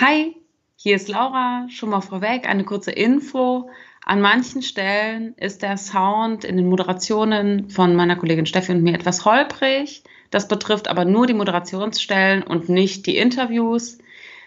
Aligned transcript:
Hi, 0.00 0.36
hier 0.76 0.94
ist 0.94 1.08
Laura. 1.08 1.66
Schon 1.70 1.90
mal 1.90 2.00
vorweg 2.00 2.48
eine 2.48 2.62
kurze 2.62 2.92
Info. 2.92 3.68
An 4.04 4.20
manchen 4.20 4.62
Stellen 4.62 5.34
ist 5.34 5.62
der 5.62 5.76
Sound 5.76 6.44
in 6.44 6.56
den 6.56 6.68
Moderationen 6.68 7.68
von 7.68 7.96
meiner 7.96 8.14
Kollegin 8.14 8.46
Steffi 8.46 8.70
und 8.70 8.84
mir 8.84 8.94
etwas 8.94 9.24
holprig. 9.24 10.04
Das 10.30 10.46
betrifft 10.46 10.86
aber 10.86 11.04
nur 11.04 11.26
die 11.26 11.34
Moderationsstellen 11.34 12.44
und 12.44 12.68
nicht 12.68 13.06
die 13.06 13.16
Interviews. 13.16 13.98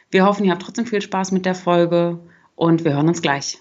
Wir 0.09 0.25
hoffen, 0.25 0.45
ihr 0.45 0.53
habt 0.53 0.61
trotzdem 0.61 0.85
viel 0.85 1.01
Spaß 1.01 1.33
mit 1.33 1.45
der 1.45 1.55
Folge 1.55 2.19
und 2.55 2.85
wir 2.85 2.93
hören 2.93 3.09
uns 3.09 3.21
gleich. 3.21 3.57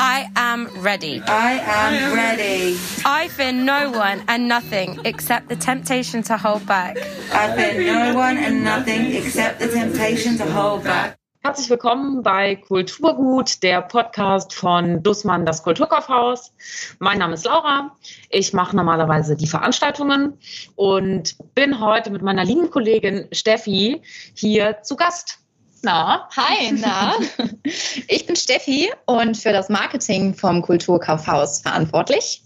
I 0.00 0.26
am 0.34 0.67
ready. 0.82 1.22
I 1.26 1.60
am 1.60 2.14
ready. 2.14 2.78
I 3.04 3.28
fear 3.28 3.52
no 3.52 3.90
one 3.90 4.22
and 4.28 4.48
nothing 4.48 5.00
except 5.04 5.48
the 5.48 5.56
temptation 5.56 6.22
to 6.24 6.36
hold 6.36 6.66
back. 6.66 6.96
I 7.32 7.54
fear 7.56 7.82
no 7.82 8.14
one 8.14 8.38
and 8.38 8.64
nothing 8.64 9.14
except 9.14 9.60
the 9.60 9.68
temptation 9.68 10.36
to 10.38 10.44
hold 10.44 10.84
back. 10.84 11.18
Herzlich 11.40 11.70
willkommen 11.70 12.22
bei 12.22 12.56
Kulturgut, 12.56 13.62
der 13.62 13.80
Podcast 13.80 14.52
von 14.52 15.02
Dussmann, 15.02 15.46
das 15.46 15.62
Kulturkaufhaus. 15.62 16.52
Mein 16.98 17.18
Name 17.18 17.34
ist 17.34 17.46
Laura. 17.46 17.96
Ich 18.28 18.52
mache 18.52 18.76
normalerweise 18.76 19.36
die 19.36 19.46
Veranstaltungen 19.46 20.36
und 20.74 21.36
bin 21.54 21.80
heute 21.80 22.10
mit 22.10 22.22
meiner 22.22 22.44
lieben 22.44 22.70
Kollegin 22.70 23.28
Steffi 23.32 24.02
hier 24.34 24.82
zu 24.82 24.96
Gast. 24.96 25.38
Na, 25.82 26.28
hi, 26.36 26.72
na. 26.72 27.14
Ich 28.08 28.26
bin 28.26 28.36
Steffi 28.36 28.90
und 29.06 29.36
für 29.36 29.52
das 29.52 29.68
Marketing 29.68 30.34
vom 30.34 30.62
Kulturkaufhaus 30.62 31.60
verantwortlich. 31.60 32.42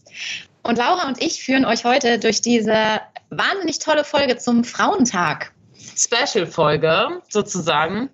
Und 0.63 0.79
Laura 0.79 1.07
und 1.09 1.23
ich 1.23 1.43
führen 1.43 1.65
euch 1.65 1.85
heute 1.85 2.19
durch 2.19 2.41
diese 2.41 3.01
wahnsinnig 3.31 3.79
tolle 3.79 4.05
Folge 4.05 4.37
zum 4.37 4.65
Frauentag. 4.65 5.53
Special-Folge 5.97 7.23
sozusagen. 7.29 8.11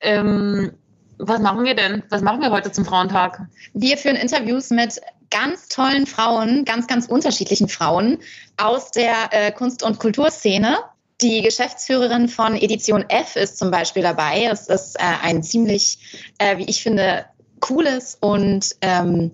Ähm, 0.00 0.72
was 1.18 1.40
machen 1.40 1.64
wir 1.64 1.74
denn? 1.74 2.02
Was 2.10 2.22
machen 2.22 2.40
wir 2.40 2.50
heute 2.50 2.72
zum 2.72 2.84
Frauentag? 2.84 3.40
Wir 3.74 3.98
führen 3.98 4.16
Interviews 4.16 4.70
mit 4.70 5.00
ganz 5.30 5.68
tollen 5.68 6.06
Frauen, 6.06 6.64
ganz, 6.64 6.86
ganz 6.86 7.06
unterschiedlichen 7.06 7.68
Frauen 7.68 8.18
aus 8.56 8.90
der 8.90 9.14
äh, 9.30 9.52
Kunst- 9.52 9.82
und 9.82 9.98
Kulturszene. 9.98 10.78
Die 11.20 11.42
Geschäftsführerin 11.42 12.28
von 12.28 12.54
Edition 12.54 13.04
F 13.08 13.34
ist 13.34 13.58
zum 13.58 13.72
Beispiel 13.72 14.02
dabei. 14.02 14.48
Es 14.52 14.68
ist 14.68 14.96
äh, 14.96 15.02
ein 15.22 15.42
ziemlich, 15.42 15.98
äh, 16.38 16.58
wie 16.58 16.64
ich 16.64 16.82
finde, 16.82 17.24
cooles 17.58 18.16
und 18.20 18.76
ähm, 18.82 19.32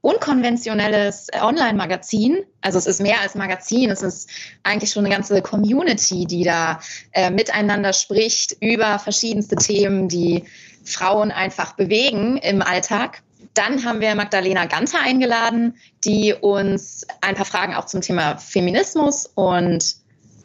unkonventionelles 0.00 1.28
Online-Magazin. 1.40 2.42
Also 2.60 2.78
es 2.78 2.86
ist 2.86 3.00
mehr 3.00 3.20
als 3.20 3.36
Magazin, 3.36 3.90
es 3.90 4.02
ist 4.02 4.28
eigentlich 4.64 4.90
schon 4.90 5.04
eine 5.04 5.14
ganze 5.14 5.40
Community, 5.42 6.26
die 6.26 6.42
da 6.42 6.80
äh, 7.12 7.30
miteinander 7.30 7.92
spricht 7.92 8.56
über 8.60 8.98
verschiedenste 8.98 9.54
Themen, 9.54 10.08
die 10.08 10.44
Frauen 10.84 11.30
einfach 11.30 11.74
bewegen 11.74 12.36
im 12.38 12.62
Alltag. 12.62 13.22
Dann 13.54 13.84
haben 13.84 14.00
wir 14.00 14.14
Magdalena 14.16 14.64
Ganter 14.64 14.98
eingeladen, 15.00 15.76
die 16.04 16.34
uns 16.34 17.06
ein 17.20 17.36
paar 17.36 17.44
Fragen 17.44 17.74
auch 17.74 17.86
zum 17.86 18.00
Thema 18.00 18.38
Feminismus 18.38 19.30
und 19.34 20.01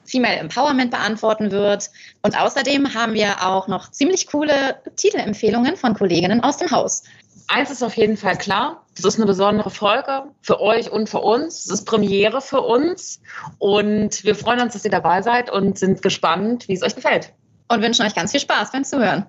Female 0.07 0.37
Empowerment 0.37 0.91
beantworten 0.91 1.51
wird. 1.51 1.89
Und 2.21 2.39
außerdem 2.39 2.93
haben 2.93 3.13
wir 3.13 3.45
auch 3.45 3.67
noch 3.67 3.91
ziemlich 3.91 4.27
coole 4.27 4.81
Titelempfehlungen 4.95 5.75
von 5.75 5.93
Kolleginnen 5.93 6.43
aus 6.43 6.57
dem 6.57 6.71
Haus. 6.71 7.03
Eins 7.49 7.71
ist 7.71 7.83
auf 7.83 7.95
jeden 7.95 8.17
Fall 8.17 8.37
klar, 8.37 8.85
das 8.95 9.05
ist 9.05 9.17
eine 9.17 9.25
besondere 9.25 9.69
Folge 9.69 10.23
für 10.41 10.59
euch 10.59 10.91
und 10.91 11.07
für 11.07 11.19
uns. 11.19 11.65
Es 11.65 11.71
ist 11.71 11.85
Premiere 11.85 12.41
für 12.41 12.61
uns 12.61 13.21
und 13.57 14.23
wir 14.25 14.35
freuen 14.35 14.59
uns, 14.59 14.73
dass 14.73 14.83
ihr 14.83 14.91
dabei 14.91 15.21
seid 15.21 15.49
und 15.49 15.79
sind 15.79 16.01
gespannt, 16.01 16.67
wie 16.67 16.73
es 16.73 16.83
euch 16.83 16.95
gefällt. 16.95 17.33
Und 17.69 17.81
wünschen 17.81 18.05
euch 18.05 18.15
ganz 18.15 18.31
viel 18.31 18.41
Spaß 18.41 18.71
beim 18.71 18.83
Zuhören. 18.83 19.25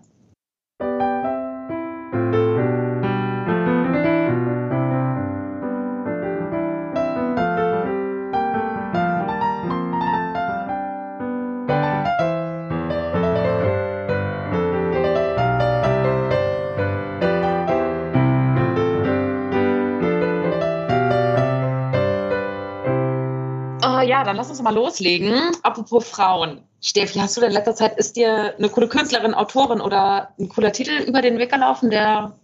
Dann 24.29 24.37
lass 24.37 24.51
uns 24.51 24.63
mal 24.63 24.75
loslegen. 24.75 25.33
Apropos 25.63 26.07
Frauen. 26.07 26.63
Steffi, 26.81 27.19
hast 27.19 27.37
du 27.37 27.41
denn 27.41 27.51
in 27.51 27.57
letzter 27.57 27.75
Zeit, 27.75 27.99
ist 27.99 28.17
dir 28.17 28.55
eine 28.57 28.69
coole 28.69 28.89
Künstlerin, 28.89 29.35
Autorin 29.35 29.81
oder 29.81 30.35
ein 30.39 30.49
cooler 30.49 30.71
Titel 30.71 31.03
über 31.03 31.23
den 31.23 31.39
Weg 31.39 31.51
gelaufen, 31.51 31.91
der 31.91 32.37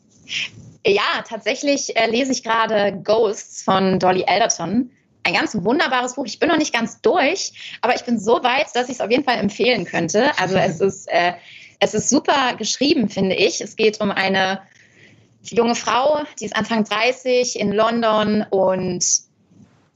Ja, 0.87 1.23
tatsächlich 1.29 1.97
äh, 1.97 2.11
lese 2.11 2.33
ich 2.33 2.43
gerade 2.43 3.01
Ghosts 3.05 3.63
von 3.63 3.99
Dolly 3.99 4.25
Alderton. 4.27 4.91
Ein 5.23 5.35
ganz 5.35 5.55
wunderbares 5.55 6.15
Buch. 6.15 6.27
Ich 6.27 6.39
bin 6.39 6.49
noch 6.49 6.59
nicht 6.59 6.75
ganz 6.75 7.01
durch, 7.01 7.79
aber 7.81 7.95
ich 7.95 8.05
bin 8.05 8.19
so 8.19 8.43
weit, 8.43 8.67
dass 8.75 8.89
ich 8.89 8.97
es 8.97 9.01
auf 9.01 9.11
jeden 9.11 9.25
Fall 9.25 9.39
empfehlen 9.39 9.85
könnte. 9.85 10.37
Also 10.39 10.57
es 10.57 10.81
ist, 10.81 11.09
äh, 11.09 11.35
es 11.81 11.95
ist 11.95 12.09
super 12.11 12.55
geschrieben, 12.57 13.09
finde 13.09 13.37
ich. 13.37 13.61
Es 13.61 13.77
geht 13.77 14.01
um 14.01 14.11
eine 14.11 14.63
junge 15.43 15.75
Frau, 15.75 16.23
die 16.41 16.47
ist 16.47 16.57
Anfang 16.57 16.85
30 16.85 17.59
in 17.61 17.73
London 17.73 18.45
und 18.51 19.05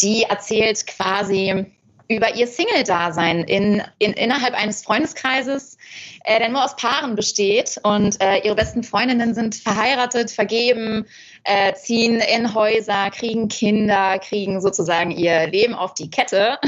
die 0.01 0.23
erzählt 0.23 0.87
quasi 0.87 1.67
über 2.09 2.35
ihr 2.35 2.47
Single-Dasein 2.47 3.45
in, 3.45 3.83
in, 3.99 4.15
innerhalb 4.15 4.55
eines 4.55 4.83
Freundeskreises, 4.83 5.77
äh, 6.25 6.39
der 6.39 6.49
nur 6.49 6.65
aus 6.65 6.75
Paaren 6.77 7.15
besteht. 7.15 7.79
Und 7.83 8.21
äh, 8.23 8.39
ihre 8.39 8.55
besten 8.55 8.83
Freundinnen 8.83 9.35
sind 9.35 9.55
verheiratet, 9.55 10.31
vergeben, 10.31 11.05
äh, 11.45 11.75
ziehen 11.75 12.21
in 12.21 12.55
Häuser, 12.55 13.11
kriegen 13.11 13.49
Kinder, 13.49 14.19
kriegen 14.19 14.63
sozusagen 14.63 15.11
ihr 15.11 15.49
Leben 15.49 15.75
auf 15.75 15.93
die 15.93 16.11
Kette. 16.11 16.59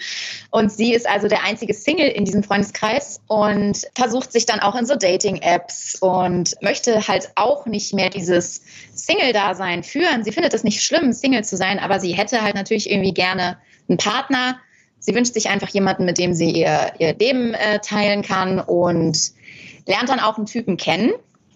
Und 0.50 0.70
sie 0.70 0.92
ist 0.92 1.08
also 1.08 1.28
der 1.28 1.44
einzige 1.44 1.72
Single 1.72 2.08
in 2.08 2.24
diesem 2.24 2.42
Freundeskreis 2.42 3.20
und 3.28 3.86
versucht 3.94 4.32
sich 4.32 4.46
dann 4.46 4.58
auch 4.60 4.74
in 4.74 4.84
so 4.84 4.96
Dating-Apps 4.96 5.98
und 6.00 6.60
möchte 6.60 7.06
halt 7.06 7.30
auch 7.36 7.66
nicht 7.66 7.94
mehr 7.94 8.10
dieses 8.10 8.62
Single-Dasein 8.94 9.84
führen. 9.84 10.24
Sie 10.24 10.32
findet 10.32 10.52
es 10.52 10.64
nicht 10.64 10.82
schlimm, 10.82 11.12
Single 11.12 11.44
zu 11.44 11.56
sein, 11.56 11.78
aber 11.78 12.00
sie 12.00 12.12
hätte 12.12 12.42
halt 12.42 12.56
natürlich 12.56 12.90
irgendwie 12.90 13.14
gerne 13.14 13.58
einen 13.88 13.98
Partner. 13.98 14.58
Sie 15.00 15.14
wünscht 15.14 15.34
sich 15.34 15.48
einfach 15.48 15.68
jemanden, 15.70 16.04
mit 16.04 16.18
dem 16.18 16.34
sie 16.34 16.50
ihr, 16.50 16.92
ihr 16.98 17.14
Leben 17.14 17.54
äh, 17.54 17.80
teilen 17.80 18.22
kann 18.22 18.60
und 18.60 19.18
lernt 19.86 20.08
dann 20.08 20.20
auch 20.20 20.36
einen 20.36 20.46
Typen 20.46 20.76
kennen. 20.76 21.10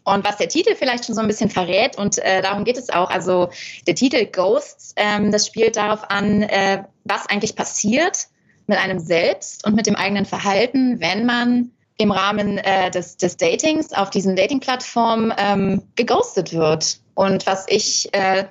Und 0.05 0.25
was 0.25 0.37
der 0.37 0.49
Titel 0.49 0.75
vielleicht 0.75 1.07
schon 1.07 1.15
so 1.15 1.23
ein 1.23 1.29
bisschen 1.29 1.49
verrät, 1.49 1.97
und 1.97 2.19
äh, 2.19 2.43
darum 2.43 2.65
geht 2.65 2.77
es 2.77 2.91
auch, 2.91 3.11
also 3.11 3.49
der 3.87 3.95
Titel 3.95 4.27
Ghosts, 4.27 4.95
ähm, 4.97 5.33
das 5.33 5.47
spielt 5.47 5.77
darauf 5.77 6.11
an, 6.11 6.43
äh, 6.43 6.85
was 7.05 7.27
eigentlich 7.27 7.57
passiert 7.57 8.27
mit 8.67 8.79
einem 8.79 8.99
selbst 8.99 9.67
und 9.67 9.75
mit 9.75 9.87
dem 9.87 9.97
eigenen 9.97 10.27
Verhalten, 10.27 11.01
wenn 11.01 11.25
man 11.25 11.71
im 11.97 12.11
Rahmen 12.11 12.59
äh, 12.59 12.91
des, 12.91 13.17
des 13.17 13.37
Datings 13.37 13.93
auf 13.93 14.11
diesen 14.11 14.37
Dating-Plattformen 14.37 15.33
ähm, 15.39 15.83
geghostet 15.97 16.53
wird. 16.53 16.99
Und 17.15 17.47
was 17.47 17.67
ich 17.69 18.13
äh, 18.13 18.45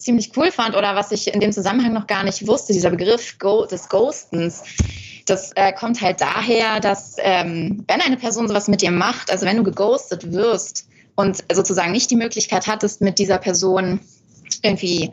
ziemlich 0.00 0.36
cool 0.36 0.50
fand 0.50 0.76
oder 0.76 0.96
was 0.96 1.12
ich 1.12 1.32
in 1.32 1.40
dem 1.40 1.52
Zusammenhang 1.52 1.92
noch 1.92 2.06
gar 2.06 2.24
nicht 2.24 2.46
wusste, 2.46 2.72
dieser 2.72 2.90
Begriff 2.90 3.36
des 3.70 3.88
Ghostens, 3.88 4.62
das 5.26 5.52
äh, 5.54 5.72
kommt 5.72 6.00
halt 6.00 6.20
daher, 6.20 6.80
dass 6.80 7.16
ähm, 7.18 7.84
wenn 7.86 8.00
eine 8.00 8.16
Person 8.16 8.48
sowas 8.48 8.66
mit 8.66 8.82
dir 8.82 8.90
macht, 8.90 9.30
also 9.30 9.46
wenn 9.46 9.58
du 9.58 9.62
geghostet 9.62 10.32
wirst 10.32 10.88
und 11.14 11.44
sozusagen 11.52 11.92
nicht 11.92 12.10
die 12.10 12.16
Möglichkeit 12.16 12.66
hattest, 12.66 13.02
mit 13.02 13.18
dieser 13.18 13.38
Person 13.38 14.00
irgendwie 14.62 15.12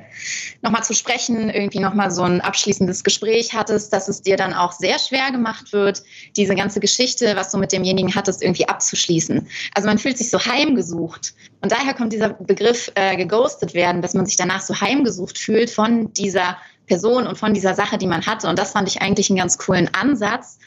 nochmal 0.61 0.83
zu 0.83 0.93
sprechen, 0.93 1.49
irgendwie 1.49 1.79
nochmal 1.79 2.11
so 2.11 2.23
ein 2.23 2.41
abschließendes 2.41 3.03
Gespräch 3.03 3.53
hattest, 3.53 3.93
dass 3.93 4.07
es 4.07 4.21
dir 4.21 4.37
dann 4.37 4.53
auch 4.53 4.71
sehr 4.71 4.99
schwer 4.99 5.31
gemacht 5.31 5.73
wird, 5.73 6.03
diese 6.35 6.55
ganze 6.55 6.79
Geschichte, 6.79 7.35
was 7.35 7.51
du 7.51 7.57
mit 7.57 7.71
demjenigen 7.71 8.15
hattest, 8.15 8.41
irgendwie 8.41 8.67
abzuschließen. 8.67 9.47
Also 9.73 9.87
man 9.87 9.97
fühlt 9.97 10.17
sich 10.17 10.29
so 10.29 10.39
heimgesucht. 10.39 11.33
Und 11.61 11.71
daher 11.71 11.93
kommt 11.93 12.13
dieser 12.13 12.29
Begriff 12.29 12.91
äh, 12.95 13.15
geghostet 13.17 13.73
werden, 13.73 14.01
dass 14.01 14.13
man 14.13 14.25
sich 14.25 14.35
danach 14.35 14.61
so 14.61 14.79
heimgesucht 14.79 15.37
fühlt 15.37 15.69
von 15.69 16.13
dieser 16.13 16.57
Person 16.87 17.27
und 17.27 17.37
von 17.37 17.53
dieser 17.53 17.75
Sache, 17.75 17.97
die 17.97 18.07
man 18.07 18.25
hatte. 18.25 18.47
Und 18.47 18.57
das 18.57 18.71
fand 18.71 18.87
ich 18.87 19.01
eigentlich 19.01 19.29
einen 19.29 19.37
ganz 19.37 19.57
coolen 19.57 19.89
Ansatz. 19.93 20.57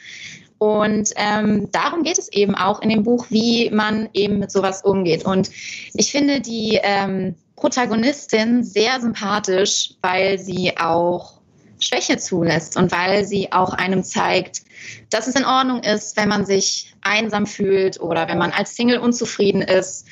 Und 0.58 1.10
ähm, 1.16 1.70
darum 1.72 2.02
geht 2.02 2.18
es 2.18 2.30
eben 2.30 2.54
auch 2.54 2.82
in 2.82 2.90
dem 2.90 3.02
Buch, 3.02 3.26
wie 3.30 3.70
man 3.70 4.10
eben 4.12 4.38
mit 4.38 4.52
sowas 4.52 4.82
umgeht. 4.82 5.24
Und 5.24 5.50
ich 5.94 6.12
finde 6.12 6.42
die 6.42 6.78
ähm, 6.82 7.34
Protagonistin 7.60 8.64
sehr 8.64 9.00
sympathisch, 9.00 9.92
weil 10.00 10.38
sie 10.38 10.78
auch 10.78 11.40
Schwäche 11.78 12.16
zulässt 12.16 12.76
und 12.76 12.90
weil 12.90 13.26
sie 13.26 13.52
auch 13.52 13.74
einem 13.74 14.02
zeigt, 14.02 14.62
dass 15.10 15.26
es 15.26 15.34
in 15.34 15.44
Ordnung 15.44 15.82
ist, 15.82 16.16
wenn 16.16 16.28
man 16.28 16.46
sich 16.46 16.94
einsam 17.02 17.46
fühlt 17.46 18.00
oder 18.00 18.28
wenn 18.28 18.38
man 18.38 18.50
als 18.50 18.76
Single 18.76 18.98
unzufrieden 18.98 19.62
ist. 19.62 20.06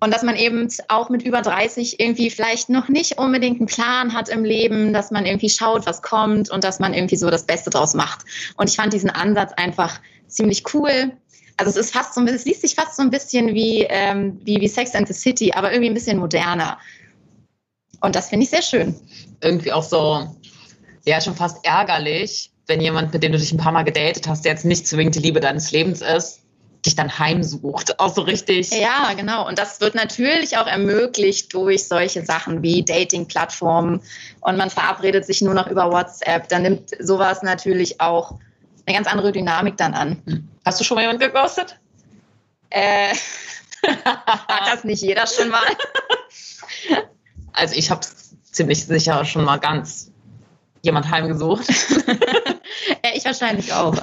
Und 0.00 0.14
dass 0.14 0.22
man 0.22 0.36
eben 0.36 0.68
auch 0.86 1.10
mit 1.10 1.22
über 1.22 1.42
30 1.42 1.98
irgendwie 1.98 2.30
vielleicht 2.30 2.68
noch 2.68 2.88
nicht 2.88 3.18
unbedingt 3.18 3.58
einen 3.58 3.66
Plan 3.66 4.12
hat 4.12 4.28
im 4.28 4.44
Leben, 4.44 4.92
dass 4.92 5.10
man 5.10 5.26
irgendwie 5.26 5.50
schaut, 5.50 5.86
was 5.86 6.02
kommt 6.02 6.48
und 6.50 6.62
dass 6.62 6.78
man 6.78 6.94
irgendwie 6.94 7.16
so 7.16 7.30
das 7.30 7.44
Beste 7.44 7.70
draus 7.70 7.94
macht. 7.94 8.24
Und 8.56 8.70
ich 8.70 8.76
fand 8.76 8.92
diesen 8.92 9.10
Ansatz 9.10 9.52
einfach 9.56 10.00
ziemlich 10.28 10.62
cool. 10.72 11.10
Also 11.58 11.70
es 11.70 11.76
ist 11.76 11.92
fast 11.92 12.14
so, 12.14 12.24
es 12.24 12.44
liest 12.44 12.62
sich 12.62 12.74
fast 12.74 12.96
so 12.96 13.02
ein 13.02 13.10
bisschen 13.10 13.52
wie, 13.52 13.82
ähm, 13.88 14.40
wie, 14.44 14.60
wie 14.60 14.68
Sex 14.68 14.94
and 14.94 15.08
the 15.08 15.14
City, 15.14 15.52
aber 15.52 15.72
irgendwie 15.72 15.90
ein 15.90 15.94
bisschen 15.94 16.18
moderner. 16.18 16.78
Und 18.00 18.14
das 18.14 18.28
finde 18.28 18.44
ich 18.44 18.50
sehr 18.50 18.62
schön. 18.62 18.94
Irgendwie 19.42 19.72
auch 19.72 19.82
so, 19.82 20.24
ja, 21.04 21.20
schon 21.20 21.34
fast 21.34 21.64
ärgerlich, 21.64 22.52
wenn 22.68 22.80
jemand, 22.80 23.12
mit 23.12 23.22
dem 23.22 23.32
du 23.32 23.38
dich 23.38 23.52
ein 23.52 23.58
paar 23.58 23.72
Mal 23.72 23.82
gedatet 23.82 24.28
hast, 24.28 24.44
der 24.44 24.52
jetzt 24.52 24.64
nicht 24.64 24.86
zwingend 24.86 25.16
die 25.16 25.20
Liebe 25.20 25.40
deines 25.40 25.72
Lebens 25.72 26.00
ist, 26.00 26.42
dich 26.86 26.94
dann 26.94 27.18
heimsucht. 27.18 27.98
Auch 27.98 28.14
so 28.14 28.22
richtig. 28.22 28.70
Ja, 28.70 29.12
genau. 29.14 29.48
Und 29.48 29.58
das 29.58 29.80
wird 29.80 29.96
natürlich 29.96 30.58
auch 30.58 30.66
ermöglicht 30.68 31.52
durch 31.54 31.88
solche 31.88 32.24
Sachen 32.24 32.62
wie 32.62 32.84
Dating-Plattformen 32.84 34.00
und 34.40 34.56
man 34.56 34.70
verabredet 34.70 35.26
sich 35.26 35.42
nur 35.42 35.54
noch 35.54 35.66
über 35.68 35.90
WhatsApp. 35.90 36.48
Dann 36.48 36.62
nimmt 36.62 36.90
sowas 37.00 37.42
natürlich 37.42 38.00
auch 38.00 38.38
eine 38.88 38.96
ganz 38.96 39.06
andere 39.06 39.32
Dynamik 39.32 39.76
dann 39.76 39.92
an. 39.92 40.48
Hast 40.64 40.80
du 40.80 40.84
schon 40.84 40.94
mal 40.94 41.02
jemanden 41.02 41.20
geghostet? 41.20 41.78
Äh, 42.70 43.14
hat 43.86 44.72
das 44.72 44.84
nicht 44.84 45.02
jeder 45.02 45.26
schon 45.26 45.50
mal? 45.50 45.62
Also 47.52 47.74
ich 47.74 47.90
habe 47.90 48.02
ziemlich 48.52 48.86
sicher 48.86 49.24
schon 49.24 49.44
mal 49.44 49.56
ganz 49.56 50.12
jemand 50.82 51.10
heimgesucht. 51.10 51.68
ich 53.14 53.24
wahrscheinlich 53.24 53.72
auch. 53.72 53.96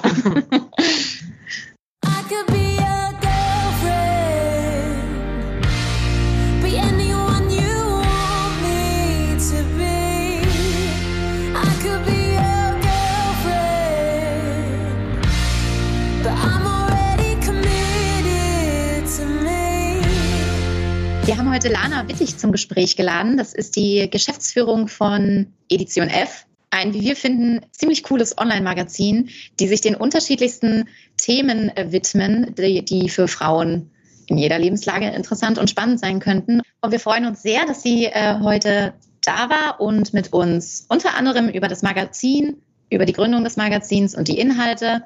Haben 21.46 21.54
heute 21.54 21.68
Lana 21.68 22.08
Wittig 22.08 22.38
zum 22.38 22.50
Gespräch 22.50 22.96
geladen. 22.96 23.36
Das 23.36 23.54
ist 23.54 23.76
die 23.76 24.10
Geschäftsführung 24.10 24.88
von 24.88 25.46
Edition 25.68 26.08
F. 26.08 26.44
Ein, 26.70 26.92
wie 26.92 27.02
wir 27.02 27.14
finden, 27.14 27.60
ziemlich 27.70 28.02
cooles 28.02 28.36
Online-Magazin, 28.36 29.28
die 29.60 29.68
sich 29.68 29.80
den 29.80 29.94
unterschiedlichsten 29.94 30.88
Themen 31.16 31.70
widmen, 31.76 32.52
die, 32.56 32.84
die 32.84 33.08
für 33.08 33.28
Frauen 33.28 33.92
in 34.26 34.38
jeder 34.38 34.58
Lebenslage 34.58 35.08
interessant 35.10 35.58
und 35.58 35.70
spannend 35.70 36.00
sein 36.00 36.18
könnten. 36.18 36.62
Und 36.80 36.90
wir 36.90 36.98
freuen 36.98 37.26
uns 37.26 37.42
sehr, 37.42 37.64
dass 37.64 37.80
sie 37.80 38.06
äh, 38.06 38.40
heute 38.42 38.94
da 39.22 39.48
war 39.48 39.80
und 39.80 40.12
mit 40.12 40.32
uns 40.32 40.84
unter 40.88 41.14
anderem 41.14 41.48
über 41.48 41.68
das 41.68 41.82
Magazin, 41.82 42.56
über 42.90 43.06
die 43.06 43.12
Gründung 43.12 43.44
des 43.44 43.56
Magazins 43.56 44.16
und 44.16 44.26
die 44.26 44.40
Inhalte 44.40 45.04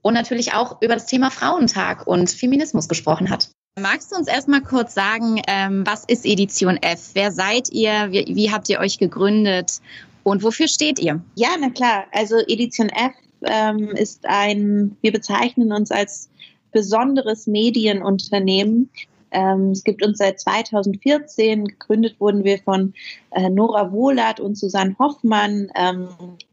und 0.00 0.14
natürlich 0.14 0.54
auch 0.54 0.80
über 0.80 0.94
das 0.94 1.04
Thema 1.04 1.30
Frauentag 1.30 2.06
und 2.06 2.30
Feminismus 2.30 2.88
gesprochen 2.88 3.28
hat. 3.28 3.50
Magst 3.80 4.12
du 4.12 4.16
uns 4.16 4.28
erstmal 4.28 4.60
kurz 4.60 4.92
sagen, 4.92 5.40
ähm, 5.48 5.86
was 5.86 6.04
ist 6.04 6.26
Edition 6.26 6.76
F? 6.76 7.12
Wer 7.14 7.32
seid 7.32 7.70
ihr? 7.70 8.10
Wie, 8.10 8.50
habt 8.50 8.68
ihr 8.68 8.78
euch 8.78 8.98
gegründet? 8.98 9.80
Und 10.24 10.42
wofür 10.42 10.68
steht 10.68 10.98
ihr? 10.98 11.22
Ja, 11.36 11.48
na 11.58 11.70
klar. 11.70 12.04
Also 12.12 12.36
Edition 12.36 12.90
F 12.90 13.14
ähm, 13.44 13.88
ist 13.88 14.26
ein, 14.26 14.94
wir 15.00 15.10
bezeichnen 15.10 15.72
uns 15.72 15.90
als 15.90 16.28
besonderes 16.70 17.46
Medienunternehmen. 17.46 18.90
Ähm, 19.30 19.70
es 19.70 19.84
gibt 19.84 20.04
uns 20.04 20.18
seit 20.18 20.38
2014. 20.38 21.64
Gegründet 21.64 22.16
wurden 22.20 22.44
wir 22.44 22.58
von 22.58 22.92
äh, 23.30 23.48
Nora 23.48 23.90
Wohlert 23.90 24.38
und 24.38 24.58
Susanne 24.58 24.94
Hoffmann, 24.98 25.72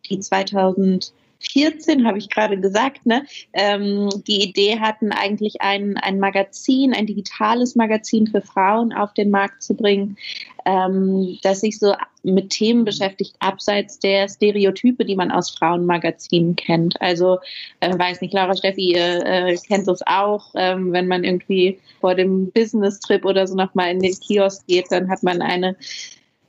die 0.09 0.21
2000 0.21 1.11
14, 1.39 2.05
habe 2.05 2.17
ich 2.17 2.29
gerade 2.29 2.59
gesagt, 2.59 3.05
ne, 3.05 3.25
ähm, 3.53 4.09
die 4.27 4.43
Idee 4.43 4.79
hatten, 4.79 5.11
eigentlich 5.11 5.61
ein, 5.61 5.97
ein 5.97 6.19
Magazin, 6.19 6.93
ein 6.93 7.05
digitales 7.05 7.75
Magazin 7.75 8.27
für 8.27 8.41
Frauen 8.41 8.93
auf 8.93 9.13
den 9.13 9.29
Markt 9.29 9.63
zu 9.63 9.73
bringen, 9.73 10.17
ähm, 10.65 11.39
das 11.41 11.61
sich 11.61 11.79
so 11.79 11.93
mit 12.23 12.49
Themen 12.49 12.83
beschäftigt, 12.83 13.35
abseits 13.39 13.99
der 13.99 14.27
Stereotype, 14.27 15.05
die 15.05 15.15
man 15.15 15.31
aus 15.31 15.51
Frauenmagazinen 15.51 16.55
kennt. 16.55 17.01
Also, 17.01 17.39
äh, 17.79 17.97
weiß 17.97 18.21
nicht, 18.21 18.33
Laura 18.33 18.55
Steffi 18.55 18.93
äh, 18.93 19.55
kennt 19.67 19.87
das 19.87 20.01
auch, 20.05 20.53
ähm, 20.55 20.91
wenn 20.91 21.07
man 21.07 21.23
irgendwie 21.23 21.79
vor 22.01 22.15
dem 22.15 22.51
Business-Trip 22.51 23.23
oder 23.23 23.47
so 23.47 23.55
nochmal 23.55 23.91
in 23.91 23.99
den 23.99 24.19
Kiosk 24.19 24.67
geht, 24.67 24.91
dann 24.91 25.09
hat 25.09 25.23
man 25.23 25.41
eine 25.41 25.75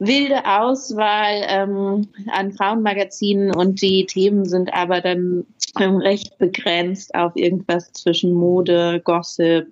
wilde 0.01 0.45
Auswahl 0.47 1.45
ähm, 1.47 2.09
an 2.33 2.53
Frauenmagazinen 2.53 3.55
und 3.55 3.81
die 3.83 4.07
Themen 4.07 4.47
sind 4.47 4.73
aber 4.73 5.01
dann 5.01 5.47
ähm, 5.79 5.99
recht 5.99 6.39
begrenzt 6.39 7.15
auf 7.15 7.37
irgendwas 7.37 7.93
zwischen 7.93 8.33
Mode, 8.33 9.01
Gossip 9.05 9.69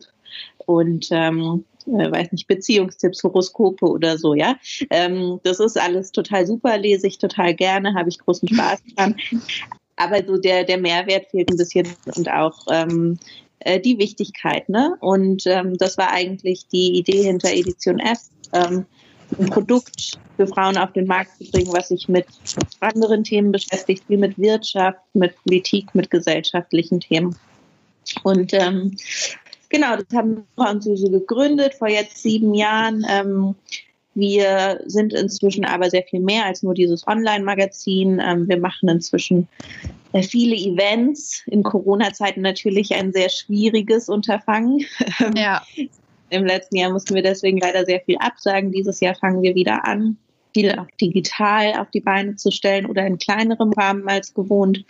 und 0.67 1.09
ähm, 1.11 1.65
äh, 1.87 2.13
weiß 2.13 2.33
nicht, 2.33 2.47
Beziehungstipps, 2.47 3.25
Horoskope 3.25 3.87
oder 3.87 4.19
so, 4.19 4.35
ja. 4.35 4.57
Ähm, 4.91 5.41
das 5.45 5.61
ist 5.61 5.81
alles 5.81 6.13
total 6.13 6.47
super, 6.47 6.77
lese 6.77 7.07
ich 7.07 7.19
total 7.19 7.55
gerne, 7.55 7.95
habe 7.95 8.11
ich 8.11 8.19
großen 8.19 8.49
Spaß 8.49 8.83
dran. 8.97 9.17
Aber 9.97 10.25
so 10.27 10.37
der, 10.37 10.65
der 10.65 10.79
Mehrwert 10.79 11.27
fehlt 11.31 11.51
ein 11.51 11.57
bisschen 11.57 11.89
und 12.15 12.31
auch 12.31 12.67
ähm, 12.71 13.19
äh, 13.61 13.81
die 13.81 13.99
Wichtigkeit, 13.99 14.69
ne? 14.69 14.97
Und 15.01 15.47
ähm, 15.47 15.77
das 15.79 15.97
war 15.99 16.13
eigentlich 16.13 16.69
die 16.69 16.99
Idee 16.99 17.23
hinter 17.23 17.51
Edition 17.51 17.99
F. 17.99 18.21
Ähm, 18.53 18.87
ein 19.39 19.51
Produkt 19.51 20.19
für 20.37 20.47
Frauen 20.47 20.77
auf 20.77 20.93
den 20.93 21.07
Markt 21.07 21.37
zu 21.39 21.51
bringen, 21.51 21.73
was 21.73 21.89
sich 21.89 22.09
mit 22.09 22.27
anderen 22.81 23.25
Themen 23.25 23.53
beschäftigt, 23.53 24.05
wie 24.09 24.17
mit 24.17 24.39
Wirtschaft, 24.39 25.01
mit 25.15 25.35
Politik, 25.45 25.95
mit 25.95 26.11
gesellschaftlichen 26.11 27.01
Themen. 27.01 27.37
Und 28.23 28.53
ähm, 28.55 28.97
genau, 29.69 29.97
das 29.97 30.07
haben 30.15 30.45
wir 30.57 30.71
uns 30.71 30.85
so 30.85 31.11
gegründet 31.11 31.75
vor 31.75 31.89
jetzt 31.89 32.23
sieben 32.23 32.55
Jahren. 32.55 33.05
Ähm, 33.09 33.55
wir 34.15 34.81
sind 34.87 35.13
inzwischen 35.13 35.65
aber 35.65 35.91
sehr 35.91 36.03
viel 36.03 36.21
mehr 36.21 36.47
als 36.47 36.63
nur 36.63 36.75
dieses 36.75 37.07
Online-Magazin. 37.07 38.21
Ähm, 38.25 38.49
wir 38.49 38.59
machen 38.59 38.89
inzwischen 38.89 39.47
äh, 40.13 40.23
viele 40.23 40.57
Events. 40.57 41.43
In 41.47 41.63
Corona-Zeiten 41.63 42.41
natürlich 42.41 42.95
ein 42.95 43.13
sehr 43.13 43.29
schwieriges 43.29 44.09
Unterfangen. 44.09 44.85
Ja. 45.37 45.63
Im 46.31 46.45
letzten 46.45 46.77
Jahr 46.77 46.91
mussten 46.91 47.15
wir 47.15 47.23
deswegen 47.23 47.59
leider 47.59 47.85
sehr 47.85 48.01
viel 48.01 48.17
absagen. 48.19 48.73
Dieses 48.73 49.01
Jahr 49.01 49.15
fangen 49.15 49.43
wir 49.43 49.55
wieder 49.55 49.87
an, 49.87 50.17
viel 50.55 50.73
auch 50.73 50.87
digital 51.01 51.75
auf 51.75 51.91
die 51.91 52.01
Beine 52.01 52.37
zu 52.37 52.51
stellen 52.51 52.87
oder 52.87 53.07
in 53.07 53.19
kleinerem 53.19 53.73
Rahmen 53.73 54.09
als 54.09 54.35
gewohnt. 54.35 54.85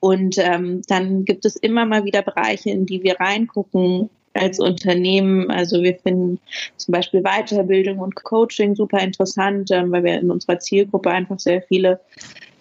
Und 0.00 0.36
ähm, 0.38 0.82
dann 0.88 1.24
gibt 1.24 1.44
es 1.44 1.56
immer 1.56 1.86
mal 1.86 2.04
wieder 2.04 2.22
Bereiche, 2.22 2.70
in 2.70 2.86
die 2.86 3.02
wir 3.02 3.20
reingucken 3.20 4.10
als 4.34 4.58
Unternehmen. 4.58 5.50
Also 5.50 5.82
wir 5.82 5.94
finden 5.94 6.40
zum 6.76 6.92
Beispiel 6.92 7.22
Weiterbildung 7.22 7.98
und 7.98 8.14
Coaching 8.16 8.74
super 8.74 9.00
interessant, 9.00 9.70
ähm, 9.70 9.92
weil 9.92 10.04
wir 10.04 10.20
in 10.20 10.30
unserer 10.30 10.58
Zielgruppe 10.58 11.10
einfach 11.10 11.38
sehr 11.38 11.62
viele 11.62 12.00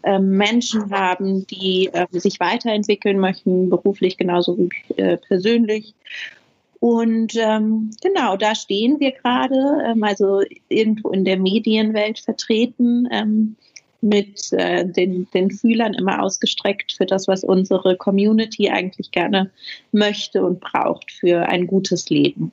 ähm, 0.03 0.37
Menschen 0.37 0.91
haben, 0.91 1.45
die 1.47 1.89
äh, 1.93 2.07
sich 2.11 2.39
weiterentwickeln 2.39 3.19
möchten, 3.19 3.69
beruflich 3.69 4.17
genauso 4.17 4.57
wie 4.57 4.69
äh, 4.97 5.17
persönlich. 5.17 5.93
Und 6.81 7.35
ähm, 7.35 7.91
genau, 8.01 8.37
da 8.37 8.55
stehen 8.55 8.99
wir 8.99 9.11
gerade, 9.11 9.83
ähm, 9.85 10.03
also 10.03 10.41
irgendwo 10.67 11.11
in 11.11 11.25
der 11.25 11.37
Medienwelt 11.37 12.17
vertreten, 12.17 13.07
ähm, 13.11 13.55
mit 14.01 14.51
äh, 14.53 14.83
den, 14.87 15.27
den 15.31 15.51
Fühlern 15.51 15.93
immer 15.93 16.23
ausgestreckt 16.23 16.93
für 16.93 17.05
das, 17.05 17.27
was 17.27 17.43
unsere 17.43 17.97
Community 17.97 18.71
eigentlich 18.71 19.11
gerne 19.11 19.51
möchte 19.91 20.43
und 20.43 20.59
braucht 20.59 21.11
für 21.11 21.47
ein 21.47 21.67
gutes 21.67 22.09
Leben. 22.09 22.51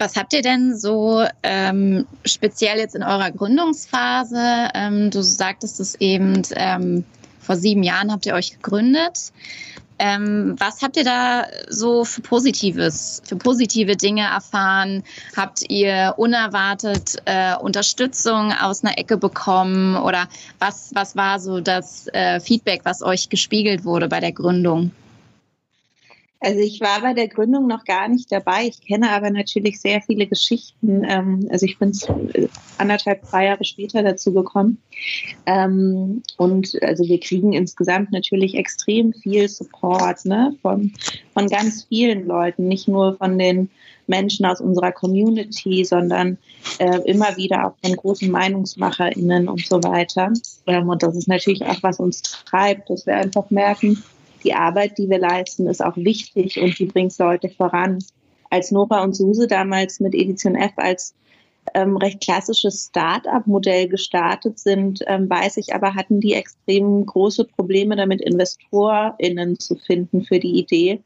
Was 0.00 0.16
habt 0.16 0.32
ihr 0.32 0.42
denn 0.42 0.76
so 0.76 1.24
ähm, 1.44 2.06
speziell 2.24 2.78
jetzt 2.78 2.96
in 2.96 3.04
eurer 3.04 3.30
Gründungsphase? 3.30 4.70
Ähm, 4.74 5.12
du 5.12 5.22
sagtest 5.22 5.78
es 5.78 5.94
eben, 6.00 6.42
ähm, 6.56 7.04
vor 7.38 7.54
sieben 7.54 7.84
Jahren 7.84 8.10
habt 8.10 8.26
ihr 8.26 8.34
euch 8.34 8.54
gegründet. 8.54 9.32
Ähm, 9.98 10.56
was 10.58 10.82
habt 10.82 10.96
ihr 10.96 11.04
da 11.04 11.46
so 11.68 12.04
für 12.04 12.20
Positives, 12.20 13.22
für 13.24 13.36
positive 13.36 13.96
Dinge 13.96 14.22
erfahren? 14.22 15.04
Habt 15.36 15.64
ihr 15.68 16.14
unerwartet 16.16 17.16
äh, 17.26 17.54
Unterstützung 17.56 18.52
aus 18.52 18.82
einer 18.82 18.98
Ecke 18.98 19.16
bekommen? 19.16 19.96
Oder 19.96 20.28
was, 20.58 20.90
was 20.94 21.14
war 21.14 21.38
so 21.38 21.60
das 21.60 22.08
äh, 22.08 22.40
Feedback, 22.40 22.80
was 22.84 23.02
euch 23.02 23.28
gespiegelt 23.28 23.84
wurde 23.84 24.08
bei 24.08 24.20
der 24.20 24.32
Gründung? 24.32 24.90
Also 26.44 26.60
ich 26.60 26.80
war 26.82 27.00
bei 27.00 27.14
der 27.14 27.28
Gründung 27.28 27.66
noch 27.66 27.84
gar 27.84 28.06
nicht 28.06 28.30
dabei. 28.30 28.66
Ich 28.66 28.86
kenne 28.86 29.10
aber 29.10 29.30
natürlich 29.30 29.80
sehr 29.80 30.02
viele 30.02 30.26
Geschichten. 30.26 31.02
Ähm, 31.08 31.48
also 31.50 31.64
ich 31.64 31.78
bin 31.78 31.92
äh, 32.34 32.48
anderthalb, 32.76 33.24
zwei 33.24 33.46
Jahre 33.46 33.64
später 33.64 34.02
dazu 34.02 34.34
gekommen. 34.34 34.76
Ähm, 35.46 36.22
und 36.36 36.76
also 36.82 37.04
wir 37.04 37.18
kriegen 37.18 37.54
insgesamt 37.54 38.12
natürlich 38.12 38.56
extrem 38.56 39.14
viel 39.14 39.48
Support 39.48 40.26
ne? 40.26 40.54
von, 40.60 40.92
von 41.32 41.46
ganz 41.48 41.84
vielen 41.84 42.26
Leuten, 42.26 42.68
nicht 42.68 42.88
nur 42.88 43.16
von 43.16 43.38
den 43.38 43.70
Menschen 44.06 44.44
aus 44.44 44.60
unserer 44.60 44.92
Community, 44.92 45.82
sondern 45.82 46.36
äh, 46.78 46.98
immer 47.06 47.38
wieder 47.38 47.66
auch 47.66 47.74
von 47.82 47.96
großen 47.96 48.30
MeinungsmacherInnen 48.30 49.48
und 49.48 49.66
so 49.66 49.82
weiter. 49.82 50.30
Ähm, 50.66 50.90
und 50.90 51.02
das 51.02 51.16
ist 51.16 51.26
natürlich 51.28 51.64
auch, 51.64 51.82
was 51.82 52.00
uns 52.00 52.20
treibt, 52.20 52.90
dass 52.90 53.06
wir 53.06 53.16
einfach 53.16 53.48
merken, 53.48 54.02
die 54.44 54.54
Arbeit, 54.54 54.98
die 54.98 55.08
wir 55.08 55.18
leisten, 55.18 55.66
ist 55.66 55.84
auch 55.84 55.96
wichtig 55.96 56.60
und 56.60 56.78
die 56.78 56.86
bringt 56.86 57.16
Leute 57.18 57.48
voran. 57.48 57.98
Als 58.50 58.70
Nora 58.70 59.02
und 59.02 59.14
Suse 59.14 59.46
damals 59.46 60.00
mit 60.00 60.14
Edition 60.14 60.54
F 60.54 60.72
als 60.76 61.14
ähm, 61.74 61.96
recht 61.96 62.20
klassisches 62.20 62.86
Start-up-Modell 62.86 63.88
gestartet 63.88 64.58
sind, 64.58 65.00
ähm, 65.06 65.30
weiß 65.30 65.56
ich 65.56 65.74
aber, 65.74 65.94
hatten 65.94 66.20
die 66.20 66.34
extrem 66.34 67.06
große 67.06 67.44
Probleme 67.44 67.96
damit, 67.96 68.20
InvestorInnen 68.20 69.58
zu 69.58 69.76
finden 69.76 70.24
für 70.24 70.38
die 70.38 70.58
Idee. 70.58 71.00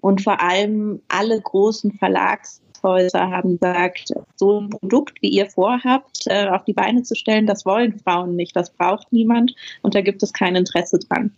Und 0.00 0.22
vor 0.22 0.40
allem 0.40 1.00
alle 1.08 1.40
großen 1.40 1.92
Verlagshäuser 1.92 3.30
haben 3.30 3.58
gesagt, 3.60 4.12
so 4.34 4.60
ein 4.60 4.70
Produkt, 4.70 5.22
wie 5.22 5.28
ihr 5.28 5.48
vorhabt, 5.48 6.24
äh, 6.26 6.48
auf 6.48 6.64
die 6.64 6.72
Beine 6.72 7.04
zu 7.04 7.14
stellen, 7.14 7.46
das 7.46 7.64
wollen 7.64 8.00
Frauen 8.00 8.34
nicht, 8.34 8.56
das 8.56 8.70
braucht 8.70 9.12
niemand 9.12 9.54
und 9.82 9.94
da 9.94 10.00
gibt 10.00 10.22
es 10.22 10.32
kein 10.32 10.56
Interesse 10.56 10.98
dran. 10.98 11.32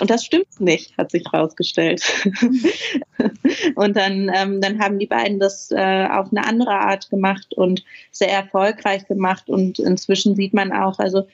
Und 0.00 0.10
das 0.10 0.24
stimmt 0.24 0.60
nicht, 0.60 0.96
hat 0.98 1.10
sich 1.10 1.24
herausgestellt. 1.30 2.02
und 3.74 3.96
dann, 3.96 4.30
ähm, 4.34 4.60
dann 4.60 4.78
haben 4.78 4.98
die 4.98 5.06
beiden 5.06 5.38
das 5.38 5.70
äh, 5.70 6.06
auf 6.10 6.30
eine 6.30 6.44
andere 6.44 6.72
Art 6.72 7.08
gemacht 7.10 7.54
und 7.54 7.84
sehr 8.10 8.30
erfolgreich 8.30 9.06
gemacht. 9.06 9.48
Und 9.48 9.78
inzwischen 9.78 10.36
sieht 10.36 10.54
man 10.54 10.72
auch, 10.72 10.98
also 10.98 11.26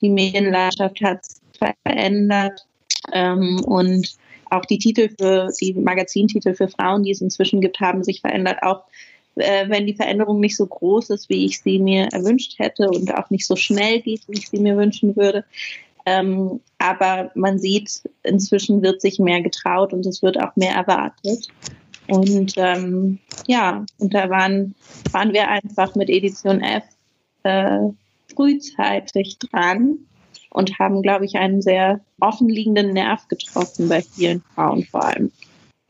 die 0.00 0.10
Medienlandschaft 0.10 1.00
hat 1.00 1.24
sich 1.24 1.40
verändert. 1.84 2.66
Ähm, 3.12 3.60
und 3.64 4.16
auch 4.50 4.64
die 4.64 4.78
Titel 4.78 5.10
für, 5.18 5.50
die 5.60 5.74
Magazintitel 5.74 6.54
für 6.54 6.68
Frauen, 6.68 7.02
die 7.02 7.10
es 7.10 7.20
inzwischen 7.20 7.60
gibt, 7.60 7.80
haben 7.80 8.02
sich 8.02 8.20
verändert. 8.20 8.62
Auch 8.62 8.84
äh, 9.36 9.68
wenn 9.68 9.86
die 9.86 9.94
Veränderung 9.94 10.40
nicht 10.40 10.56
so 10.56 10.66
groß 10.66 11.10
ist, 11.10 11.28
wie 11.28 11.44
ich 11.46 11.60
sie 11.60 11.78
mir 11.78 12.08
erwünscht 12.12 12.58
hätte 12.58 12.88
und 12.88 13.14
auch 13.14 13.30
nicht 13.30 13.46
so 13.46 13.56
schnell 13.56 14.00
geht, 14.00 14.22
wie 14.28 14.38
ich 14.38 14.48
sie 14.48 14.58
mir 14.58 14.76
wünschen 14.76 15.16
würde, 15.16 15.44
ähm, 16.08 16.60
aber 16.78 17.30
man 17.34 17.58
sieht, 17.58 18.02
inzwischen 18.22 18.82
wird 18.82 19.00
sich 19.02 19.18
mehr 19.18 19.42
getraut 19.42 19.92
und 19.92 20.06
es 20.06 20.22
wird 20.22 20.40
auch 20.40 20.56
mehr 20.56 20.74
erwartet. 20.74 21.48
Und 22.06 22.54
ähm, 22.56 23.18
ja, 23.46 23.84
und 23.98 24.14
da 24.14 24.30
waren, 24.30 24.74
waren 25.12 25.34
wir 25.34 25.48
einfach 25.48 25.94
mit 25.94 26.08
Edition 26.08 26.62
F 26.62 26.84
äh, 27.42 27.88
frühzeitig 28.34 29.38
dran 29.38 29.98
und 30.50 30.78
haben, 30.78 31.02
glaube 31.02 31.26
ich, 31.26 31.36
einen 31.36 31.60
sehr 31.60 32.00
offenliegenden 32.20 32.94
Nerv 32.94 33.28
getroffen 33.28 33.88
bei 33.88 34.00
vielen 34.00 34.42
Frauen 34.54 34.84
vor 34.84 35.04
allem. 35.04 35.30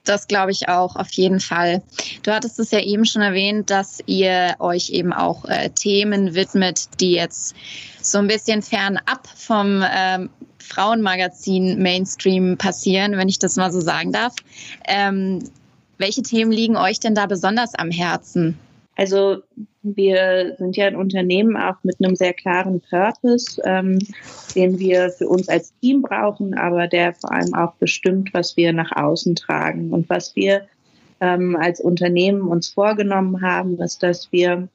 Das 0.08 0.26
glaube 0.26 0.52
ich 0.52 0.68
auch, 0.70 0.96
auf 0.96 1.10
jeden 1.10 1.38
Fall. 1.38 1.82
Du 2.22 2.32
hattest 2.32 2.58
es 2.58 2.70
ja 2.70 2.80
eben 2.80 3.04
schon 3.04 3.20
erwähnt, 3.20 3.68
dass 3.68 3.98
ihr 4.06 4.56
euch 4.58 4.88
eben 4.88 5.12
auch 5.12 5.44
äh, 5.44 5.68
Themen 5.68 6.34
widmet, 6.34 6.88
die 6.98 7.12
jetzt 7.12 7.54
so 8.00 8.16
ein 8.16 8.26
bisschen 8.26 8.62
fernab 8.62 9.28
vom 9.36 9.84
ähm, 9.86 10.30
Frauenmagazin 10.58 11.82
Mainstream 11.82 12.56
passieren, 12.56 13.18
wenn 13.18 13.28
ich 13.28 13.38
das 13.38 13.56
mal 13.56 13.70
so 13.70 13.82
sagen 13.82 14.12
darf. 14.12 14.34
Ähm, 14.86 15.44
welche 15.98 16.22
Themen 16.22 16.52
liegen 16.52 16.76
euch 16.76 17.00
denn 17.00 17.14
da 17.14 17.26
besonders 17.26 17.74
am 17.74 17.90
Herzen? 17.90 18.58
Also 18.98 19.42
wir 19.82 20.56
sind 20.58 20.76
ja 20.76 20.88
ein 20.88 20.96
Unternehmen 20.96 21.56
auch 21.56 21.76
mit 21.84 21.96
einem 22.00 22.16
sehr 22.16 22.32
klaren 22.34 22.80
Purpose, 22.80 23.62
ähm, 23.64 24.00
den 24.56 24.80
wir 24.80 25.10
für 25.10 25.28
uns 25.28 25.48
als 25.48 25.72
Team 25.80 26.02
brauchen, 26.02 26.54
aber 26.54 26.88
der 26.88 27.14
vor 27.14 27.30
allem 27.32 27.54
auch 27.54 27.74
bestimmt, 27.74 28.34
was 28.34 28.56
wir 28.56 28.72
nach 28.72 28.90
außen 28.90 29.36
tragen. 29.36 29.92
Und 29.92 30.10
was 30.10 30.34
wir 30.34 30.66
ähm, 31.20 31.54
als 31.54 31.80
Unternehmen 31.80 32.42
uns 32.42 32.70
vorgenommen 32.70 33.40
haben, 33.40 33.78
ist, 33.80 34.02
dass 34.02 34.32
wir 34.32 34.68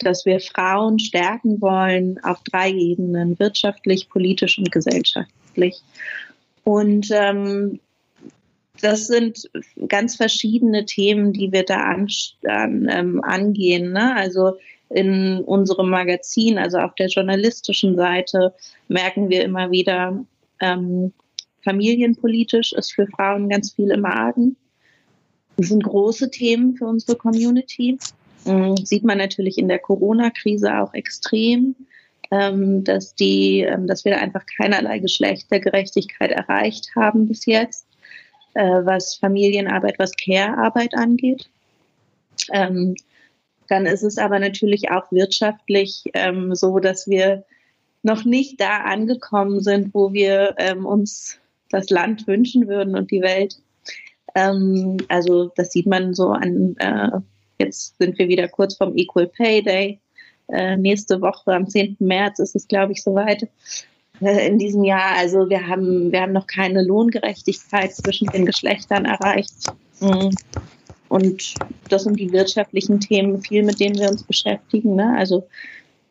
dass 0.00 0.24
wir 0.24 0.38
Frauen 0.38 1.00
stärken 1.00 1.60
wollen 1.60 2.22
auf 2.22 2.38
drei 2.44 2.70
Ebenen, 2.70 3.36
wirtschaftlich, 3.40 4.08
politisch 4.08 4.56
und 4.56 4.70
gesellschaftlich. 4.70 5.82
Und 6.62 7.08
ähm, 7.10 7.80
das 8.80 9.06
sind 9.06 9.50
ganz 9.88 10.16
verschiedene 10.16 10.84
Themen, 10.84 11.32
die 11.32 11.52
wir 11.52 11.64
da 11.64 11.82
an, 11.82 12.08
an, 12.44 12.88
ähm, 12.90 13.24
angehen. 13.24 13.92
Ne? 13.92 14.14
Also 14.16 14.58
in 14.90 15.40
unserem 15.40 15.90
Magazin, 15.90 16.58
also 16.58 16.78
auf 16.78 16.94
der 16.94 17.08
journalistischen 17.08 17.96
Seite, 17.96 18.54
merken 18.88 19.28
wir 19.28 19.44
immer 19.44 19.70
wieder, 19.70 20.24
ähm, 20.60 21.12
familienpolitisch 21.62 22.72
ist 22.72 22.92
für 22.92 23.06
Frauen 23.06 23.48
ganz 23.48 23.72
viel 23.72 23.90
im 23.90 24.04
Argen. 24.04 24.56
Das 25.56 25.68
sind 25.68 25.82
große 25.82 26.30
Themen 26.30 26.76
für 26.76 26.86
unsere 26.86 27.16
Community. 27.16 27.98
Ähm, 28.46 28.76
sieht 28.76 29.04
man 29.04 29.18
natürlich 29.18 29.58
in 29.58 29.68
der 29.68 29.80
Corona-Krise 29.80 30.78
auch 30.80 30.94
extrem, 30.94 31.74
ähm, 32.30 32.84
dass, 32.84 33.14
die, 33.14 33.60
ähm, 33.60 33.86
dass 33.86 34.04
wir 34.04 34.18
einfach 34.18 34.44
keinerlei 34.56 35.00
Geschlechtergerechtigkeit 35.00 36.30
erreicht 36.30 36.90
haben 36.94 37.26
bis 37.26 37.44
jetzt 37.44 37.87
äh, 38.58 38.84
was 38.84 39.14
Familienarbeit, 39.14 40.00
was 40.00 40.16
Care-Arbeit 40.16 40.94
angeht. 40.94 41.48
Ähm, 42.52 42.96
dann 43.68 43.86
ist 43.86 44.02
es 44.02 44.18
aber 44.18 44.40
natürlich 44.40 44.90
auch 44.90 45.12
wirtschaftlich 45.12 46.04
ähm, 46.14 46.54
so, 46.56 46.80
dass 46.80 47.06
wir 47.06 47.44
noch 48.02 48.24
nicht 48.24 48.60
da 48.60 48.78
angekommen 48.78 49.60
sind, 49.60 49.94
wo 49.94 50.12
wir 50.12 50.54
ähm, 50.58 50.86
uns 50.86 51.38
das 51.70 51.88
Land 51.90 52.26
wünschen 52.26 52.66
würden 52.66 52.96
und 52.96 53.12
die 53.12 53.22
Welt. 53.22 53.60
Ähm, 54.34 54.96
also 55.08 55.52
das 55.54 55.70
sieht 55.70 55.86
man 55.86 56.14
so 56.14 56.30
an, 56.30 56.74
äh, 56.78 57.10
jetzt 57.58 57.96
sind 57.98 58.18
wir 58.18 58.28
wieder 58.28 58.48
kurz 58.48 58.74
vom 58.74 58.96
Equal 58.96 59.28
Pay 59.28 59.62
Day. 59.62 60.00
Äh, 60.48 60.76
nächste 60.76 61.20
Woche 61.20 61.52
am 61.52 61.68
10. 61.68 61.96
März 62.00 62.40
ist 62.40 62.56
es, 62.56 62.66
glaube 62.66 62.92
ich, 62.92 63.04
soweit. 63.04 63.46
Äh, 64.20 64.48
in 64.48 64.58
diesem 64.58 64.84
Jahr. 64.84 65.16
Also 65.16 65.48
wir 65.48 65.66
haben, 65.66 66.12
wir 66.12 66.20
haben 66.20 66.32
noch 66.32 66.46
keine 66.46 66.82
Lohngerechtigkeit 66.82 67.94
zwischen 67.94 68.28
den 68.28 68.46
Geschlechtern 68.46 69.04
erreicht. 69.04 69.72
Mhm. 70.00 70.30
Und 71.08 71.54
das 71.88 72.04
sind 72.04 72.18
die 72.20 72.32
wirtschaftlichen 72.32 73.00
Themen, 73.00 73.40
viel 73.40 73.62
mit 73.62 73.80
denen 73.80 73.98
wir 73.98 74.10
uns 74.10 74.22
beschäftigen. 74.22 74.96
Ne? 74.96 75.14
Also 75.16 75.46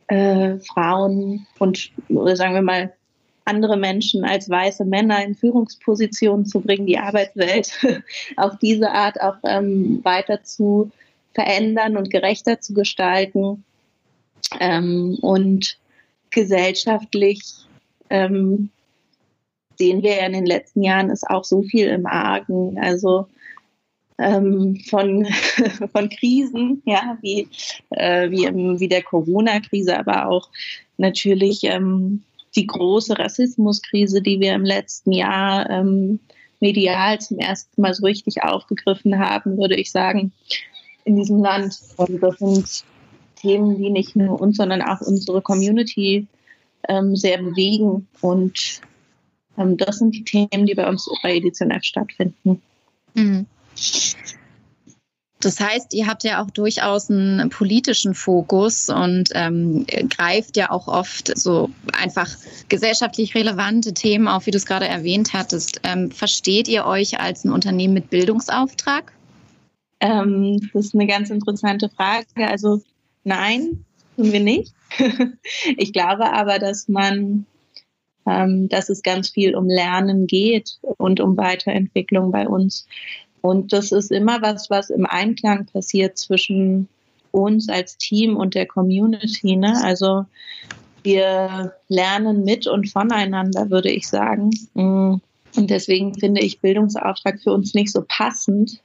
äh, 0.07 0.57
Frauen 0.59 1.45
und 1.59 1.91
oder 2.09 2.35
sagen 2.35 2.55
wir 2.55 2.61
mal 2.61 2.93
andere 3.45 3.77
Menschen 3.77 4.25
als 4.25 4.49
weiße 4.49 4.83
Männer 4.83 5.23
in 5.23 5.35
Führungspositionen 5.35 6.45
zu 6.45 6.59
bringen, 6.59 6.85
die 6.85 6.97
Arbeitswelt 6.97 7.71
auf 8.35 8.57
diese 8.59 8.91
Art 8.91 9.21
auch 9.21 9.37
ähm, 9.45 10.01
weiter 10.03 10.43
zu 10.43 10.91
verändern 11.33 11.95
und 11.95 12.09
gerechter 12.09 12.59
zu 12.59 12.73
gestalten 12.73 13.63
ähm, 14.59 15.17
und 15.21 15.77
gesellschaftlich 16.31 17.67
ähm, 18.09 18.69
sehen 19.77 20.03
wir 20.03 20.15
ja 20.15 20.25
in 20.25 20.33
den 20.33 20.45
letzten 20.45 20.83
Jahren, 20.83 21.09
ist 21.09 21.29
auch 21.29 21.43
so 21.43 21.61
viel 21.63 21.87
im 21.87 22.05
Argen. 22.05 22.79
Also 22.79 23.27
ähm, 24.17 24.77
von, 24.89 25.25
von 25.91 26.09
Krisen, 26.09 26.81
ja, 26.85 27.17
wie, 27.21 27.47
äh, 27.91 28.29
wie, 28.31 28.45
im, 28.45 28.79
wie 28.79 28.87
der 28.87 29.03
Corona-Krise, 29.03 29.97
aber 29.97 30.27
auch 30.27 30.49
natürlich 30.97 31.63
ähm, 31.63 32.23
die 32.55 32.67
große 32.67 33.17
Rassismuskrise, 33.17 34.21
die 34.21 34.39
wir 34.39 34.53
im 34.53 34.65
letzten 34.65 35.11
Jahr 35.11 35.69
ähm, 35.69 36.19
medial 36.59 37.19
zum 37.19 37.37
ersten 37.37 37.79
Mal 37.81 37.93
so 37.93 38.05
richtig 38.05 38.43
aufgegriffen 38.43 39.19
haben, 39.19 39.57
würde 39.57 39.75
ich 39.75 39.91
sagen, 39.91 40.31
in 41.03 41.15
diesem 41.15 41.39
Land. 41.39 41.79
Und 41.97 42.21
das 42.21 42.39
sind 42.39 42.83
Themen, 43.35 43.77
die 43.77 43.91
nicht 43.91 44.15
nur 44.15 44.41
uns, 44.41 44.57
sondern 44.57 44.81
auch 44.81 45.01
unsere 45.01 45.41
Community 45.41 46.25
ähm, 46.87 47.15
sehr 47.15 47.37
bewegen. 47.37 48.07
Und 48.21 48.81
ähm, 49.57 49.77
das 49.77 49.99
sind 49.99 50.15
die 50.15 50.23
Themen, 50.23 50.65
die 50.65 50.75
bei 50.75 50.87
uns 50.87 51.09
bei 51.23 51.35
Edition 51.35 51.71
F 51.71 51.83
stattfinden. 51.83 52.61
Mhm. 53.13 53.45
Das 55.39 55.59
heißt, 55.59 55.93
ihr 55.93 56.07
habt 56.07 56.23
ja 56.23 56.41
auch 56.41 56.49
durchaus 56.49 57.11
einen 57.11 57.49
politischen 57.49 58.15
Fokus 58.15 58.89
und 58.89 59.29
ähm, 59.33 59.85
greift 60.09 60.57
ja 60.57 60.71
auch 60.71 60.87
oft 60.87 61.37
so 61.37 61.69
einfach 61.93 62.27
gesellschaftlich 62.69 63.35
relevante 63.35 63.93
Themen 63.93 64.27
auf, 64.27 64.47
wie 64.47 64.51
du 64.51 64.57
es 64.57 64.65
gerade 64.65 64.87
erwähnt 64.87 65.33
hattest. 65.33 65.81
Ähm, 65.83 66.09
versteht 66.09 66.67
ihr 66.67 66.85
euch 66.85 67.19
als 67.19 67.45
ein 67.45 67.51
Unternehmen 67.51 67.93
mit 67.93 68.09
Bildungsauftrag? 68.09 69.13
Ähm, 69.99 70.59
das 70.73 70.87
ist 70.87 70.95
eine 70.95 71.05
ganz 71.05 71.29
interessante 71.29 71.89
Frage. 71.89 72.25
Also 72.35 72.81
nein, 73.23 73.85
tun 74.17 74.31
wir 74.31 74.39
nicht. 74.39 74.73
ich 75.77 75.93
glaube 75.93 76.33
aber, 76.33 76.59
dass 76.59 76.89
man, 76.89 77.45
ähm, 78.25 78.67
dass 78.67 78.89
es 78.89 79.03
ganz 79.03 79.29
viel 79.29 79.55
um 79.55 79.67
Lernen 79.67 80.27
geht 80.27 80.79
und 80.97 81.21
um 81.21 81.37
Weiterentwicklung 81.37 82.31
bei 82.31 82.47
uns. 82.47 82.85
Und 83.41 83.71
das 83.71 83.91
ist 83.91 84.11
immer 84.11 84.41
was, 84.41 84.69
was 84.69 84.89
im 84.89 85.05
Einklang 85.05 85.67
passiert 85.67 86.17
zwischen 86.17 86.89
uns 87.31 87.69
als 87.69 87.97
Team 87.97 88.35
und 88.35 88.55
der 88.55 88.65
Community. 88.65 89.55
Ne? 89.55 89.79
Also 89.83 90.25
wir 91.03 91.73
lernen 91.87 92.43
mit 92.43 92.67
und 92.67 92.89
voneinander, 92.89 93.69
würde 93.69 93.89
ich 93.89 94.07
sagen. 94.07 94.49
Mm. 94.73 95.15
Und 95.55 95.69
deswegen 95.69 96.13
finde 96.13 96.41
ich 96.41 96.59
Bildungsauftrag 96.59 97.39
für 97.41 97.51
uns 97.51 97.73
nicht 97.73 97.91
so 97.91 98.03
passend, 98.07 98.81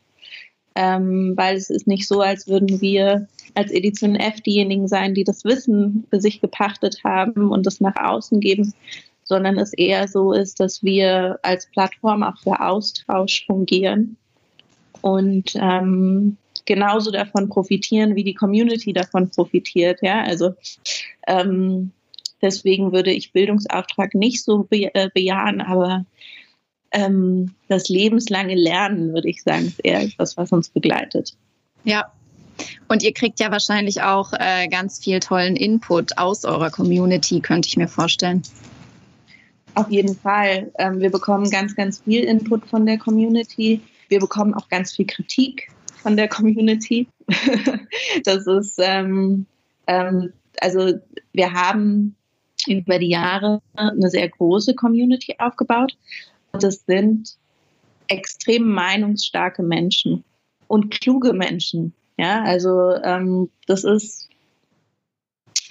ähm, 0.74 1.34
weil 1.36 1.56
es 1.56 1.68
ist 1.68 1.86
nicht 1.86 2.08
so, 2.08 2.20
als 2.20 2.46
würden 2.46 2.80
wir 2.80 3.28
als 3.54 3.70
Edition 3.70 4.16
F 4.16 4.40
diejenigen 4.40 4.88
sein, 4.88 5.14
die 5.14 5.24
das 5.24 5.44
Wissen 5.44 6.04
für 6.10 6.20
sich 6.20 6.40
gepachtet 6.40 7.00
haben 7.04 7.50
und 7.50 7.66
das 7.66 7.80
nach 7.80 7.96
außen 7.96 8.40
geben, 8.40 8.74
sondern 9.24 9.58
es 9.58 9.72
eher 9.72 10.08
so 10.08 10.32
ist, 10.32 10.60
dass 10.60 10.82
wir 10.82 11.38
als 11.42 11.66
Plattform 11.66 12.22
auch 12.22 12.36
für 12.38 12.60
Austausch 12.60 13.46
fungieren 13.46 14.16
und 15.00 15.54
ähm, 15.56 16.36
genauso 16.64 17.10
davon 17.10 17.48
profitieren, 17.48 18.14
wie 18.14 18.24
die 18.24 18.34
Community 18.34 18.92
davon 18.92 19.30
profitiert. 19.30 20.00
Ja, 20.02 20.22
also 20.22 20.54
ähm, 21.26 21.92
deswegen 22.40 22.92
würde 22.92 23.12
ich 23.12 23.32
Bildungsauftrag 23.32 24.14
nicht 24.14 24.42
so 24.44 24.64
be 24.64 24.94
äh, 24.94 25.10
bejahen, 25.12 25.60
aber 25.60 26.04
ähm, 26.92 27.54
das 27.68 27.88
lebenslange 27.88 28.54
Lernen, 28.54 29.12
würde 29.14 29.28
ich 29.28 29.42
sagen, 29.42 29.66
ist 29.66 29.80
eher 29.84 30.02
etwas, 30.02 30.36
was 30.36 30.52
uns 30.52 30.68
begleitet. 30.68 31.34
Ja. 31.84 32.12
Und 32.88 33.02
ihr 33.02 33.12
kriegt 33.12 33.40
ja 33.40 33.50
wahrscheinlich 33.50 34.02
auch 34.02 34.32
äh, 34.32 34.68
ganz 34.68 34.98
viel 34.98 35.20
tollen 35.20 35.56
Input 35.56 36.18
aus 36.18 36.44
eurer 36.44 36.70
Community, 36.70 37.40
könnte 37.40 37.68
ich 37.68 37.76
mir 37.76 37.88
vorstellen. 37.88 38.42
Auf 39.74 39.90
jeden 39.90 40.14
Fall. 40.14 40.70
Ähm, 40.78 41.00
wir 41.00 41.10
bekommen 41.10 41.48
ganz, 41.50 41.74
ganz 41.74 42.00
viel 42.00 42.24
Input 42.24 42.66
von 42.66 42.84
der 42.84 42.98
Community. 42.98 43.80
Wir 44.08 44.20
bekommen 44.20 44.54
auch 44.54 44.68
ganz 44.68 44.94
viel 44.94 45.06
Kritik 45.06 45.70
von 46.02 46.16
der 46.16 46.28
Community. 46.28 47.06
das 48.24 48.46
ist, 48.46 48.78
ähm, 48.78 49.46
ähm, 49.86 50.32
also 50.60 50.92
wir 51.32 51.52
haben 51.52 52.16
über 52.66 52.98
die 52.98 53.08
Jahre 53.08 53.60
eine 53.74 54.10
sehr 54.10 54.28
große 54.28 54.74
Community 54.74 55.36
aufgebaut. 55.38 55.96
Und 56.52 56.62
es 56.64 56.84
sind 56.86 57.36
extrem 58.08 58.68
meinungsstarke 58.68 59.62
Menschen 59.62 60.22
und 60.68 60.90
kluge 60.90 61.32
Menschen. 61.32 61.94
Ja, 62.22 62.44
also 62.44 62.92
ähm, 63.02 63.50
das 63.66 63.82
ist 63.82 64.28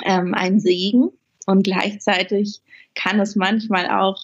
ähm, 0.04 0.34
ein 0.34 0.60
Segen 0.60 1.12
und 1.46 1.64
gleichzeitig 1.64 2.60
kann 2.94 3.22
es 3.22 3.38
manchmal 3.38 3.90
auch 3.90 4.18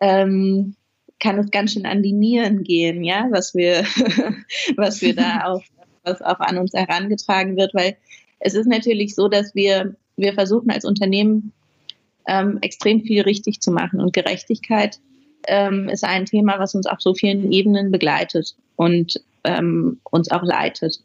ähm, 0.00 0.76
kann 1.18 1.40
es 1.40 1.50
ganz 1.50 1.72
schön 1.72 1.84
an 1.84 2.04
die 2.04 2.12
Nieren 2.12 2.62
gehen, 2.62 3.02
ja, 3.02 3.26
was 3.32 3.52
wir 3.56 3.84
was 4.76 5.02
wir 5.02 5.16
da 5.16 5.44
auch 5.46 5.64
was 6.04 6.22
auch 6.22 6.38
an 6.38 6.58
uns 6.58 6.72
herangetragen 6.72 7.56
wird, 7.56 7.74
weil 7.74 7.96
es 8.38 8.54
ist 8.54 8.68
natürlich 8.68 9.16
so, 9.16 9.26
dass 9.26 9.56
wir 9.56 9.96
wir 10.16 10.34
versuchen 10.34 10.70
als 10.70 10.84
Unternehmen 10.84 11.52
ähm, 12.28 12.58
extrem 12.62 13.02
viel 13.02 13.22
richtig 13.22 13.60
zu 13.60 13.72
machen 13.72 13.98
und 14.00 14.12
Gerechtigkeit 14.12 15.00
ähm, 15.48 15.88
ist 15.88 16.04
ein 16.04 16.26
Thema, 16.26 16.60
was 16.60 16.76
uns 16.76 16.86
auf 16.86 17.00
so 17.00 17.12
vielen 17.12 17.50
Ebenen 17.50 17.90
begleitet 17.90 18.54
und 18.76 19.20
ähm, 19.42 19.98
uns 20.04 20.30
auch 20.30 20.44
leitet. 20.44 21.00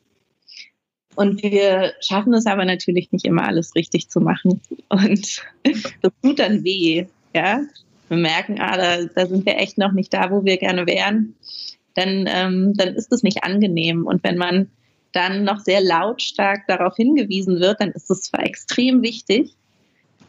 Und 1.22 1.44
wir 1.44 1.94
schaffen 2.00 2.34
es 2.34 2.48
aber 2.48 2.66
natürlich 2.66 3.12
nicht 3.12 3.26
immer 3.26 3.48
alles 3.48 3.76
richtig 3.76 4.10
zu 4.10 4.20
machen. 4.20 4.60
Und 4.90 5.44
das 6.02 6.12
tut 6.24 6.40
dann 6.40 6.64
weh, 6.64 7.06
ja. 7.36 7.62
Wir 8.10 8.18
merken, 8.18 8.60
ah, 8.60 8.76
da, 8.76 9.06
da 9.06 9.28
sind 9.28 9.46
wir 9.46 9.56
echt 9.58 9.78
noch 9.78 9.92
nicht 9.92 10.12
da, 10.12 10.32
wo 10.32 10.44
wir 10.44 10.58
gerne 10.58 10.88
wären. 10.88 11.36
Dann, 11.94 12.26
ähm, 12.28 12.74
dann 12.76 12.96
ist 12.96 13.14
es 13.14 13.22
nicht 13.22 13.44
angenehm. 13.44 14.08
Und 14.08 14.24
wenn 14.24 14.36
man 14.36 14.72
dann 15.12 15.44
noch 15.44 15.60
sehr 15.60 15.80
lautstark 15.80 16.66
darauf 16.68 16.96
hingewiesen 16.96 17.60
wird, 17.60 17.80
dann 17.82 17.92
ist 17.92 18.10
es 18.10 18.22
zwar 18.22 18.44
extrem 18.44 19.04
wichtig 19.04 19.54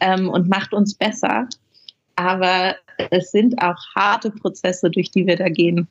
ähm, 0.00 0.28
und 0.28 0.50
macht 0.50 0.75
uns 0.75 0.94
besser, 0.94 1.49
aber 2.16 2.76
es 3.11 3.30
sind 3.30 3.62
auch 3.62 3.78
harte 3.94 4.30
Prozesse, 4.30 4.90
durch 4.90 5.11
die 5.11 5.26
wir 5.26 5.37
da 5.37 5.49
gehen 5.49 5.88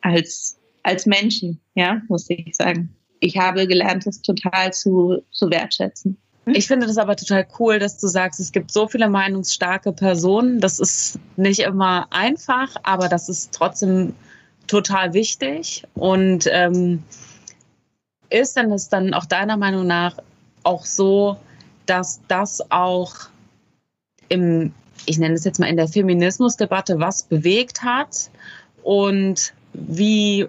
als, 0.00 0.60
als 0.84 1.06
Menschen, 1.06 1.58
ja, 1.74 2.02
muss 2.06 2.30
ich 2.30 2.54
sagen. 2.54 2.94
Ich 3.24 3.38
habe 3.38 3.66
gelernt, 3.66 4.06
das 4.06 4.20
total 4.20 4.72
zu, 4.72 5.22
zu 5.30 5.50
wertschätzen. 5.50 6.18
Ich 6.46 6.66
finde 6.66 6.86
das 6.86 6.98
aber 6.98 7.16
total 7.16 7.46
cool, 7.58 7.78
dass 7.78 7.98
du 7.98 8.06
sagst, 8.06 8.38
es 8.38 8.52
gibt 8.52 8.70
so 8.70 8.86
viele 8.86 9.08
meinungsstarke 9.08 9.92
Personen. 9.92 10.60
Das 10.60 10.78
ist 10.78 11.18
nicht 11.36 11.60
immer 11.60 12.06
einfach, 12.10 12.76
aber 12.82 13.08
das 13.08 13.30
ist 13.30 13.54
trotzdem 13.54 14.14
total 14.66 15.14
wichtig. 15.14 15.84
Und 15.94 16.46
ähm, 16.52 17.02
ist 18.28 18.58
denn 18.58 18.70
es 18.72 18.90
dann 18.90 19.14
auch 19.14 19.24
deiner 19.24 19.56
Meinung 19.56 19.86
nach 19.86 20.18
auch 20.62 20.84
so, 20.84 21.38
dass 21.86 22.20
das 22.28 22.70
auch 22.70 23.14
im 24.28 24.74
ich 25.06 25.18
nenne 25.18 25.34
es 25.34 25.44
jetzt 25.44 25.60
mal 25.60 25.66
in 25.66 25.76
der 25.76 25.88
Feminismusdebatte, 25.88 26.98
was 26.98 27.24
bewegt 27.24 27.82
hat 27.82 28.30
und 28.82 29.52
wie 29.72 30.46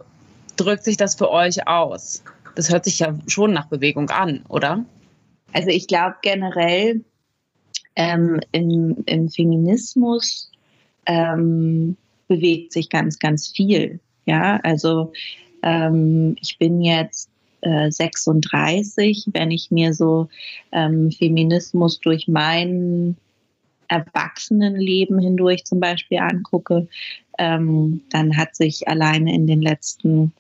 drückt 0.56 0.84
sich 0.84 0.98
das 0.98 1.16
für 1.16 1.30
euch 1.30 1.68
aus? 1.68 2.24
Das 2.56 2.72
hört 2.72 2.86
sich 2.86 3.00
ja 3.00 3.18
schon 3.28 3.54
nach 3.54 3.68
Bewegung 3.68 4.10
an, 4.10 4.44
oder? 4.48 4.86
Also 5.54 5.70
ich 5.70 5.88
glaube 5.88 6.16
generell 6.22 7.04
ähm, 7.96 8.40
im, 8.52 9.04
im, 9.06 9.30
Feminismus 9.30 10.52
ähm, 11.06 11.96
bewegt 12.28 12.74
sich 12.74 12.90
ganz, 12.90 13.20
ganz 13.20 13.50
viel. 13.50 14.00
Ja, 14.26 14.60
also 14.64 15.14
ähm, 15.64 16.36
ich 16.42 16.58
bin 16.58 16.82
jetzt 16.82 17.30
äh, 17.62 17.92
36, 17.92 19.30
wenn 19.34 19.52
ich 19.52 19.72
mir 19.72 19.94
so 19.94 20.28
ähm, 20.72 21.12
Feminismus 21.12 22.00
durch 22.00 22.28
meinen 22.28 23.18
Erwachsenenleben 23.88 25.20
hindurch 25.20 25.64
zum 25.64 25.80
Beispiel 25.80 26.20
angucke, 26.20 26.88
ähm, 27.38 28.02
dann 28.10 28.36
hat 28.36 28.56
sich 28.56 28.88
alleine 28.88 29.34
in 29.34 29.48
den 29.48 29.62
letzten 29.62 30.34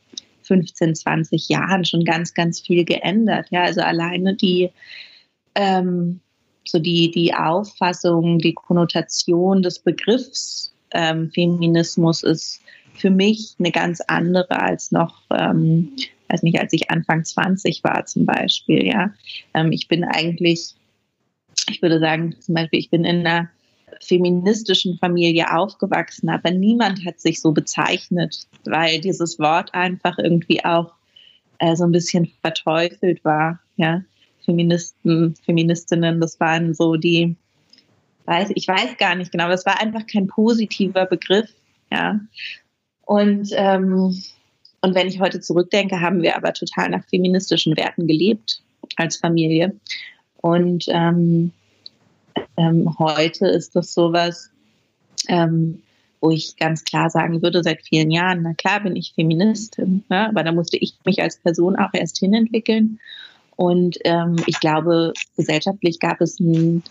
15, 0.45 0.95
20 0.95 1.49
Jahren 1.49 1.85
schon 1.85 2.03
ganz, 2.03 2.33
ganz 2.33 2.61
viel 2.61 2.85
geändert. 2.85 3.47
Ja, 3.51 3.63
also 3.63 3.81
alleine 3.81 4.35
die, 4.35 4.71
ähm, 5.55 6.19
so 6.65 6.79
die, 6.79 7.11
die 7.11 7.33
Auffassung, 7.33 8.39
die 8.39 8.53
Konnotation 8.53 9.61
des 9.61 9.79
Begriffs 9.79 10.73
ähm, 10.91 11.31
Feminismus 11.31 12.23
ist 12.23 12.61
für 12.93 13.09
mich 13.09 13.55
eine 13.59 13.71
ganz 13.71 14.01
andere 14.07 14.59
als 14.59 14.91
noch, 14.91 15.21
ähm, 15.31 15.91
weiß 16.29 16.43
nicht, 16.43 16.59
als 16.59 16.73
ich 16.73 16.89
Anfang 16.89 17.23
20 17.23 17.83
war 17.83 18.05
zum 18.05 18.25
Beispiel. 18.25 18.85
Ja, 18.85 19.13
ähm, 19.53 19.71
ich 19.71 19.87
bin 19.87 20.03
eigentlich 20.03 20.75
ich 21.69 21.81
würde 21.81 21.99
sagen, 21.99 22.35
zum 22.39 22.55
Beispiel, 22.55 22.79
ich 22.79 22.89
bin 22.89 23.05
in 23.05 23.25
einer 23.25 23.49
feministischen 24.01 24.97
Familie 24.97 25.55
aufgewachsen, 25.55 26.29
aber 26.29 26.51
niemand 26.51 27.05
hat 27.05 27.19
sich 27.19 27.41
so 27.41 27.51
bezeichnet, 27.51 28.47
weil 28.65 28.99
dieses 28.99 29.39
Wort 29.39 29.73
einfach 29.73 30.17
irgendwie 30.17 30.63
auch 30.63 30.93
äh, 31.59 31.75
so 31.75 31.85
ein 31.85 31.91
bisschen 31.91 32.31
verteufelt 32.41 33.23
war. 33.23 33.59
Ja, 33.77 34.01
Feministen, 34.43 35.35
Feministinnen, 35.43 36.21
das 36.21 36.39
waren 36.39 36.73
so 36.73 36.95
die, 36.95 37.35
weiß 38.25 38.51
ich 38.55 38.67
weiß 38.67 38.97
gar 38.97 39.15
nicht 39.15 39.31
genau, 39.31 39.49
das 39.49 39.65
war 39.65 39.79
einfach 39.81 40.05
kein 40.07 40.27
positiver 40.27 41.05
Begriff. 41.05 41.49
Ja, 41.91 42.19
und 43.05 43.49
ähm, 43.53 44.15
und 44.85 44.93
wenn 44.93 45.07
ich 45.07 45.19
heute 45.19 45.39
zurückdenke, 45.39 45.99
haben 45.99 46.21
wir 46.21 46.35
aber 46.35 46.53
total 46.53 46.89
nach 46.89 47.03
feministischen 47.05 47.75
Werten 47.75 48.05
gelebt 48.05 48.61
als 48.97 49.17
Familie. 49.17 49.75
Und 50.41 50.85
ähm, 50.89 51.51
ähm, 52.57 52.95
heute 52.99 53.47
ist 53.47 53.75
das 53.75 53.93
sowas, 53.93 54.49
ähm, 55.27 55.81
wo 56.21 56.31
ich 56.31 56.55
ganz 56.57 56.83
klar 56.83 57.09
sagen 57.09 57.41
würde, 57.41 57.63
seit 57.63 57.83
vielen 57.83 58.11
Jahren, 58.11 58.41
na 58.43 58.53
klar 58.53 58.81
bin 58.81 58.95
ich 58.95 59.13
Feministin, 59.13 60.03
ne? 60.09 60.29
aber 60.29 60.43
da 60.43 60.51
musste 60.51 60.77
ich 60.77 60.95
mich 61.05 61.21
als 61.21 61.37
Person 61.37 61.75
auch 61.75 61.93
erst 61.93 62.17
hinentwickeln. 62.19 62.99
Und 63.55 63.97
ähm, 64.03 64.35
ich 64.47 64.59
glaube, 64.59 65.13
gesellschaftlich 65.37 65.99
gab 65.99 66.19
es 66.21 66.39
eine 66.39 66.81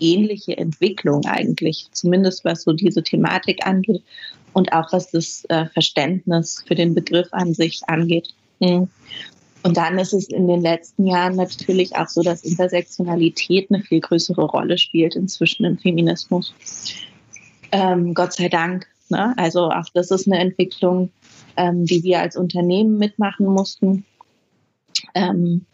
ähnliche 0.00 0.56
Entwicklung 0.56 1.24
eigentlich, 1.26 1.88
zumindest 1.92 2.44
was 2.44 2.62
so 2.62 2.72
diese 2.72 3.02
Thematik 3.02 3.66
angeht 3.66 4.02
und 4.52 4.72
auch 4.72 4.92
was 4.92 5.10
das 5.10 5.44
äh, 5.48 5.66
Verständnis 5.66 6.62
für 6.66 6.74
den 6.74 6.94
Begriff 6.94 7.28
an 7.32 7.54
sich 7.54 7.82
angeht. 7.86 8.28
Mhm. 8.60 8.88
Und 9.66 9.76
dann 9.76 9.98
ist 9.98 10.12
es 10.12 10.28
in 10.28 10.46
den 10.46 10.62
letzten 10.62 11.08
Jahren 11.08 11.34
natürlich 11.34 11.96
auch 11.96 12.06
so, 12.06 12.22
dass 12.22 12.44
Intersektionalität 12.44 13.68
eine 13.68 13.82
viel 13.82 14.00
größere 14.00 14.44
Rolle 14.44 14.78
spielt 14.78 15.16
inzwischen 15.16 15.64
im 15.64 15.76
Feminismus. 15.76 16.54
Ähm, 17.72 18.14
Gott 18.14 18.32
sei 18.32 18.48
Dank. 18.48 18.86
Ne? 19.08 19.34
Also 19.36 19.70
auch 19.70 19.88
das 19.92 20.12
ist 20.12 20.28
eine 20.28 20.38
Entwicklung, 20.38 21.10
ähm, 21.56 21.84
die 21.84 22.04
wir 22.04 22.20
als 22.20 22.36
Unternehmen 22.36 22.96
mitmachen 22.96 23.46
mussten. 23.46 24.04
Ähm, 25.16 25.66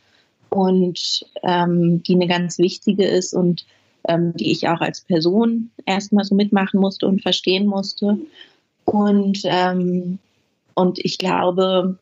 und 0.48 1.26
ähm, 1.42 2.02
die 2.02 2.14
eine 2.14 2.28
ganz 2.28 2.58
wichtige 2.58 3.04
ist 3.04 3.34
und 3.34 3.66
ähm, 4.08 4.34
die 4.34 4.52
ich 4.52 4.68
auch 4.68 4.80
als 4.80 5.02
Person 5.02 5.70
erstmal 5.84 6.24
so 6.24 6.34
mitmachen 6.34 6.80
musste 6.80 7.06
und 7.06 7.20
verstehen 7.20 7.66
musste. 7.66 8.16
Und, 8.86 9.42
ähm, 9.44 10.18
und 10.72 10.98
ich 10.98 11.18
glaube, 11.18 11.98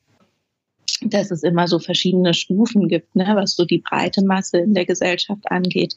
dass 1.03 1.31
es 1.31 1.43
immer 1.43 1.67
so 1.69 1.79
verschiedene 1.79 2.35
Stufen 2.35 2.89
gibt, 2.89 3.15
ne, 3.17 3.33
was 3.35 3.57
so 3.57 3.65
die 3.65 3.79
breite 3.79 4.25
Masse 4.25 4.59
in 4.59 4.75
der 4.75 4.87
Gesellschaft 4.87 5.51
angeht. 5.51 5.97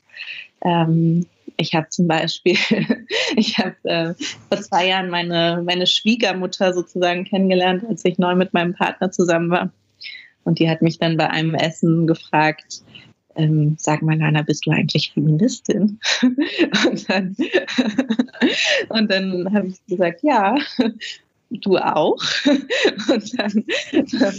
Ähm, 0.61 1.25
ich 1.57 1.73
habe 1.73 1.89
zum 1.89 2.07
Beispiel, 2.07 2.57
ich 3.35 3.57
habe 3.57 3.75
äh, 3.83 4.13
vor 4.49 4.61
zwei 4.61 4.87
Jahren 4.87 5.09
meine, 5.09 5.61
meine 5.65 5.87
Schwiegermutter 5.87 6.73
sozusagen 6.73 7.25
kennengelernt, 7.25 7.83
als 7.87 8.05
ich 8.05 8.17
neu 8.17 8.35
mit 8.35 8.53
meinem 8.53 8.73
Partner 8.73 9.11
zusammen 9.11 9.49
war. 9.49 9.71
Und 10.45 10.59
die 10.59 10.69
hat 10.69 10.81
mich 10.81 10.99
dann 10.99 11.17
bei 11.17 11.29
einem 11.29 11.55
Essen 11.55 12.07
gefragt, 12.07 12.81
ähm, 13.35 13.75
sag 13.79 14.01
mal, 14.01 14.17
Lana, 14.17 14.41
bist 14.41 14.65
du 14.65 14.71
eigentlich 14.71 15.11
Feministin? 15.13 15.99
und 16.21 17.09
dann, 17.09 17.35
und 18.89 19.11
dann 19.11 19.53
habe 19.53 19.67
ich 19.67 19.85
gesagt, 19.87 20.21
ja, 20.23 20.55
du 21.49 21.77
auch. 21.77 22.21
und 22.45 23.39
dann, 23.39 23.65
dann 24.11 24.35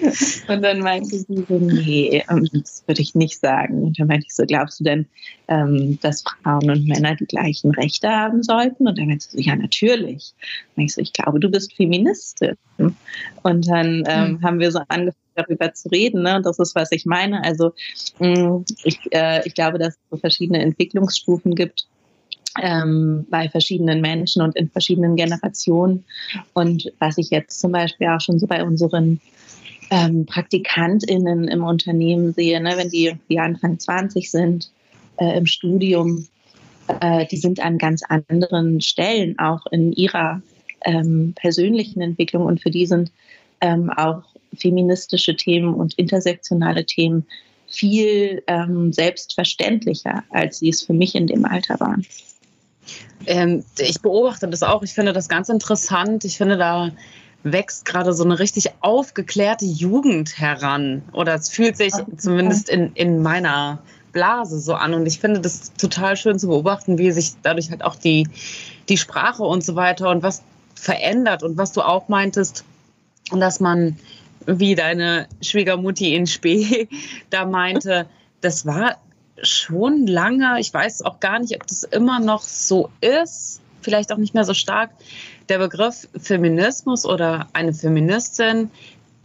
und 0.48 0.62
dann 0.62 0.80
meinte 0.80 1.18
sie 1.18 1.44
so, 1.48 1.58
nee, 1.58 2.22
ähm, 2.28 2.48
das 2.52 2.82
würde 2.86 3.02
ich 3.02 3.14
nicht 3.14 3.40
sagen. 3.40 3.82
Und 3.82 3.98
dann 3.98 4.08
meinte 4.08 4.26
ich 4.26 4.34
so, 4.34 4.44
glaubst 4.46 4.80
du 4.80 4.84
denn, 4.84 5.06
ähm, 5.48 5.98
dass 6.00 6.22
Frauen 6.42 6.70
und 6.70 6.86
Männer 6.86 7.16
die 7.16 7.26
gleichen 7.26 7.70
Rechte 7.72 8.08
haben 8.08 8.42
sollten? 8.42 8.86
Und 8.86 8.98
dann 8.98 9.08
meinte 9.08 9.26
sie 9.28 9.38
so, 9.38 9.48
ja, 9.48 9.56
natürlich. 9.56 10.32
Und 10.76 10.84
ich 10.84 10.94
so, 10.94 11.00
ich 11.00 11.12
glaube, 11.12 11.40
du 11.40 11.50
bist 11.50 11.74
Feministin. 11.74 12.56
Und 12.76 13.68
dann 13.68 14.04
ähm, 14.06 14.32
mhm. 14.32 14.42
haben 14.42 14.60
wir 14.60 14.70
so 14.70 14.80
angefangen, 14.88 15.16
darüber 15.38 15.72
zu 15.72 15.88
reden. 15.88 16.22
Ne? 16.22 16.36
Und 16.36 16.46
das 16.46 16.58
ist, 16.58 16.74
was 16.74 16.92
ich 16.92 17.06
meine. 17.06 17.42
Also 17.44 17.72
mh, 18.18 18.64
ich, 18.84 18.98
äh, 19.12 19.46
ich 19.46 19.54
glaube, 19.54 19.78
dass 19.78 19.94
es 19.94 20.00
so 20.10 20.16
verschiedene 20.16 20.60
Entwicklungsstufen 20.60 21.54
gibt 21.54 21.86
ähm, 22.60 23.26
bei 23.30 23.48
verschiedenen 23.48 24.00
Menschen 24.00 24.42
und 24.42 24.56
in 24.56 24.68
verschiedenen 24.68 25.16
Generationen. 25.16 26.04
Und 26.52 26.92
was 26.98 27.18
ich 27.18 27.30
jetzt 27.30 27.60
zum 27.60 27.72
Beispiel 27.72 28.08
auch 28.08 28.20
schon 28.20 28.38
so 28.38 28.46
bei 28.46 28.64
unseren 28.64 29.20
ähm, 29.90 30.26
PraktikantInnen 30.26 31.48
im 31.48 31.64
Unternehmen 31.64 32.32
sehe, 32.32 32.60
ne, 32.60 32.74
wenn 32.76 32.90
die, 32.90 33.14
die 33.28 33.38
Anfang 33.38 33.78
20 33.78 34.30
sind, 34.30 34.70
äh, 35.16 35.36
im 35.36 35.46
Studium, 35.46 36.26
äh, 37.00 37.26
die 37.26 37.36
sind 37.36 37.60
an 37.60 37.78
ganz 37.78 38.02
anderen 38.02 38.80
Stellen 38.80 39.38
auch 39.38 39.66
in 39.70 39.92
ihrer 39.92 40.42
ähm, 40.84 41.34
persönlichen 41.36 42.00
Entwicklung 42.00 42.46
und 42.46 42.60
für 42.60 42.70
die 42.70 42.86
sind 42.86 43.10
ähm, 43.60 43.90
auch 43.90 44.22
feministische 44.54 45.36
Themen 45.36 45.74
und 45.74 45.94
intersektionale 45.94 46.84
Themen 46.84 47.26
viel 47.66 48.42
ähm, 48.46 48.92
selbstverständlicher, 48.92 50.24
als 50.30 50.58
sie 50.58 50.70
es 50.70 50.82
für 50.82 50.94
mich 50.94 51.14
in 51.14 51.26
dem 51.26 51.44
Alter 51.44 51.78
waren. 51.80 52.06
Ähm, 53.26 53.64
ich 53.78 54.00
beobachte 54.00 54.48
das 54.48 54.62
auch. 54.62 54.82
Ich 54.82 54.92
finde 54.92 55.12
das 55.12 55.28
ganz 55.28 55.48
interessant. 55.48 56.24
Ich 56.24 56.38
finde, 56.38 56.56
da 56.56 56.90
wächst 57.52 57.84
gerade 57.84 58.12
so 58.12 58.24
eine 58.24 58.38
richtig 58.38 58.70
aufgeklärte 58.80 59.64
Jugend 59.64 60.38
heran. 60.38 61.02
Oder 61.12 61.34
es 61.34 61.48
fühlt 61.48 61.76
sich 61.76 61.92
zumindest 62.16 62.68
in, 62.68 62.92
in 62.94 63.22
meiner 63.22 63.80
Blase 64.12 64.60
so 64.60 64.74
an. 64.74 64.94
Und 64.94 65.06
ich 65.06 65.20
finde 65.20 65.40
das 65.40 65.72
total 65.74 66.16
schön 66.16 66.38
zu 66.38 66.48
beobachten, 66.48 66.98
wie 66.98 67.10
sich 67.10 67.34
dadurch 67.42 67.70
halt 67.70 67.84
auch 67.84 67.96
die, 67.96 68.28
die 68.88 68.96
Sprache 68.96 69.42
und 69.42 69.64
so 69.64 69.76
weiter 69.76 70.10
und 70.10 70.22
was 70.22 70.42
verändert 70.74 71.42
und 71.42 71.56
was 71.56 71.72
du 71.72 71.82
auch 71.82 72.08
meintest, 72.08 72.64
dass 73.30 73.60
man, 73.60 73.96
wie 74.46 74.74
deine 74.74 75.26
Schwiegermutti 75.42 76.14
in 76.14 76.26
Spee 76.26 76.88
da 77.30 77.44
meinte, 77.44 78.06
das 78.40 78.64
war 78.64 78.96
schon 79.42 80.06
lange, 80.06 80.58
ich 80.58 80.72
weiß 80.72 81.02
auch 81.02 81.20
gar 81.20 81.38
nicht, 81.38 81.54
ob 81.54 81.66
das 81.66 81.82
immer 81.84 82.20
noch 82.20 82.42
so 82.42 82.90
ist, 83.00 83.60
vielleicht 83.82 84.12
auch 84.12 84.16
nicht 84.16 84.34
mehr 84.34 84.44
so 84.44 84.54
stark, 84.54 84.90
der 85.48 85.58
Begriff 85.58 86.08
Feminismus 86.16 87.04
oder 87.04 87.48
eine 87.52 87.72
Feministin 87.72 88.70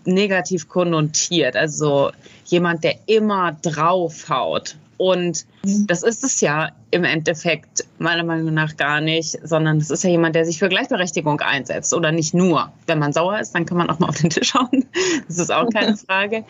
negativ 0.06 0.68
konnotiert. 0.68 1.56
Also 1.56 2.12
jemand, 2.46 2.84
der 2.84 2.96
immer 3.06 3.54
draufhaut. 3.62 4.76
Und 4.98 5.46
das 5.64 6.04
ist 6.04 6.24
es 6.24 6.40
ja 6.42 6.70
im 6.92 7.04
Endeffekt 7.04 7.84
meiner 7.98 8.24
Meinung 8.24 8.54
nach 8.54 8.78
gar 8.78 9.02
nicht, 9.02 9.38
sondern 9.44 9.78
es 9.78 9.90
ist 9.90 10.04
ja 10.04 10.10
jemand, 10.12 10.36
der 10.36 10.46
sich 10.46 10.60
für 10.60 10.70
Gleichberechtigung 10.70 11.42
einsetzt 11.42 11.94
oder 11.94 12.12
nicht 12.12 12.34
nur. 12.34 12.72
Wenn 12.86 13.00
man 13.00 13.12
sauer 13.12 13.40
ist, 13.40 13.54
dann 13.54 13.66
kann 13.66 13.78
man 13.78 13.90
auch 13.90 14.00
mal 14.00 14.10
auf 14.10 14.18
den 14.18 14.30
Tisch 14.30 14.50
schauen. 14.50 14.86
Das 15.28 15.40
ist 15.40 15.52
auch 15.52 15.70
keine 15.70 15.98
Frage. 15.98 16.44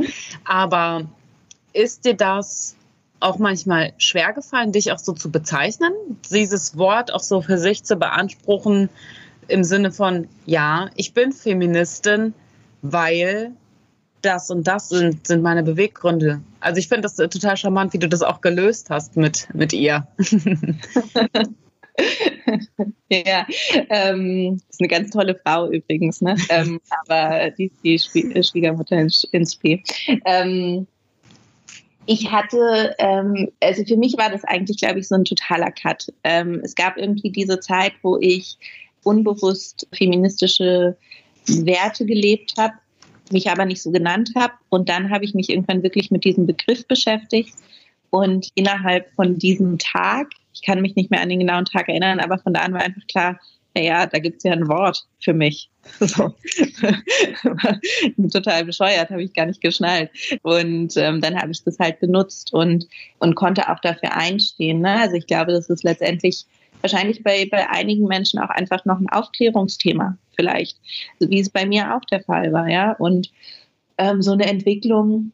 Aber 0.43 1.05
ist 1.71 2.05
dir 2.05 2.15
das 2.15 2.75
auch 3.19 3.39
manchmal 3.39 3.93
schwer 3.97 4.33
gefallen, 4.33 4.71
dich 4.73 4.91
auch 4.91 4.99
so 4.99 5.13
zu 5.13 5.31
bezeichnen, 5.31 5.93
dieses 6.29 6.77
Wort 6.77 7.13
auch 7.13 7.21
so 7.21 7.41
für 7.41 7.57
sich 7.57 7.83
zu 7.83 7.95
beanspruchen, 7.95 8.89
im 9.47 9.63
Sinne 9.63 9.91
von, 9.91 10.27
ja, 10.45 10.89
ich 10.95 11.13
bin 11.13 11.32
Feministin, 11.32 12.34
weil 12.82 13.51
das 14.21 14.49
und 14.49 14.67
das 14.67 14.89
sind, 14.89 15.27
sind 15.27 15.41
meine 15.41 15.63
Beweggründe. 15.63 16.41
Also 16.60 16.79
ich 16.79 16.88
finde 16.88 17.01
das 17.01 17.15
total 17.15 17.58
charmant, 17.58 17.93
wie 17.93 17.99
du 17.99 18.08
das 18.08 18.21
auch 18.21 18.41
gelöst 18.41 18.89
hast 18.89 19.17
mit, 19.17 19.47
mit 19.53 19.73
ihr. 19.73 20.08
ja, 23.10 23.45
ähm, 23.89 24.62
ist 24.69 24.79
eine 24.79 24.88
ganz 24.88 25.12
tolle 25.12 25.39
Frau 25.43 25.69
übrigens, 25.69 26.21
ne? 26.21 26.36
ähm, 26.49 26.79
aber 27.06 27.51
die 27.51 27.71
die 27.84 27.99
Schwiegermutter 27.99 28.97
in, 28.97 29.12
in 29.32 29.45
Spee. 29.45 29.84
Ähm, 30.25 30.88
ich 32.06 32.32
hatte, 32.32 32.95
ähm, 32.99 33.49
also 33.62 33.84
für 33.86 33.97
mich 33.97 34.17
war 34.17 34.29
das 34.29 34.43
eigentlich, 34.43 34.77
glaube 34.77 34.99
ich, 34.99 35.08
so 35.08 35.15
ein 35.15 35.25
totaler 35.25 35.71
Cut. 35.71 36.12
Ähm, 36.23 36.62
es 36.63 36.75
gab 36.75 36.97
irgendwie 36.97 37.32
diese 37.32 37.60
Zeit, 37.60 37.93
wo 38.01 38.17
ich 38.19 38.58
unbewusst 39.03 39.87
feministische 39.93 40.97
Werte 41.47 42.05
gelebt 42.05 42.53
habe, 42.57 42.73
mich 43.31 43.49
aber 43.49 43.65
nicht 43.65 43.81
so 43.81 43.91
genannt 43.91 44.31
habe. 44.35 44.53
Und 44.69 44.89
dann 44.89 45.09
habe 45.09 45.25
ich 45.25 45.33
mich 45.33 45.49
irgendwann 45.49 45.83
wirklich 45.83 46.11
mit 46.11 46.23
diesem 46.23 46.45
Begriff 46.45 46.87
beschäftigt. 46.87 47.53
Und 48.09 48.49
innerhalb 48.55 49.11
von 49.15 49.39
diesem 49.39 49.79
Tag, 49.79 50.29
ich 50.53 50.61
kann 50.61 50.81
mich 50.81 50.95
nicht 50.95 51.09
mehr 51.09 51.21
an 51.21 51.29
den 51.29 51.39
genauen 51.39 51.65
Tag 51.65 51.89
erinnern, 51.89 52.19
aber 52.19 52.37
von 52.37 52.53
da 52.53 52.61
an 52.61 52.73
war 52.73 52.81
einfach 52.81 53.05
klar, 53.07 53.39
naja, 53.75 54.05
da 54.05 54.19
gibt 54.19 54.37
es 54.37 54.43
ja 54.43 54.51
ein 54.51 54.67
Wort 54.67 55.05
für 55.19 55.33
mich. 55.33 55.69
So. 55.99 56.33
Total 58.31 58.63
bescheuert, 58.63 59.09
habe 59.09 59.23
ich 59.23 59.33
gar 59.33 59.45
nicht 59.45 59.59
geschnallt. 59.59 60.11
Und 60.41 60.95
ähm, 60.95 61.19
dann 61.19 61.35
habe 61.35 61.51
ich 61.51 61.61
das 61.63 61.77
halt 61.77 61.99
benutzt 61.99 62.53
und, 62.53 62.87
und 63.19 63.35
konnte 63.35 63.69
auch 63.69 63.79
dafür 63.79 64.15
einstehen. 64.15 64.79
Ne? 64.79 64.97
Also 65.01 65.15
ich 65.15 65.27
glaube, 65.27 65.51
das 65.51 65.69
ist 65.69 65.83
letztendlich 65.83 66.45
wahrscheinlich 66.83 67.23
bei, 67.23 67.47
bei 67.49 67.69
einigen 67.69 68.05
Menschen 68.05 68.39
auch 68.39 68.49
einfach 68.49 68.85
noch 68.85 68.99
ein 68.99 69.09
Aufklärungsthema 69.09 70.17
vielleicht, 70.35 70.77
wie 71.19 71.39
es 71.39 71.49
bei 71.49 71.65
mir 71.65 71.95
auch 71.95 72.05
der 72.05 72.21
Fall 72.21 72.53
war, 72.53 72.67
ja. 72.67 72.93
Und 72.93 73.31
ähm, 73.97 74.21
so 74.21 74.33
eine 74.33 74.45
Entwicklung 74.45 75.31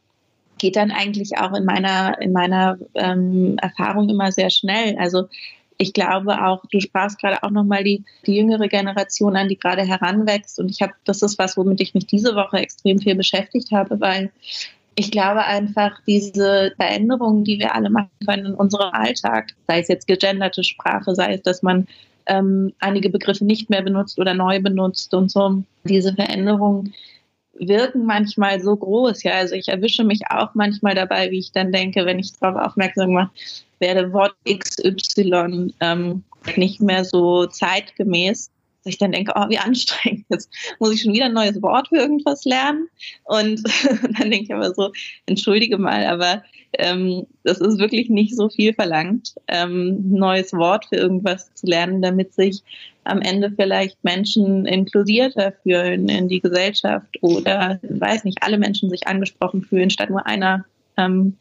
geht 0.57 0.75
dann 0.75 0.91
eigentlich 0.91 1.37
auch 1.37 1.53
in 1.53 1.65
meiner, 1.65 2.21
in 2.21 2.31
meiner 2.31 2.77
ähm, 2.93 3.57
Erfahrung 3.61 4.09
immer 4.09 4.31
sehr 4.31 4.49
schnell. 4.49 4.97
Also 4.97 5.27
ich 5.77 5.93
glaube 5.93 6.43
auch, 6.43 6.65
du 6.69 6.81
sprachst 6.81 7.19
gerade 7.19 7.41
auch 7.41 7.51
nochmal 7.51 7.85
die, 7.85 8.03
die 8.25 8.35
jüngere 8.35 8.67
Generation 8.67 9.37
an, 9.37 9.47
die 9.47 9.57
gerade 9.57 9.83
heranwächst. 9.83 10.59
Und 10.59 10.69
ich 10.69 10.81
habe, 10.81 10.91
das 11.05 11.21
ist 11.21 11.39
was, 11.39 11.55
womit 11.55 11.79
ich 11.79 11.93
mich 11.93 12.05
diese 12.05 12.35
Woche 12.35 12.57
extrem 12.57 12.99
viel 12.99 13.15
beschäftigt 13.15 13.71
habe, 13.71 13.99
weil 14.01 14.31
ich 14.95 15.11
glaube 15.11 15.45
einfach, 15.45 15.99
diese 16.05 16.73
Veränderungen, 16.75 17.43
die 17.43 17.59
wir 17.59 17.73
alle 17.75 17.89
machen 17.89 18.09
können 18.25 18.47
in 18.47 18.53
unserem 18.53 18.91
Alltag, 18.91 19.53
sei 19.67 19.79
es 19.79 19.87
jetzt 19.87 20.07
gegenderte 20.07 20.63
Sprache, 20.63 21.15
sei 21.15 21.35
es, 21.35 21.41
dass 21.41 21.63
man 21.63 21.87
ähm, 22.25 22.73
einige 22.79 23.09
Begriffe 23.09 23.45
nicht 23.45 23.69
mehr 23.69 23.81
benutzt 23.81 24.19
oder 24.19 24.33
neu 24.33 24.61
benutzt 24.61 25.13
und 25.13 25.31
so, 25.31 25.63
diese 25.83 26.13
Veränderungen 26.13 26.93
wirken 27.59 28.05
manchmal 28.05 28.61
so 28.61 28.75
groß. 28.75 29.23
Ja, 29.23 29.33
also 29.33 29.55
ich 29.55 29.67
erwische 29.67 30.03
mich 30.03 30.21
auch 30.29 30.53
manchmal 30.53 30.95
dabei, 30.95 31.29
wie 31.31 31.39
ich 31.39 31.51
dann 31.51 31.71
denke, 31.71 32.05
wenn 32.05 32.19
ich 32.19 32.31
darauf 32.39 32.69
aufmerksam 32.69 33.11
mache, 33.11 33.31
werde 33.79 34.13
Wort 34.13 34.35
XY 34.47 35.73
ähm, 35.79 36.23
nicht 36.55 36.81
mehr 36.81 37.03
so 37.03 37.45
zeitgemäß 37.45 38.49
dass 38.83 38.93
ich 38.93 38.97
dann 38.97 39.11
denke, 39.11 39.33
oh, 39.35 39.49
wie 39.49 39.57
anstrengend, 39.57 40.25
jetzt 40.29 40.49
muss 40.79 40.93
ich 40.93 41.01
schon 41.01 41.13
wieder 41.13 41.25
ein 41.25 41.33
neues 41.33 41.61
Wort 41.61 41.89
für 41.89 41.97
irgendwas 41.97 42.45
lernen. 42.45 42.87
Und 43.25 43.61
dann 44.19 44.31
denke 44.31 44.43
ich 44.43 44.53
aber 44.53 44.73
so, 44.73 44.91
entschuldige 45.25 45.77
mal, 45.77 46.05
aber 46.05 46.43
ähm, 46.73 47.25
das 47.43 47.59
ist 47.59 47.79
wirklich 47.79 48.09
nicht 48.09 48.35
so 48.35 48.49
viel 48.49 48.73
verlangt, 48.73 49.35
ähm, 49.47 50.11
neues 50.11 50.53
Wort 50.53 50.85
für 50.85 50.95
irgendwas 50.95 51.53
zu 51.55 51.65
lernen, 51.65 52.01
damit 52.01 52.33
sich 52.33 52.61
am 53.03 53.21
Ende 53.21 53.51
vielleicht 53.51 54.03
Menschen 54.03 54.65
inklusierter 54.65 55.53
fühlen 55.63 56.07
in 56.09 56.27
die 56.27 56.41
Gesellschaft 56.41 57.17
oder, 57.21 57.79
weiß 57.81 58.23
nicht, 58.23 58.43
alle 58.43 58.57
Menschen 58.57 58.89
sich 58.89 59.07
angesprochen 59.07 59.63
fühlen, 59.63 59.89
statt 59.89 60.09
nur 60.09 60.25
einer 60.27 60.65
ähm, 60.97 61.37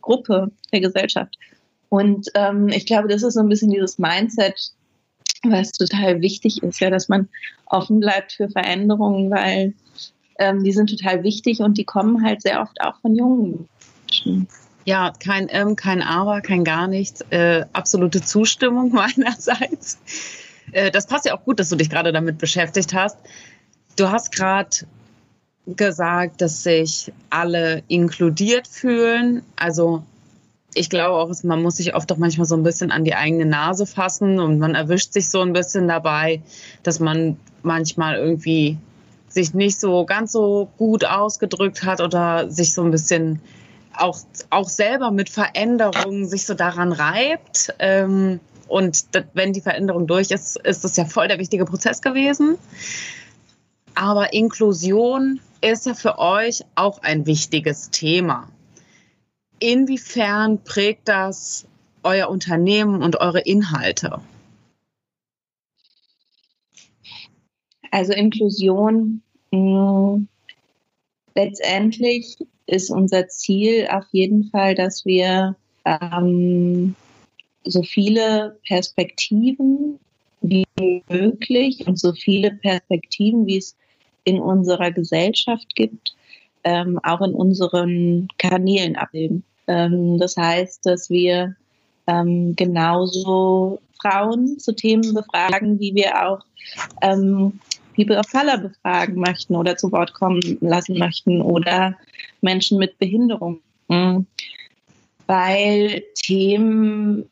Gruppe 0.00 0.50
der 0.72 0.80
Gesellschaft. 0.80 1.36
Und 1.90 2.28
ähm, 2.34 2.68
ich 2.68 2.86
glaube, 2.86 3.08
das 3.08 3.22
ist 3.22 3.34
so 3.34 3.40
ein 3.40 3.48
bisschen 3.48 3.70
dieses 3.70 3.98
Mindset, 3.98 4.72
was 5.42 5.72
total 5.72 6.20
wichtig 6.20 6.62
ist, 6.62 6.80
ja, 6.80 6.90
dass 6.90 7.08
man 7.08 7.28
offen 7.66 8.00
bleibt 8.00 8.32
für 8.32 8.48
Veränderungen, 8.48 9.30
weil 9.30 9.74
ähm, 10.38 10.64
die 10.64 10.72
sind 10.72 10.90
total 10.90 11.22
wichtig 11.22 11.60
und 11.60 11.78
die 11.78 11.84
kommen 11.84 12.24
halt 12.24 12.42
sehr 12.42 12.60
oft 12.60 12.80
auch 12.80 13.00
von 13.00 13.14
jungen 13.14 13.68
Menschen. 14.06 14.48
Ja, 14.84 15.12
kein 15.18 15.48
M, 15.48 15.76
kein 15.76 16.02
Aber, 16.02 16.40
kein 16.40 16.64
gar 16.64 16.88
nichts. 16.88 17.20
Äh, 17.30 17.64
absolute 17.72 18.22
Zustimmung 18.22 18.90
meinerseits. 18.92 19.98
Äh, 20.72 20.90
das 20.90 21.06
passt 21.06 21.26
ja 21.26 21.36
auch 21.36 21.44
gut, 21.44 21.60
dass 21.60 21.68
du 21.68 21.76
dich 21.76 21.90
gerade 21.90 22.12
damit 22.12 22.38
beschäftigt 22.38 22.94
hast. 22.94 23.18
Du 23.96 24.10
hast 24.10 24.32
gerade 24.32 24.70
gesagt, 25.66 26.40
dass 26.40 26.62
sich 26.62 27.12
alle 27.28 27.82
inkludiert 27.88 28.66
fühlen. 28.66 29.42
Also 29.56 30.02
ich 30.74 30.90
glaube 30.90 31.16
auch, 31.16 31.30
man 31.42 31.62
muss 31.62 31.76
sich 31.76 31.94
oft 31.94 32.10
auch 32.12 32.16
manchmal 32.16 32.46
so 32.46 32.56
ein 32.56 32.62
bisschen 32.62 32.90
an 32.90 33.04
die 33.04 33.14
eigene 33.14 33.46
Nase 33.46 33.86
fassen 33.86 34.38
und 34.38 34.58
man 34.58 34.74
erwischt 34.74 35.12
sich 35.12 35.28
so 35.28 35.40
ein 35.40 35.52
bisschen 35.52 35.88
dabei, 35.88 36.42
dass 36.82 37.00
man 37.00 37.36
manchmal 37.62 38.16
irgendwie 38.16 38.78
sich 39.28 39.54
nicht 39.54 39.80
so 39.80 40.04
ganz 40.04 40.32
so 40.32 40.68
gut 40.76 41.04
ausgedrückt 41.04 41.84
hat 41.84 42.00
oder 42.00 42.50
sich 42.50 42.74
so 42.74 42.82
ein 42.82 42.90
bisschen 42.90 43.40
auch, 43.96 44.18
auch 44.50 44.68
selber 44.68 45.10
mit 45.10 45.28
Veränderungen 45.28 46.28
sich 46.28 46.46
so 46.46 46.54
daran 46.54 46.92
reibt. 46.92 47.74
Ähm, 47.78 48.40
und 48.68 49.04
wenn 49.34 49.52
die 49.52 49.60
Veränderung 49.60 50.06
durch 50.06 50.30
ist, 50.30 50.56
ist 50.60 50.84
das 50.84 50.96
ja 50.96 51.04
voll 51.04 51.28
der 51.28 51.38
wichtige 51.38 51.64
Prozess 51.64 52.00
gewesen. 52.00 52.56
Aber 53.94 54.32
Inklusion 54.32 55.40
ist 55.60 55.86
ja 55.86 55.94
für 55.94 56.18
euch 56.18 56.64
auch 56.76 57.02
ein 57.02 57.26
wichtiges 57.26 57.90
Thema. 57.90 58.48
Inwiefern 59.60 60.64
prägt 60.64 61.06
das 61.08 61.66
euer 62.02 62.28
Unternehmen 62.28 63.02
und 63.02 63.20
eure 63.20 63.40
Inhalte? 63.40 64.20
Also 67.90 68.12
Inklusion, 68.12 69.22
mh, 69.50 69.58
mm, 69.58 70.28
letztendlich 71.34 72.38
ist 72.66 72.90
unser 72.90 73.28
Ziel 73.28 73.88
auf 73.90 74.04
jeden 74.12 74.44
Fall, 74.44 74.74
dass 74.74 75.04
wir 75.04 75.56
ähm, 75.84 76.94
so 77.64 77.82
viele 77.82 78.58
Perspektiven 78.66 79.98
wie 80.40 80.64
möglich 81.08 81.86
und 81.86 81.98
so 81.98 82.12
viele 82.12 82.52
Perspektiven, 82.52 83.46
wie 83.46 83.58
es 83.58 83.76
in 84.24 84.38
unserer 84.38 84.90
Gesellschaft 84.90 85.74
gibt, 85.74 86.14
ähm, 86.64 86.98
auch 87.02 87.20
in 87.20 87.34
unseren 87.34 88.28
Kanälen 88.38 88.96
abbilden. 88.96 89.44
Ähm, 89.70 90.18
das 90.18 90.36
heißt, 90.36 90.84
dass 90.84 91.08
wir 91.10 91.54
ähm, 92.08 92.56
genauso 92.56 93.80
Frauen 94.02 94.58
zu 94.58 94.74
Themen 94.74 95.14
befragen, 95.14 95.78
wie 95.78 95.94
wir 95.94 96.26
auch 96.26 96.40
ähm, 97.02 97.58
People 97.94 98.18
of 98.18 98.30
Color 98.32 98.58
befragen 98.58 99.20
möchten 99.20 99.54
oder 99.54 99.76
zu 99.76 99.92
Wort 99.92 100.12
kommen 100.14 100.40
lassen 100.60 100.98
möchten 100.98 101.40
oder 101.40 101.96
Menschen 102.40 102.78
mit 102.78 102.98
Behinderung. 102.98 103.60
Mhm. 103.88 104.26
Weil 105.26 106.02
Themen 106.24 107.28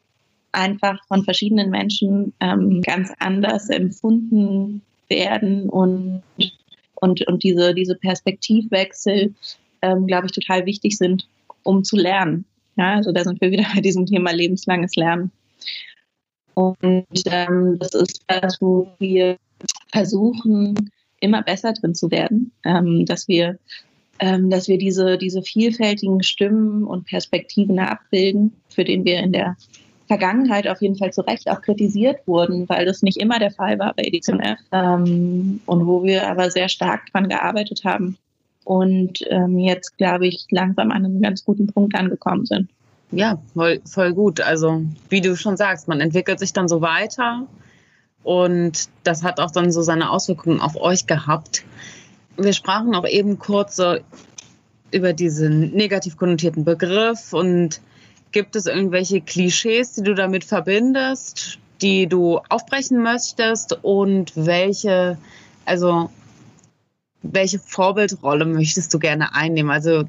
einfach 0.53 1.05
von 1.09 1.25
verschiedenen 1.25 1.71
Menschen 1.71 2.33
ähm, 2.41 2.81
ganz 2.83 3.13
anders 3.19 3.69
empfunden 3.69 4.81
werden 5.09 5.69
und, 5.69 6.23
und, 6.95 7.27
und 7.27 7.43
diese, 7.43 7.75
diese 7.75 7.97
Perspektivwechsel, 7.97 9.35
ähm, 9.83 10.07
glaube 10.07 10.27
ich, 10.27 10.33
total 10.33 10.67
wichtig 10.67 10.97
sind, 10.97 11.27
um 11.69 11.85
zu 11.85 11.97
lernen. 11.97 12.47
Ja, 12.77 12.95
also 12.95 13.13
da 13.13 13.25
sind 13.25 13.41
wir 13.41 13.51
wieder 13.51 13.67
bei 13.75 13.81
diesem 13.81 14.07
Thema 14.07 14.33
lebenslanges 14.33 14.97
Lernen. 14.97 15.31
Und 16.55 17.07
ähm, 17.27 17.79
das 17.79 17.95
ist 17.95 18.23
das, 18.27 18.61
wo 18.61 18.89
wir 18.99 19.37
versuchen, 19.93 20.91
immer 21.21 21.43
besser 21.43 21.73
drin 21.73 21.95
zu 21.95 22.11
werden, 22.11 22.53
ähm, 22.65 23.05
dass 23.07 23.29
wir, 23.29 23.59
ähm, 24.19 24.51
dass 24.51 24.67
wir 24.67 24.79
diese, 24.79 25.19
diese 25.19 25.43
vielfältigen 25.43 26.23
Stimmen 26.23 26.85
und 26.85 27.07
Perspektiven 27.07 27.79
abbilden, 27.79 28.53
für 28.71 28.85
den 28.85 29.05
wir 29.05 29.21
in 29.21 29.33
der 29.33 29.57
Vergangenheit 30.07 30.67
auf 30.67 30.81
jeden 30.81 30.97
Fall 30.97 31.13
zu 31.13 31.21
Recht 31.21 31.51
auch 31.51 31.61
kritisiert 31.61 32.27
wurden, 32.27 32.69
weil 32.69 32.87
das 32.87 33.03
nicht 33.03 33.19
immer 33.19 33.39
der 33.39 33.51
Fall 33.51 33.79
war 33.79 33.93
bei 33.95 34.05
Edition 34.05 34.41
F 34.41 34.59
ähm, 34.73 35.61
und 35.67 35.87
wo 35.87 36.03
wir 36.03 36.29
aber 36.29 36.51
sehr 36.51 36.69
stark 36.69 37.13
dran 37.13 37.29
gearbeitet 37.29 37.83
haben 37.85 38.17
und 38.69 39.21
ähm, 39.29 39.59
jetzt, 39.59 39.97
glaube 39.97 40.27
ich, 40.27 40.47
langsam 40.51 40.91
an 40.91 41.05
einem 41.05 41.23
ganz 41.23 41.45
guten 41.45 41.67
Punkt 41.67 41.95
angekommen 41.95 42.45
sind. 42.45 42.69
Ja, 43.11 43.39
voll, 43.55 43.81
voll 43.87 44.13
gut. 44.13 44.41
Also 44.41 44.83
wie 45.09 45.23
du 45.23 45.37
schon 45.37 45.57
sagst, 45.57 45.89
man 45.89 46.01
entwickelt 46.01 46.39
sich 46.39 46.53
dann 46.53 46.69
so 46.69 46.83
weiter 46.83 47.47
und 48.23 48.89
das 49.05 49.23
hat 49.23 49.41
auch 49.41 49.51
dann 49.51 49.73
so 49.73 49.81
seine 49.83 50.11
Auswirkungen 50.11 50.61
auf 50.61 50.77
euch 50.77 51.07
gehabt. 51.07 51.65
Wir 52.37 52.53
sprachen 52.53 52.95
auch 52.95 53.07
eben 53.07 53.39
kurz 53.39 53.77
so 53.77 53.97
über 54.91 55.15
diesen 55.15 55.73
negativ 55.73 56.17
konnotierten 56.17 56.65
Begriff 56.65 57.33
und 57.33 57.81
Gibt 58.31 58.57
es 58.57 58.67
irgendwelche 58.67 59.23
Klischees, 59.23 59.95
die 59.95 60.03
du 60.03 60.15
damit 60.15 60.45
verbindest, 60.45 61.59
die 61.81 62.07
du 62.07 62.41
aufbrechen 62.51 63.03
möchtest 63.03 63.79
und 63.83 64.33
welche, 64.35 65.17
also 65.65 66.11
welche 67.23 67.59
Vorbildrolle 67.59 68.45
möchtest 68.45 68.93
du 68.95 68.99
gerne 68.99 69.35
einnehmen? 69.35 69.71
Also 69.71 70.05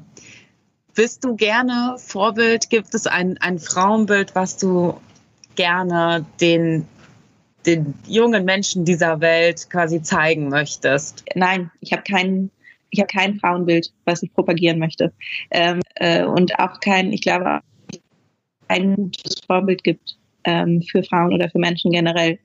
bist 0.94 1.24
du 1.24 1.36
gerne 1.36 1.96
Vorbild? 1.98 2.70
Gibt 2.70 2.94
es 2.94 3.06
ein, 3.06 3.38
ein 3.38 3.58
Frauenbild, 3.58 4.34
was 4.34 4.56
du 4.56 5.00
gerne 5.54 6.24
den, 6.40 6.86
den 7.66 7.94
jungen 8.06 8.44
Menschen 8.44 8.84
dieser 8.84 9.20
Welt 9.20 9.68
quasi 9.70 10.02
zeigen 10.02 10.48
möchtest? 10.48 11.24
Nein, 11.34 11.70
ich 11.80 11.92
habe 11.92 12.02
kein, 12.02 12.50
ich 12.90 13.00
habe 13.00 13.08
kein 13.08 13.38
Frauenbild, 13.38 13.92
was 14.04 14.22
ich 14.22 14.32
propagieren 14.32 14.78
möchte. 14.78 15.12
Ähm, 15.50 15.80
äh, 15.96 16.24
und 16.24 16.58
auch 16.58 16.80
kein, 16.80 17.12
ich 17.12 17.22
glaube, 17.22 17.60
ein 18.68 18.94
gutes 18.96 19.40
Vorbild 19.46 19.82
gibt 19.84 20.16
ähm, 20.44 20.82
für 20.82 21.02
Frauen 21.02 21.32
oder 21.32 21.50
für 21.50 21.58
Menschen 21.58 21.92
generell. 21.92 22.38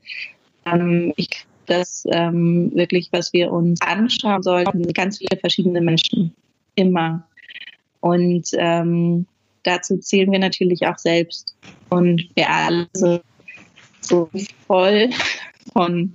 Ähm, 0.65 1.13
ich 1.17 1.45
das 1.65 2.03
ähm, 2.11 2.71
wirklich, 2.73 3.09
was 3.11 3.33
wir 3.33 3.51
uns 3.51 3.81
anschauen 3.81 4.43
sollten, 4.43 4.91
ganz 4.93 5.17
viele 5.17 5.37
verschiedene 5.39 5.81
Menschen 5.81 6.33
immer. 6.75 7.27
Und 8.01 8.47
ähm, 8.53 9.25
dazu 9.63 9.97
zählen 9.97 10.31
wir 10.31 10.39
natürlich 10.39 10.85
auch 10.87 10.97
selbst. 10.97 11.55
Und 11.89 12.29
wir 12.35 12.49
alle 12.49 12.87
sind 12.93 13.21
so 14.01 14.29
voll 14.67 15.09
von 15.73 16.13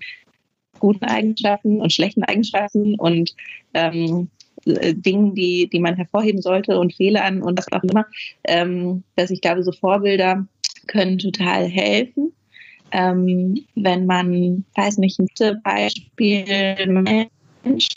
guten 0.78 1.04
Eigenschaften 1.04 1.80
und 1.80 1.92
schlechten 1.92 2.24
Eigenschaften 2.24 2.94
und 2.94 3.34
ähm, 3.74 4.28
äh, 4.64 4.94
Dingen, 4.94 5.34
die, 5.34 5.68
die 5.68 5.80
man 5.80 5.96
hervorheben 5.96 6.42
sollte 6.42 6.78
und 6.78 6.94
Fehlern 6.94 7.42
und 7.42 7.58
was 7.58 7.70
auch 7.72 7.82
immer, 7.84 8.06
ähm, 8.44 9.02
dass 9.16 9.30
ich 9.30 9.40
glaube, 9.40 9.62
so 9.62 9.72
Vorbilder 9.72 10.46
können 10.86 11.18
total 11.18 11.66
helfen. 11.66 12.32
Ähm, 12.92 13.64
wenn 13.74 14.06
man, 14.06 14.64
weiß 14.74 14.98
nicht, 14.98 15.18
ein 15.18 15.28
Beispiel, 15.62 16.76
Mensch, 17.62 17.88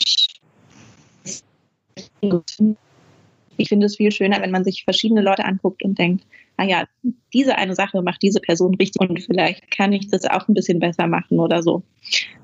ich 3.56 3.68
finde 3.68 3.86
es 3.86 3.96
viel 3.96 4.12
schöner, 4.12 4.40
wenn 4.40 4.50
man 4.50 4.64
sich 4.64 4.84
verschiedene 4.84 5.22
Leute 5.22 5.44
anguckt 5.44 5.82
und 5.82 5.98
denkt, 5.98 6.24
naja, 6.56 6.84
diese 7.32 7.56
eine 7.56 7.74
Sache 7.74 8.00
macht 8.02 8.22
diese 8.22 8.40
Person 8.40 8.74
richtig 8.76 9.08
und 9.08 9.20
vielleicht 9.20 9.70
kann 9.70 9.92
ich 9.92 10.08
das 10.08 10.24
auch 10.24 10.46
ein 10.48 10.54
bisschen 10.54 10.78
besser 10.78 11.06
machen 11.06 11.40
oder 11.40 11.62
so. 11.62 11.82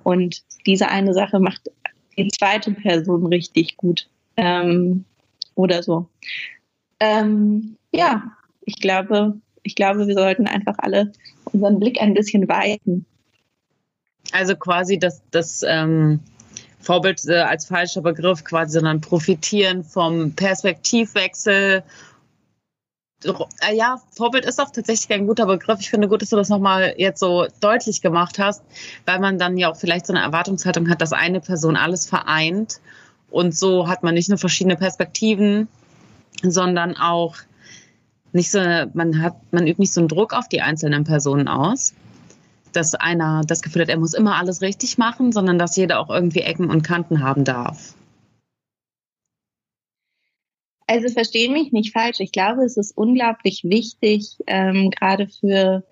Und 0.02 0.42
diese 0.66 0.88
eine 0.88 1.14
Sache 1.14 1.38
macht 1.38 1.70
die 2.16 2.28
zweite 2.28 2.72
Person 2.72 3.26
richtig 3.26 3.76
gut 3.76 4.08
ähm, 4.36 5.04
oder 5.54 5.82
so. 5.82 6.08
Ähm, 6.98 7.76
ja, 7.92 8.32
ich 8.64 8.80
glaube, 8.80 9.40
ich 9.62 9.74
glaube, 9.74 10.06
wir 10.06 10.14
sollten 10.14 10.46
einfach 10.46 10.76
alle 10.78 11.12
unseren 11.44 11.78
Blick 11.78 12.00
ein 12.00 12.14
bisschen 12.14 12.48
weiten. 12.48 13.06
Also 14.32 14.54
quasi 14.56 14.98
das, 14.98 15.22
das 15.30 15.64
ähm, 15.66 16.20
Vorbild 16.80 17.26
äh, 17.26 17.40
als 17.40 17.66
falscher 17.66 18.02
Begriff 18.02 18.44
quasi, 18.44 18.72
sondern 18.72 19.00
profitieren 19.00 19.84
vom 19.84 20.32
Perspektivwechsel. 20.32 21.82
Äh, 23.24 23.76
ja, 23.76 24.00
Vorbild 24.12 24.44
ist 24.46 24.60
auch 24.60 24.70
tatsächlich 24.70 25.10
ein 25.10 25.26
guter 25.26 25.46
Begriff. 25.46 25.80
Ich 25.80 25.90
finde 25.90 26.08
gut, 26.08 26.22
dass 26.22 26.30
du 26.30 26.36
das 26.36 26.48
nochmal 26.48 26.94
jetzt 26.96 27.20
so 27.20 27.46
deutlich 27.60 28.00
gemacht 28.00 28.38
hast, 28.38 28.62
weil 29.04 29.18
man 29.18 29.38
dann 29.38 29.58
ja 29.58 29.70
auch 29.70 29.76
vielleicht 29.76 30.06
so 30.06 30.12
eine 30.12 30.22
Erwartungshaltung 30.22 30.88
hat, 30.88 31.00
dass 31.02 31.12
eine 31.12 31.40
Person 31.40 31.76
alles 31.76 32.06
vereint 32.06 32.80
und 33.30 33.56
so 33.56 33.88
hat 33.88 34.02
man 34.02 34.14
nicht 34.14 34.28
nur 34.28 34.38
verschiedene 34.38 34.76
Perspektiven, 34.76 35.68
sondern 36.42 36.96
auch 36.96 37.36
nicht 38.32 38.50
so, 38.50 38.58
man 38.94 39.22
hat, 39.22 39.36
man 39.52 39.66
übt 39.66 39.80
nicht 39.80 39.92
so 39.92 40.00
einen 40.00 40.08
Druck 40.08 40.32
auf 40.32 40.48
die 40.48 40.60
einzelnen 40.60 41.04
Personen 41.04 41.48
aus, 41.48 41.94
dass 42.72 42.94
einer 42.94 43.42
das 43.46 43.62
Gefühl 43.62 43.82
hat, 43.82 43.88
er 43.88 43.98
muss 43.98 44.14
immer 44.14 44.36
alles 44.36 44.62
richtig 44.62 44.98
machen, 44.98 45.32
sondern 45.32 45.58
dass 45.58 45.76
jeder 45.76 46.00
auch 46.00 46.10
irgendwie 46.10 46.40
Ecken 46.40 46.70
und 46.70 46.82
Kanten 46.82 47.22
haben 47.22 47.44
darf. 47.44 47.94
Also 50.86 51.08
verstehe 51.08 51.50
mich 51.50 51.70
nicht 51.70 51.92
falsch. 51.92 52.18
Ich 52.18 52.32
glaube, 52.32 52.64
es 52.64 52.76
ist 52.76 52.96
unglaublich 52.96 53.62
wichtig, 53.62 54.36
ähm, 54.48 54.90
gerade 54.90 55.28
für, 55.28 55.84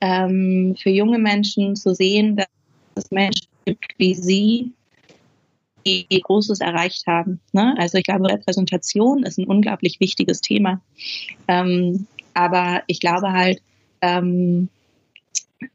ähm, 0.00 0.74
für 0.80 0.88
junge 0.88 1.18
Menschen 1.18 1.76
zu 1.76 1.94
sehen, 1.94 2.36
dass 2.36 2.48
es 2.94 3.10
Menschen 3.10 3.48
gibt 3.66 3.98
wie 3.98 4.14
Sie, 4.14 4.72
Großes 6.22 6.60
erreicht 6.60 7.06
haben. 7.06 7.40
Ne? 7.52 7.74
Also 7.78 7.98
ich 7.98 8.04
glaube, 8.04 8.28
Repräsentation 8.28 9.22
ist 9.22 9.38
ein 9.38 9.46
unglaublich 9.46 10.00
wichtiges 10.00 10.40
Thema. 10.40 10.80
Ähm, 11.46 12.06
aber 12.34 12.82
ich 12.86 13.00
glaube 13.00 13.32
halt, 13.32 13.60
ähm, 14.00 14.68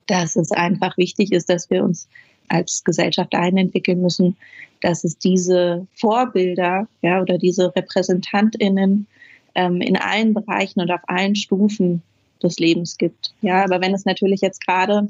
dass 0.08 0.36
es 0.36 0.52
einfach 0.52 0.98
wichtig 0.98 1.32
ist, 1.32 1.50
dass 1.50 1.70
wir 1.70 1.84
uns 1.84 2.08
als 2.48 2.84
Gesellschaft 2.84 3.34
dahin 3.34 3.58
entwickeln 3.58 4.02
müssen, 4.02 4.38
dass 4.82 5.04
es 5.04 5.18
diese 5.18 5.88
Vorbilder 5.96 6.88
ja, 7.02 7.22
oder 7.22 7.38
diese 7.38 7.76
RepräsentantInnen 7.76 9.08
ähm, 9.56 9.82
in 9.82 9.98
allen 9.98 10.34
Bereichen 10.34 10.82
und 10.82 10.92
auf 10.92 11.02
allen 11.08 11.36
Stufen 11.36 12.02
des 12.42 12.60
Lebens 12.60 12.98
gibt. 12.98 13.34
Ja, 13.42 13.64
aber 13.64 13.82
wenn 13.82 13.94
es 13.94 14.06
natürlich 14.06 14.42
jetzt 14.42 14.66
gerade 14.66 15.08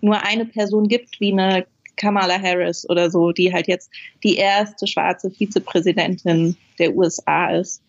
nur 0.00 0.24
eine 0.24 0.46
Person 0.46 0.88
gibt, 0.88 1.20
wie 1.20 1.32
eine 1.32 1.66
Kamala 2.00 2.40
Harris 2.40 2.88
oder 2.88 3.10
so, 3.10 3.32
die 3.32 3.52
halt 3.52 3.68
jetzt 3.68 3.90
die 4.24 4.36
erste 4.36 4.86
schwarze 4.86 5.30
Vizepräsidentin 5.30 6.56
der 6.78 6.96
USA 6.96 7.50
ist. 7.50 7.82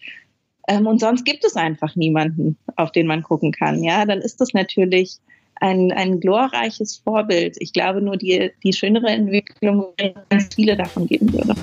Ähm, 0.67 0.85
und 0.85 0.99
sonst 0.99 1.25
gibt 1.25 1.43
es 1.43 1.55
einfach 1.55 1.95
niemanden, 1.95 2.57
auf 2.75 2.91
den 2.91 3.07
man 3.07 3.23
gucken 3.23 3.51
kann. 3.51 3.83
Ja, 3.83 4.05
dann 4.05 4.19
ist 4.19 4.41
das 4.41 4.53
natürlich 4.53 5.17
ein, 5.55 5.91
ein 5.91 6.19
glorreiches 6.19 6.97
Vorbild. 6.97 7.55
Ich 7.59 7.73
glaube 7.73 8.01
nur, 8.01 8.17
die, 8.17 8.51
die 8.63 8.73
schönere 8.73 9.07
Entwicklung, 9.07 9.87
wenn 9.97 10.13
es 10.29 10.49
viele 10.53 10.75
davon 10.75 11.07
geben 11.07 11.31
würde. 11.33 11.55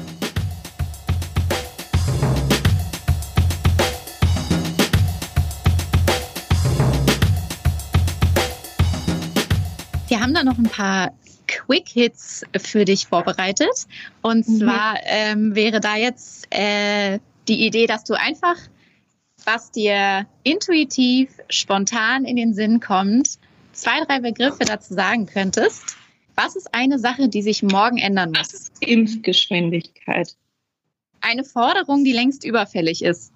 Wir 10.08 10.20
haben 10.20 10.32
da 10.32 10.42
noch 10.42 10.56
ein 10.56 10.64
paar 10.64 11.12
Quick 11.46 11.88
Hits 11.88 12.44
für 12.56 12.84
dich 12.84 13.06
vorbereitet. 13.06 13.86
Und 14.22 14.48
mhm. 14.48 14.58
zwar 14.58 14.96
ähm, 15.04 15.54
wäre 15.54 15.80
da 15.80 15.96
jetzt 15.96 16.46
äh, 16.50 17.18
die 17.46 17.66
Idee, 17.66 17.86
dass 17.86 18.04
du 18.04 18.14
einfach, 18.14 18.56
was 19.44 19.70
dir 19.70 20.26
intuitiv, 20.44 21.30
spontan 21.48 22.24
in 22.24 22.36
den 22.36 22.54
Sinn 22.54 22.80
kommt, 22.80 23.38
zwei, 23.72 24.00
drei 24.04 24.20
Begriffe 24.20 24.64
dazu 24.64 24.94
sagen 24.94 25.26
könntest. 25.26 25.96
Was 26.34 26.56
ist 26.56 26.74
eine 26.74 26.98
Sache, 26.98 27.28
die 27.28 27.42
sich 27.42 27.62
morgen 27.62 27.98
ändern 27.98 28.32
muss? 28.32 28.70
Impfgeschwindigkeit. 28.80 30.36
Eine 31.20 31.44
Forderung, 31.44 32.04
die 32.04 32.12
längst 32.12 32.44
überfällig 32.44 33.02
ist. 33.02 33.32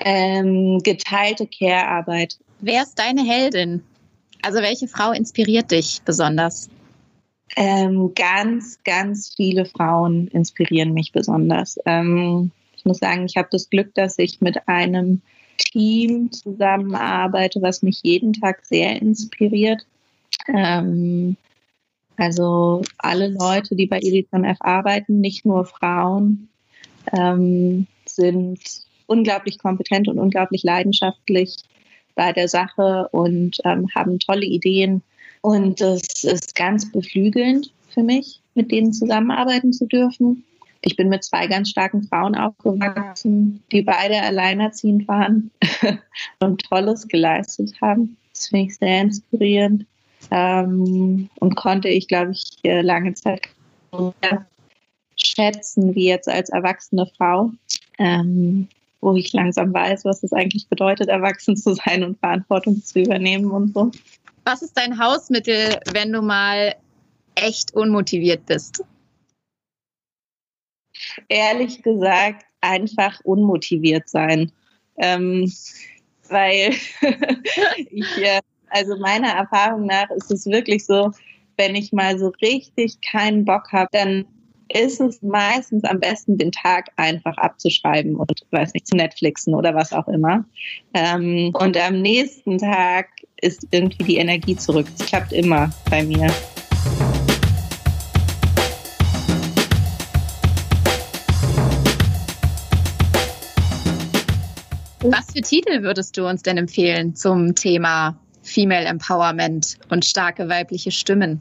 Ähm, 0.00 0.80
geteilte 0.82 1.46
Care-Arbeit. 1.46 2.38
Wer 2.60 2.82
ist 2.82 2.98
deine 2.98 3.22
Heldin? 3.22 3.84
Also 4.42 4.60
welche 4.60 4.88
Frau 4.88 5.12
inspiriert 5.12 5.70
dich 5.70 6.00
besonders? 6.04 6.68
Ähm, 7.56 8.12
ganz, 8.14 8.78
ganz 8.84 9.34
viele 9.34 9.64
Frauen 9.64 10.28
inspirieren 10.28 10.92
mich 10.94 11.12
besonders. 11.12 11.78
Ähm, 11.84 12.52
ich 12.76 12.84
muss 12.84 12.98
sagen, 12.98 13.26
ich 13.26 13.36
habe 13.36 13.48
das 13.50 13.68
Glück, 13.68 13.92
dass 13.94 14.18
ich 14.18 14.40
mit 14.40 14.68
einem 14.68 15.20
Team 15.58 16.30
zusammenarbeite, 16.32 17.60
was 17.60 17.82
mich 17.82 18.00
jeden 18.02 18.32
Tag 18.32 18.64
sehr 18.64 19.02
inspiriert. 19.02 19.82
Ähm, 20.48 21.36
also 22.16 22.82
alle 22.98 23.28
Leute, 23.28 23.74
die 23.74 23.86
bei 23.86 23.98
Edition 23.98 24.44
F 24.44 24.58
arbeiten, 24.60 25.20
nicht 25.20 25.44
nur 25.44 25.64
Frauen, 25.64 26.48
ähm, 27.12 27.86
sind 28.06 28.60
unglaublich 29.06 29.58
kompetent 29.58 30.08
und 30.08 30.18
unglaublich 30.18 30.62
leidenschaftlich 30.62 31.56
bei 32.14 32.32
der 32.32 32.48
Sache 32.48 33.08
und 33.12 33.58
ähm, 33.64 33.88
haben 33.94 34.18
tolle 34.18 34.46
Ideen. 34.46 35.02
Und 35.42 35.80
es 35.80 36.24
ist 36.24 36.54
ganz 36.54 36.90
beflügelnd 36.92 37.72
für 37.88 38.02
mich, 38.02 38.40
mit 38.54 38.70
denen 38.70 38.92
zusammenarbeiten 38.92 39.72
zu 39.72 39.86
dürfen. 39.86 40.44
Ich 40.82 40.96
bin 40.96 41.08
mit 41.08 41.24
zwei 41.24 41.46
ganz 41.46 41.70
starken 41.70 42.02
Frauen 42.04 42.34
aufgewachsen, 42.34 43.62
die 43.70 43.82
beide 43.82 44.22
alleinerziehend 44.22 45.06
waren 45.08 45.50
und 46.40 46.62
Tolles 46.62 47.06
geleistet 47.08 47.74
haben. 47.80 48.16
Das 48.32 48.48
finde 48.48 48.66
ich 48.66 48.76
sehr 48.76 49.02
inspirierend 49.02 49.86
ähm, 50.30 51.28
und 51.38 51.56
konnte 51.56 51.88
ich, 51.88 52.08
glaube 52.08 52.32
ich, 52.32 52.58
lange 52.64 53.14
Zeit 53.14 53.48
schätzen, 55.16 55.94
wie 55.94 56.06
jetzt 56.06 56.28
als 56.28 56.48
erwachsene 56.50 57.06
Frau. 57.16 57.50
Ähm, 57.98 58.68
wo 59.00 59.14
ich 59.14 59.32
langsam 59.32 59.72
weiß, 59.72 60.04
was 60.04 60.22
es 60.22 60.32
eigentlich 60.32 60.68
bedeutet, 60.68 61.08
erwachsen 61.08 61.56
zu 61.56 61.74
sein 61.74 62.04
und 62.04 62.18
Verantwortung 62.18 62.82
zu 62.82 63.00
übernehmen 63.00 63.50
und 63.50 63.74
so. 63.74 63.90
Was 64.44 64.62
ist 64.62 64.76
dein 64.76 64.98
Hausmittel, 64.98 65.80
wenn 65.92 66.12
du 66.12 66.22
mal 66.22 66.74
echt 67.34 67.74
unmotiviert 67.74 68.46
bist? 68.46 68.84
Ehrlich 71.28 71.82
gesagt, 71.82 72.44
einfach 72.60 73.20
unmotiviert 73.24 74.08
sein. 74.08 74.52
Ähm, 74.96 75.50
weil 76.28 76.74
ich, 77.90 78.18
äh, 78.18 78.40
also 78.68 78.96
meiner 78.98 79.28
Erfahrung 79.28 79.86
nach 79.86 80.10
ist 80.10 80.30
es 80.30 80.46
wirklich 80.46 80.84
so, 80.84 81.12
wenn 81.56 81.74
ich 81.74 81.92
mal 81.92 82.18
so 82.18 82.28
richtig 82.42 83.00
keinen 83.00 83.44
Bock 83.44 83.72
habe, 83.72 83.88
dann 83.92 84.26
ist 84.72 85.00
es 85.00 85.20
meistens 85.22 85.84
am 85.84 85.98
besten, 85.98 86.38
den 86.38 86.52
Tag 86.52 86.90
einfach 86.96 87.36
abzuschreiben 87.36 88.14
und, 88.16 88.30
weiß 88.50 88.72
nicht, 88.72 88.86
zu 88.86 88.96
Netflixen 88.96 89.54
oder 89.54 89.74
was 89.74 89.92
auch 89.92 90.06
immer. 90.08 90.44
Ähm, 90.94 91.52
und 91.58 91.76
am 91.76 92.00
nächsten 92.00 92.58
Tag 92.58 93.08
ist 93.40 93.66
irgendwie 93.72 94.04
die 94.04 94.16
Energie 94.16 94.56
zurück. 94.56 94.86
Es 94.98 95.06
klappt 95.06 95.32
immer 95.32 95.70
bei 95.90 96.04
mir. 96.04 96.32
Was 105.02 105.32
für 105.32 105.40
Titel 105.40 105.82
würdest 105.82 106.16
du 106.16 106.28
uns 106.28 106.42
denn 106.42 106.58
empfehlen 106.58 107.16
zum 107.16 107.54
Thema 107.54 108.20
Female 108.42 108.84
Empowerment 108.84 109.78
und 109.88 110.04
starke 110.04 110.48
weibliche 110.48 110.90
Stimmen? 110.90 111.40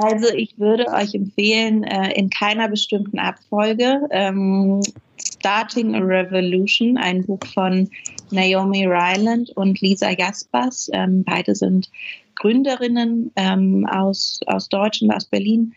Also 0.00 0.28
ich 0.34 0.58
würde 0.58 0.86
euch 0.88 1.14
empfehlen, 1.14 1.84
äh, 1.84 2.12
in 2.12 2.30
keiner 2.30 2.68
bestimmten 2.68 3.18
Abfolge, 3.18 4.00
ähm, 4.10 4.80
Starting 5.18 5.94
a 5.94 5.98
Revolution, 5.98 6.96
ein 6.96 7.24
Buch 7.24 7.44
von 7.52 7.88
Naomi 8.30 8.86
Ryland 8.86 9.50
und 9.56 9.80
Lisa 9.80 10.10
Jaspers. 10.10 10.90
Ähm, 10.92 11.24
beide 11.24 11.54
sind 11.54 11.90
Gründerinnen 12.34 13.30
ähm, 13.36 13.86
aus, 13.86 14.40
aus 14.46 14.68
Deutschland, 14.68 15.14
aus 15.14 15.24
Berlin. 15.26 15.74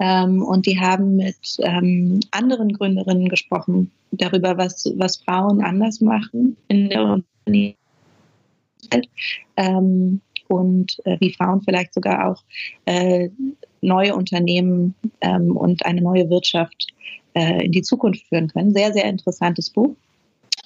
Ähm, 0.00 0.42
und 0.42 0.66
die 0.66 0.80
haben 0.80 1.16
mit 1.16 1.58
ähm, 1.60 2.20
anderen 2.30 2.72
Gründerinnen 2.72 3.28
gesprochen 3.28 3.90
darüber, 4.10 4.56
was, 4.56 4.90
was 4.96 5.18
Frauen 5.18 5.62
anders 5.62 6.00
machen 6.00 6.56
in 6.68 6.88
der 6.88 7.22
Unternehmenswelt. 7.46 7.76
Und 10.50 10.98
äh, 11.04 11.16
wie 11.20 11.32
Frauen 11.32 11.62
vielleicht 11.62 11.94
sogar 11.94 12.28
auch 12.28 12.42
äh, 12.84 13.28
neue 13.80 14.16
Unternehmen 14.16 14.96
ähm, 15.20 15.56
und 15.56 15.86
eine 15.86 16.02
neue 16.02 16.28
Wirtschaft 16.28 16.88
äh, 17.34 17.64
in 17.64 17.72
die 17.72 17.82
Zukunft 17.82 18.26
führen 18.26 18.48
können. 18.48 18.72
Sehr, 18.72 18.92
sehr 18.92 19.04
interessantes 19.04 19.70
Buch 19.70 19.94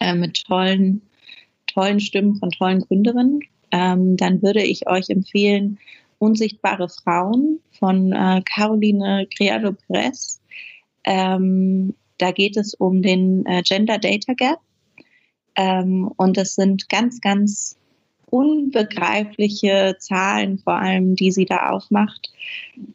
äh, 0.01 0.15
mit 0.15 0.43
tollen, 0.45 1.03
tollen 1.67 2.01
Stimmen 2.01 2.37
von 2.37 2.51
tollen 2.51 2.81
Gründerinnen. 2.81 3.41
Ähm, 3.73 4.17
dann 4.17 4.41
würde 4.43 4.63
ich 4.63 4.89
euch 4.89 5.11
empfehlen, 5.11 5.79
Unsichtbare 6.19 6.89
Frauen 6.89 7.61
von 7.79 8.13
äh, 8.13 8.41
Caroline 8.47 9.27
Criado 9.37 9.73
Perez. 9.73 10.41
Ähm, 11.05 11.95
da 12.17 12.31
geht 12.31 12.57
es 12.57 12.73
um 12.73 13.03
den 13.03 13.45
äh, 13.45 13.63
Gender 13.63 13.99
Data 13.99 14.33
Gap. 14.33 14.61
Ähm, 15.57 16.11
und 16.17 16.39
das 16.39 16.55
sind 16.55 16.89
ganz, 16.89 17.21
ganz 17.21 17.77
unbegreifliche 18.31 19.97
Zahlen, 19.99 20.59
vor 20.59 20.75
allem, 20.75 21.17
die 21.17 21.31
sie 21.31 21.45
da 21.45 21.71
aufmacht, 21.71 22.33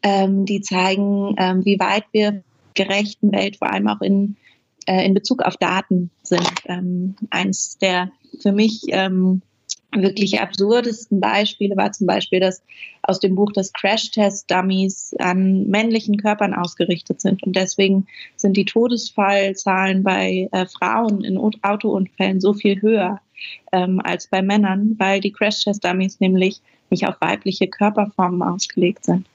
ähm, 0.04 0.46
die 0.46 0.62
zeigen, 0.62 1.36
ähm, 1.38 1.66
wie 1.66 1.80
weit 1.80 2.06
wir 2.12 2.44
gerechten 2.74 3.32
Welt, 3.32 3.58
vor 3.58 3.72
allem 3.72 3.88
auch 3.88 4.02
in, 4.02 4.36
äh, 4.86 5.06
in 5.06 5.14
Bezug 5.14 5.42
auf 5.42 5.58
Daten 5.58 6.12
sind. 6.24 6.52
Ähm, 6.66 7.16
eins 7.30 7.78
der 7.78 8.12
für 8.42 8.52
mich 8.52 8.84
ähm, 8.90 9.42
wirklich 9.92 10.40
absurdesten 10.40 11.20
Beispiele 11.20 11.76
war 11.76 11.92
zum 11.92 12.08
Beispiel, 12.08 12.40
dass 12.40 12.62
aus 13.02 13.20
dem 13.20 13.36
Buch, 13.36 13.52
dass 13.52 13.74
Crash-Test-Dummies 13.74 15.16
an 15.20 15.68
männlichen 15.68 16.18
Körpern 16.18 16.54
ausgerichtet 16.54 17.22
sind. 17.22 17.42
Und 17.44 17.56
deswegen 17.56 18.06
sind 18.36 18.56
die 18.56 18.66
Todesfallzahlen 18.66 20.04
bei 20.04 20.48
äh, 20.52 20.66
Frauen 20.68 21.24
in 21.24 21.38
Autounfällen 21.38 22.40
so 22.40 22.54
viel 22.54 22.82
höher 22.82 23.20
ähm, 23.72 24.00
als 24.04 24.28
bei 24.28 24.42
Männern, 24.42 24.96
weil 25.00 25.22
die 25.22 25.32
Crash-Test-Dummies 25.32 26.20
nämlich 26.20 26.62
nicht 26.90 27.08
auf 27.08 27.20
weibliche 27.20 27.68
Körperformen 27.68 28.42
ausgelegt 28.42 29.06
sind. 29.06 29.28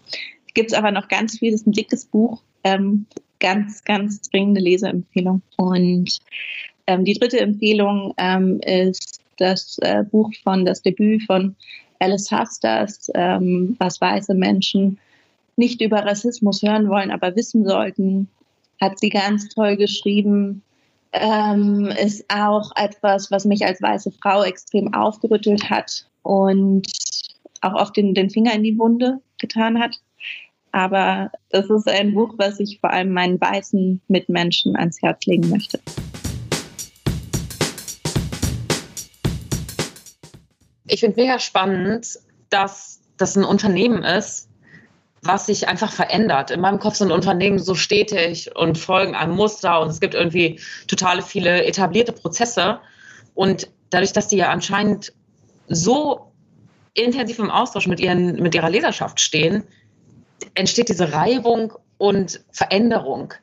Gibt 0.54 0.70
es 0.70 0.76
aber 0.76 0.92
noch 0.92 1.08
ganz 1.08 1.38
viel, 1.38 1.50
das 1.50 1.62
ist 1.62 1.66
ein 1.66 1.72
dickes 1.72 2.04
Buch, 2.04 2.40
ähm, 2.62 3.06
ganz, 3.40 3.82
ganz 3.84 4.20
dringende 4.22 4.60
Leseempfehlung. 4.60 5.42
Und 5.56 6.18
ähm, 6.86 7.04
die 7.04 7.14
dritte 7.14 7.40
Empfehlung 7.40 8.14
ähm, 8.18 8.60
ist 8.60 9.20
das 9.36 9.78
äh, 9.82 10.04
Buch 10.04 10.30
von, 10.42 10.64
das 10.64 10.82
Debüt 10.82 11.22
von 11.24 11.56
Alice 11.98 12.30
Hasters, 12.30 13.10
ähm, 13.14 13.76
was 13.78 14.00
weiße 14.00 14.34
Menschen 14.34 14.98
nicht 15.56 15.80
über 15.80 16.04
Rassismus 16.04 16.62
hören 16.62 16.88
wollen, 16.88 17.10
aber 17.10 17.36
wissen 17.36 17.64
sollten, 17.64 18.28
hat 18.80 18.98
sie 18.98 19.08
ganz 19.08 19.48
toll 19.48 19.76
geschrieben. 19.76 20.62
Ähm, 21.12 21.92
ist 22.02 22.24
auch 22.28 22.72
etwas, 22.74 23.30
was 23.30 23.44
mich 23.44 23.64
als 23.64 23.80
weiße 23.80 24.10
Frau 24.10 24.42
extrem 24.42 24.92
aufgerüttelt 24.92 25.70
hat 25.70 26.06
und 26.22 26.88
auch 27.60 27.74
oft 27.74 27.96
den, 27.96 28.14
den 28.14 28.30
Finger 28.30 28.52
in 28.52 28.64
die 28.64 28.76
Wunde 28.78 29.20
getan 29.38 29.78
hat. 29.78 30.00
Aber 30.72 31.30
das 31.50 31.70
ist 31.70 31.88
ein 31.88 32.14
Buch, 32.14 32.34
was 32.36 32.58
ich 32.58 32.80
vor 32.80 32.90
allem 32.90 33.12
meinen 33.12 33.40
weißen 33.40 34.00
Mitmenschen 34.08 34.74
ans 34.74 35.00
Herz 35.02 35.24
legen 35.24 35.48
möchte. 35.48 35.78
Ich 40.94 41.00
finde 41.00 41.20
mega 41.20 41.40
spannend, 41.40 42.20
dass 42.50 43.00
das 43.16 43.34
ein 43.34 43.42
Unternehmen 43.42 44.04
ist, 44.04 44.48
was 45.22 45.46
sich 45.46 45.66
einfach 45.66 45.90
verändert. 45.90 46.52
In 46.52 46.60
meinem 46.60 46.78
Kopf 46.78 46.94
sind 46.94 47.10
Unternehmen 47.10 47.58
so 47.58 47.74
stetig 47.74 48.54
und 48.54 48.78
folgen 48.78 49.16
einem 49.16 49.34
Muster 49.34 49.80
und 49.80 49.88
es 49.88 49.98
gibt 49.98 50.14
irgendwie 50.14 50.60
totale 50.86 51.22
viele 51.22 51.64
etablierte 51.64 52.12
Prozesse. 52.12 52.78
Und 53.34 53.68
dadurch, 53.90 54.12
dass 54.12 54.28
die 54.28 54.36
ja 54.36 54.50
anscheinend 54.50 55.12
so 55.66 56.30
intensiv 56.92 57.40
im 57.40 57.50
Austausch 57.50 57.88
mit, 57.88 57.98
ihren, 57.98 58.36
mit 58.36 58.54
ihrer 58.54 58.70
Leserschaft 58.70 59.18
stehen, 59.20 59.64
entsteht 60.54 60.90
diese 60.90 61.12
Reibung 61.12 61.72
und 61.98 62.40
Veränderung. 62.52 63.34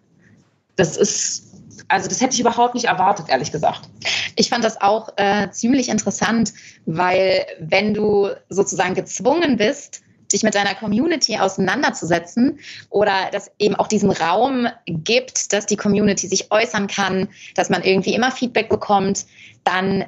Das 0.78 0.95
ist, 0.95 1.51
also 1.88 2.08
das 2.08 2.22
hätte 2.22 2.34
ich 2.34 2.40
überhaupt 2.40 2.74
nicht 2.74 2.86
erwartet, 2.86 3.28
ehrlich 3.30 3.52
gesagt. 3.52 3.90
Ich 4.36 4.50
fand 4.50 4.64
das 4.64 4.82
auch 4.82 5.10
äh, 5.18 5.50
ziemlich 5.52 5.90
interessant, 5.90 6.54
weil 6.86 7.46
wenn 7.60 7.94
du 7.94 8.30
sozusagen 8.50 8.94
gezwungen 8.94 9.58
bist, 9.58 10.02
dich 10.32 10.44
mit 10.44 10.56
deiner 10.56 10.76
Community 10.76 11.38
auseinanderzusetzen 11.38 12.60
oder 12.90 13.14
dass 13.32 13.52
eben 13.60 13.76
auch 13.76 13.88
diesen 13.88 14.12
Raum 14.12 14.68
gibt, 14.86 15.54
dass 15.54 15.66
die 15.66 15.76
Community 15.76 16.28
sich 16.28 16.52
äußern 16.52 16.88
kann, 16.88 17.28
dass 17.56 17.70
man 17.70 17.84
irgendwie 17.84 18.14
immer 18.14 18.32
Feedback 18.32 18.70
bekommt, 18.70 19.26
dann 19.64 20.06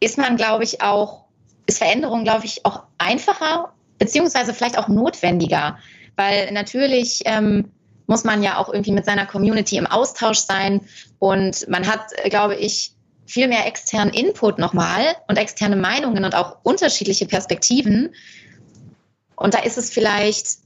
ist 0.00 0.18
man, 0.18 0.36
glaube 0.36 0.64
ich, 0.64 0.82
auch, 0.82 1.24
ist 1.66 1.78
Veränderung, 1.78 2.24
glaube 2.24 2.46
ich, 2.46 2.64
auch 2.64 2.82
einfacher, 2.98 3.72
beziehungsweise 3.98 4.54
vielleicht 4.54 4.78
auch 4.78 4.88
notwendiger. 4.88 5.78
Weil 6.16 6.52
natürlich 6.52 7.22
ähm, 7.24 7.72
muss 8.06 8.24
man 8.24 8.42
ja 8.42 8.58
auch 8.58 8.68
irgendwie 8.68 8.92
mit 8.92 9.04
seiner 9.04 9.26
Community 9.26 9.76
im 9.76 9.86
Austausch 9.86 10.38
sein 10.38 10.80
und 11.18 11.68
man 11.68 11.86
hat, 11.86 12.10
glaube 12.30 12.56
ich, 12.56 12.92
viel 13.26 13.48
mehr 13.48 13.66
externen 13.66 14.14
Input 14.14 14.58
nochmal 14.58 15.16
und 15.28 15.36
externe 15.36 15.76
Meinungen 15.76 16.24
und 16.24 16.34
auch 16.34 16.58
unterschiedliche 16.62 17.26
Perspektiven. 17.26 18.14
Und 19.34 19.54
da 19.54 19.58
ist 19.58 19.78
es 19.78 19.90
vielleicht 19.90 20.58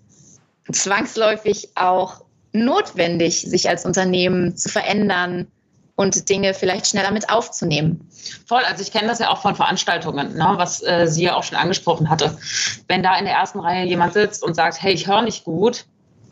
zwangsläufig 0.71 1.71
auch 1.75 2.23
notwendig, 2.53 3.43
sich 3.43 3.69
als 3.69 3.87
Unternehmen 3.87 4.57
zu 4.57 4.69
verändern 4.69 5.47
und 5.97 6.29
Dinge 6.29 6.55
vielleicht 6.55 6.87
schneller 6.87 7.11
mit 7.11 7.31
aufzunehmen. 7.31 8.09
Voll, 8.47 8.63
also 8.63 8.83
ich 8.83 8.91
kenne 8.91 9.09
das 9.09 9.19
ja 9.19 9.29
auch 9.29 9.43
von 9.43 9.55
Veranstaltungen, 9.55 10.35
ne, 10.35 10.53
was 10.57 10.83
äh, 10.83 11.07
sie 11.07 11.25
ja 11.25 11.35
auch 11.35 11.43
schon 11.43 11.59
angesprochen 11.59 12.09
hatte. 12.09 12.39
Wenn 12.89 13.03
da 13.03 13.19
in 13.19 13.27
der 13.27 13.35
ersten 13.35 13.61
Reihe 13.61 13.87
jemand 13.87 14.15
sitzt 14.15 14.43
und 14.43 14.55
sagt, 14.55 14.83
hey, 14.83 14.93
ich 14.93 15.07
höre 15.07 15.23
nicht 15.23 15.45
gut, 15.45 15.85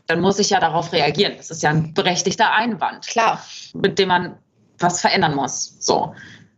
dann 0.09 0.21
muss 0.21 0.39
ich 0.39 0.51
ja 0.51 0.59
darauf 0.59 0.93
reagieren. 0.93 1.35
Das 1.37 1.51
ist 1.51 1.63
ja 1.63 1.71
ein 1.71 1.95
berechtigter 1.95 2.53
Einwand. 2.53 3.07
Klar. 3.07 3.45
Mit 3.75 3.99
dem 3.99 4.09
man 4.09 4.37
was 4.79 5.01
verändern 5.01 5.35
muss. 5.35 5.77
So. 5.81 6.15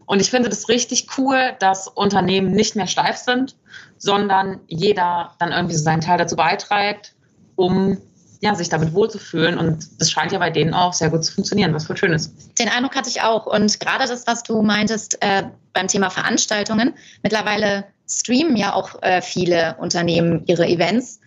Und 0.07 0.21
ich 0.21 0.31
finde 0.31 0.49
das 0.49 0.69
richtig 0.69 1.19
cool, 1.19 1.53
dass 1.59 1.89
Unternehmen 1.89 2.53
nicht 2.53 2.77
mehr 2.77 2.87
steif 2.87 3.17
sind, 3.17 3.57
sondern 3.99 4.61
jeder 4.67 5.35
dann 5.39 5.53
irgendwie 5.53 5.75
so 5.75 5.83
seinen 5.83 6.01
Teil 6.01 6.19
dazu 6.19 6.37
beiträgt, 6.37 7.15
um 7.57 7.99
ja, 8.41 8.55
sich 8.55 8.69
damit 8.69 8.95
wohlzufühlen. 8.95 9.59
Und 9.59 10.01
das 10.01 10.11
scheint 10.11 10.33
ja 10.33 10.39
bei 10.39 10.51
denen 10.51 10.73
auch 10.73 10.93
sehr 10.93 11.11
gut 11.11 11.25
zu 11.25 11.35
funktionieren, 11.35 11.75
was 11.75 11.87
voll 11.87 11.97
schön 11.97 12.13
ist. 12.13 12.33
Den 12.59 12.69
Eindruck 12.69 12.97
hatte 12.97 13.11
ich 13.11 13.21
auch. 13.23 13.47
Und 13.47 13.79
gerade 13.81 14.07
das, 14.07 14.27
was 14.27 14.43
du 14.43 14.63
meintest 14.63 15.19
äh, 15.21 15.45
beim 15.73 15.89
Thema 15.89 16.11
Veranstaltungen, 16.11 16.95
mittlerweile 17.23 17.85
streamen 18.09 18.57
ja 18.57 18.75
auch 18.75 19.01
äh, 19.03 19.21
viele 19.21 19.77
Unternehmen 19.79 20.45
ihre 20.47 20.67
Events. 20.67 21.21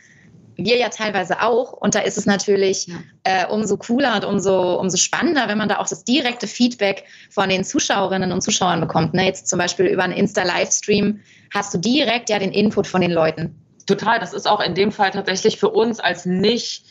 Wir 0.55 0.77
ja 0.77 0.89
teilweise 0.89 1.41
auch. 1.41 1.73
Und 1.73 1.95
da 1.95 1.99
ist 1.99 2.17
es 2.17 2.25
natürlich 2.25 2.91
äh, 3.23 3.45
umso 3.47 3.77
cooler 3.77 4.15
und 4.15 4.25
umso, 4.25 4.79
umso 4.79 4.97
spannender, 4.97 5.47
wenn 5.47 5.57
man 5.57 5.69
da 5.69 5.79
auch 5.79 5.87
das 5.87 6.03
direkte 6.03 6.47
Feedback 6.47 7.05
von 7.29 7.49
den 7.49 7.63
Zuschauerinnen 7.63 8.31
und 8.31 8.41
Zuschauern 8.41 8.79
bekommt. 8.81 9.13
Ne? 9.13 9.25
Jetzt 9.25 9.47
zum 9.47 9.59
Beispiel 9.59 9.85
über 9.85 10.03
einen 10.03 10.13
Insta-Livestream 10.13 11.19
hast 11.53 11.73
du 11.73 11.77
direkt 11.77 12.29
ja 12.29 12.39
den 12.39 12.51
Input 12.51 12.87
von 12.87 13.01
den 13.01 13.11
Leuten. 13.11 13.55
Total, 13.85 14.19
das 14.19 14.33
ist 14.33 14.47
auch 14.47 14.61
in 14.61 14.75
dem 14.75 14.91
Fall 14.91 15.11
tatsächlich 15.11 15.59
für 15.59 15.69
uns 15.69 15.99
als 15.99 16.25
nicht 16.25 16.85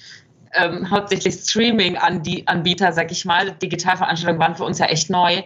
ähm, 0.54 0.90
hauptsächlich 0.90 1.34
Streaming-Anbieter, 1.34 2.92
sag 2.92 3.10
ich 3.10 3.24
mal, 3.24 3.52
Digitalveranstaltungen 3.52 4.40
waren 4.40 4.56
für 4.56 4.64
uns 4.64 4.78
ja 4.78 4.86
echt 4.86 5.10
neu, 5.10 5.42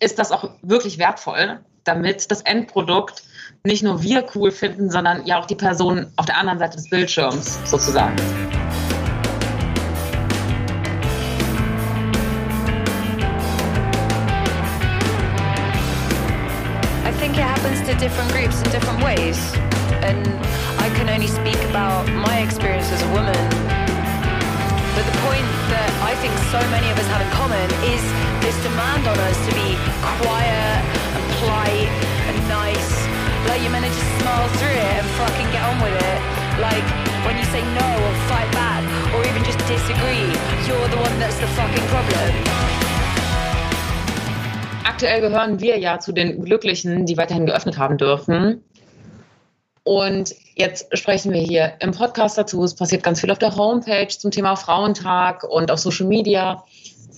ist 0.00 0.18
das 0.18 0.32
auch 0.32 0.50
wirklich 0.62 0.98
wertvoll, 0.98 1.60
damit 1.84 2.30
das 2.30 2.40
Endprodukt 2.42 3.22
nicht 3.64 3.82
nur 3.82 4.02
wir 4.02 4.26
cool 4.34 4.50
finden, 4.50 4.90
sondern 4.90 5.24
ja 5.26 5.40
auch 5.40 5.46
die 5.46 5.54
Person 5.54 6.06
auf 6.16 6.26
der 6.26 6.36
anderen 6.36 6.58
Seite 6.58 6.76
des 6.76 6.88
Bildschirms 6.88 7.58
sozusagen. 7.64 8.16
I 17.04 17.12
think 17.18 17.36
it 17.36 17.44
happens 17.44 17.80
to 17.88 17.94
different 17.96 18.30
groups 18.32 18.60
in 18.62 18.70
different 18.70 19.02
ways. 19.02 19.38
And 20.02 20.26
I 20.80 20.90
can 20.96 21.08
only 21.08 21.28
speak 21.28 21.56
about 21.70 22.06
my 22.12 22.42
experience 22.42 22.90
as 22.92 23.02
a 23.02 23.08
woman. 23.12 23.38
But 24.94 25.04
the 25.06 25.18
point 25.24 25.48
that 25.72 25.90
I 26.04 26.14
think 26.20 26.34
so 26.52 26.60
many 26.70 26.90
of 26.90 26.98
us 26.98 27.06
have 27.08 27.22
in 27.22 27.30
common 27.32 27.64
is 27.88 28.02
this 28.44 28.56
demand 28.62 29.08
on 29.08 29.18
us 29.18 29.38
to 29.48 29.54
be 29.54 29.76
quiet 30.20 30.93
polite 31.44 31.90
and 32.28 32.36
nice. 32.48 32.92
Like 33.48 33.60
you're 33.62 33.70
meant 33.70 33.84
to 33.84 33.92
just 33.92 34.10
smile 34.20 34.48
through 34.56 34.78
it 34.80 34.94
and 35.00 35.06
fucking 35.20 35.48
get 35.52 35.62
on 35.70 35.76
with 35.84 35.96
it. 36.10 36.18
Like 36.60 36.86
when 37.26 37.36
you 37.36 37.44
say 37.52 37.62
no 37.80 37.88
or 38.04 38.12
fight 38.30 38.50
back 38.52 38.82
or 39.14 39.20
even 39.28 39.42
just 39.44 39.60
disagree, 39.68 40.24
you're 40.66 40.88
the 40.88 41.00
one 41.06 41.14
that's 41.20 41.38
the 41.38 41.48
fucking 41.58 41.86
problem. 41.92 42.30
Aktuell 44.84 45.20
gehören 45.20 45.60
wir 45.60 45.78
ja 45.78 45.98
zu 45.98 46.12
den 46.12 46.44
Glücklichen, 46.44 47.04
die 47.06 47.16
weiterhin 47.16 47.46
geöffnet 47.46 47.78
haben 47.78 47.98
dürfen. 47.98 48.62
Und 49.82 50.34
jetzt 50.54 50.96
sprechen 50.96 51.32
wir 51.32 51.40
hier 51.42 51.74
im 51.80 51.90
Podcast 51.90 52.38
dazu. 52.38 52.62
Es 52.64 52.74
passiert 52.74 53.02
ganz 53.02 53.20
viel 53.20 53.30
auf 53.30 53.38
der 53.38 53.54
Homepage 53.54 54.08
zum 54.08 54.30
Thema 54.30 54.56
Frauentag 54.56 55.44
und 55.44 55.70
auf 55.70 55.78
Social 55.78 56.06
Media. 56.06 56.64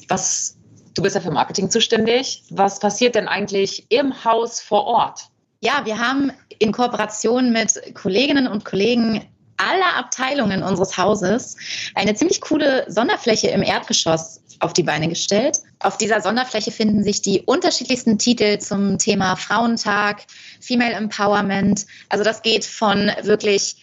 Was, 0.08 0.55
du 0.96 1.02
bist 1.02 1.14
ja 1.14 1.20
für 1.20 1.30
Marketing 1.30 1.70
zuständig. 1.70 2.42
Was 2.50 2.80
passiert 2.80 3.14
denn 3.14 3.28
eigentlich 3.28 3.86
im 3.90 4.24
Haus 4.24 4.60
vor 4.60 4.84
Ort? 4.84 5.20
Ja, 5.60 5.82
wir 5.84 5.98
haben 5.98 6.32
in 6.58 6.72
Kooperation 6.72 7.52
mit 7.52 7.94
Kolleginnen 7.94 8.46
und 8.46 8.64
Kollegen 8.64 9.24
aller 9.58 9.96
Abteilungen 9.96 10.62
unseres 10.62 10.96
Hauses 10.96 11.56
eine 11.94 12.14
ziemlich 12.14 12.40
coole 12.40 12.84
Sonderfläche 12.88 13.48
im 13.48 13.62
Erdgeschoss 13.62 14.42
auf 14.60 14.72
die 14.72 14.82
Beine 14.82 15.08
gestellt. 15.08 15.60
Auf 15.80 15.98
dieser 15.98 16.20
Sonderfläche 16.20 16.70
finden 16.70 17.04
sich 17.04 17.20
die 17.22 17.42
unterschiedlichsten 17.42 18.18
Titel 18.18 18.58
zum 18.58 18.98
Thema 18.98 19.36
Frauentag, 19.36 20.22
Female 20.60 20.94
Empowerment. 20.94 21.86
Also 22.08 22.24
das 22.24 22.42
geht 22.42 22.64
von 22.64 23.10
wirklich 23.22 23.76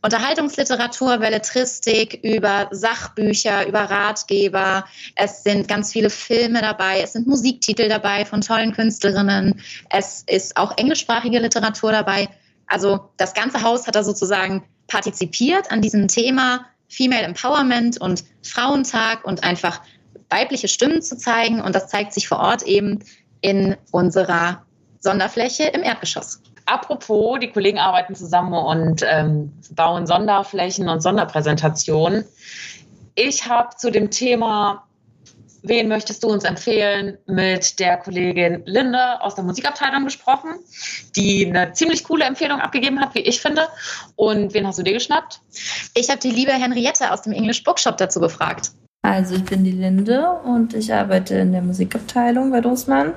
Unterhaltungsliteratur, 0.00 1.18
Belletristik, 1.18 2.20
über 2.22 2.68
Sachbücher, 2.70 3.66
über 3.66 3.80
Ratgeber. 3.80 4.84
Es 5.16 5.42
sind 5.42 5.66
ganz 5.66 5.92
viele 5.92 6.08
Filme 6.08 6.60
dabei, 6.60 7.00
es 7.00 7.14
sind 7.14 7.26
Musiktitel 7.26 7.88
dabei 7.88 8.24
von 8.24 8.40
tollen 8.40 8.72
Künstlerinnen. 8.72 9.60
Es 9.90 10.22
ist 10.28 10.56
auch 10.56 10.76
englischsprachige 10.78 11.40
Literatur 11.40 11.90
dabei. 11.90 12.28
Also 12.68 13.10
das 13.16 13.34
ganze 13.34 13.62
Haus 13.62 13.86
hat 13.86 13.96
da 13.96 14.04
sozusagen 14.04 14.64
partizipiert 14.86 15.70
an 15.72 15.82
diesem 15.82 16.06
Thema 16.06 16.66
Female 16.88 17.22
Empowerment 17.22 18.00
und 18.00 18.24
Frauentag 18.42 19.24
und 19.24 19.42
einfach 19.42 19.80
weibliche 20.30 20.68
Stimmen 20.68 21.02
zu 21.02 21.16
zeigen. 21.16 21.60
Und 21.60 21.74
das 21.74 21.88
zeigt 21.88 22.12
sich 22.12 22.28
vor 22.28 22.38
Ort 22.38 22.62
eben 22.62 23.00
in 23.40 23.76
unserer 23.90 24.64
Sonderfläche 25.00 25.64
im 25.64 25.82
Erdgeschoss. 25.82 26.40
Apropos, 26.68 27.38
die 27.40 27.50
Kollegen 27.50 27.78
arbeiten 27.78 28.14
zusammen 28.14 28.52
und 28.52 29.02
ähm, 29.06 29.52
bauen 29.70 30.06
Sonderflächen 30.06 30.88
und 30.88 31.00
Sonderpräsentationen. 31.00 32.24
Ich 33.14 33.48
habe 33.48 33.74
zu 33.76 33.90
dem 33.90 34.10
Thema, 34.10 34.84
wen 35.62 35.88
möchtest 35.88 36.22
du 36.22 36.28
uns 36.28 36.44
empfehlen, 36.44 37.16
mit 37.26 37.80
der 37.80 37.96
Kollegin 37.96 38.62
Linde 38.66 39.20
aus 39.22 39.34
der 39.34 39.44
Musikabteilung 39.44 40.04
gesprochen, 40.04 40.50
die 41.16 41.46
eine 41.46 41.72
ziemlich 41.72 42.04
coole 42.04 42.26
Empfehlung 42.26 42.60
abgegeben 42.60 43.00
hat, 43.00 43.14
wie 43.14 43.20
ich 43.20 43.40
finde. 43.40 43.62
Und 44.16 44.52
wen 44.52 44.66
hast 44.66 44.78
du 44.78 44.82
dir 44.82 44.92
geschnappt? 44.92 45.40
Ich 45.94 46.10
habe 46.10 46.20
die 46.20 46.30
liebe 46.30 46.52
Henriette 46.52 47.10
aus 47.10 47.22
dem 47.22 47.32
English 47.32 47.64
Bookshop 47.64 47.96
dazu 47.96 48.20
befragt. 48.20 48.72
Also 49.00 49.36
ich 49.36 49.44
bin 49.44 49.64
die 49.64 49.72
Linde 49.72 50.28
und 50.44 50.74
ich 50.74 50.92
arbeite 50.92 51.36
in 51.36 51.52
der 51.52 51.62
Musikabteilung 51.62 52.50
bei 52.50 52.60
Dussmann 52.60 53.14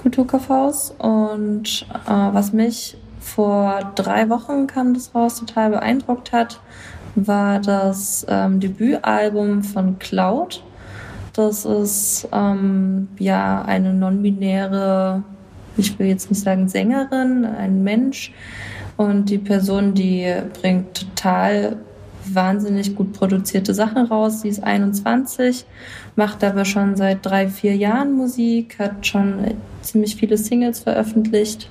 Kulturkaufhaus 0.00 0.94
und 0.98 1.86
äh, 2.06 2.10
was 2.10 2.52
mich 2.52 2.96
vor 3.20 3.92
drei 3.96 4.30
Wochen 4.30 4.66
kam 4.66 4.94
das 4.94 5.14
raus 5.14 5.36
total 5.36 5.70
beeindruckt 5.70 6.32
hat, 6.32 6.60
war 7.14 7.60
das 7.60 8.24
ähm, 8.28 8.60
Debütalbum 8.60 9.62
von 9.62 9.98
Cloud. 9.98 10.62
Das 11.34 11.66
ist 11.66 12.28
ähm, 12.32 13.08
ja 13.18 13.62
eine 13.62 13.92
non-binäre, 13.92 15.22
ich 15.76 15.98
will 15.98 16.06
jetzt 16.06 16.30
nicht 16.30 16.42
sagen 16.42 16.68
Sängerin, 16.68 17.44
ein 17.44 17.82
Mensch. 17.82 18.32
Und 18.96 19.28
die 19.28 19.38
Person, 19.38 19.94
die 19.94 20.32
bringt 20.60 20.94
total 20.94 21.76
wahnsinnig 22.24 22.96
gut 22.96 23.12
produzierte 23.12 23.74
Sachen 23.74 24.06
raus. 24.06 24.42
Sie 24.42 24.48
ist 24.48 24.62
21, 24.62 25.64
macht 26.16 26.44
aber 26.44 26.64
schon 26.64 26.96
seit 26.96 27.24
drei, 27.24 27.48
vier 27.48 27.76
Jahren 27.76 28.12
Musik, 28.12 28.78
hat 28.78 29.06
schon 29.06 29.54
ziemlich 29.82 30.16
viele 30.16 30.36
Singles 30.36 30.80
veröffentlicht 30.80 31.70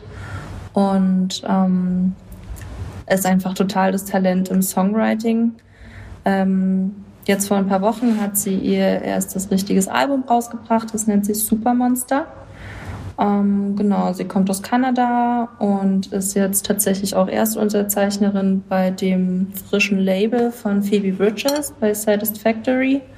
und 0.73 1.43
ähm, 1.47 2.15
ist 3.09 3.25
einfach 3.25 3.53
total 3.53 3.91
das 3.91 4.05
Talent 4.05 4.49
im 4.49 4.61
Songwriting. 4.61 5.53
Ähm, 6.25 6.95
jetzt 7.25 7.47
vor 7.47 7.57
ein 7.57 7.67
paar 7.67 7.81
Wochen 7.81 8.19
hat 8.21 8.37
sie 8.37 8.55
ihr 8.55 9.01
erstes 9.01 9.51
richtiges 9.51 9.87
Album 9.87 10.23
rausgebracht, 10.27 10.93
das 10.93 11.07
nennt 11.07 11.25
sich 11.25 11.43
Supermonster. 11.43 12.27
Ähm, 13.19 13.75
genau, 13.75 14.13
sie 14.13 14.23
kommt 14.23 14.49
aus 14.49 14.63
Kanada 14.63 15.49
und 15.59 16.07
ist 16.07 16.35
jetzt 16.35 16.65
tatsächlich 16.65 17.15
auch 17.15 17.27
Erstunterzeichnerin 17.27 18.63
bei 18.69 18.91
dem 18.91 19.51
frischen 19.69 19.99
Label 19.99 20.51
von 20.51 20.83
Phoebe 20.83 21.11
Bridges 21.11 21.73
bei 21.81 21.93
Satisfactory, 21.93 23.01
was 23.01 23.09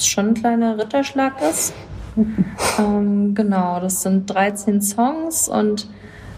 schon 0.00 0.28
ein 0.28 0.34
kleiner 0.34 0.78
Ritterschlag 0.78 1.34
ist. 1.48 1.72
ähm, 2.78 3.34
genau, 3.34 3.80
das 3.80 4.02
sind 4.02 4.26
13 4.26 4.80
Songs 4.82 5.48
und 5.48 5.88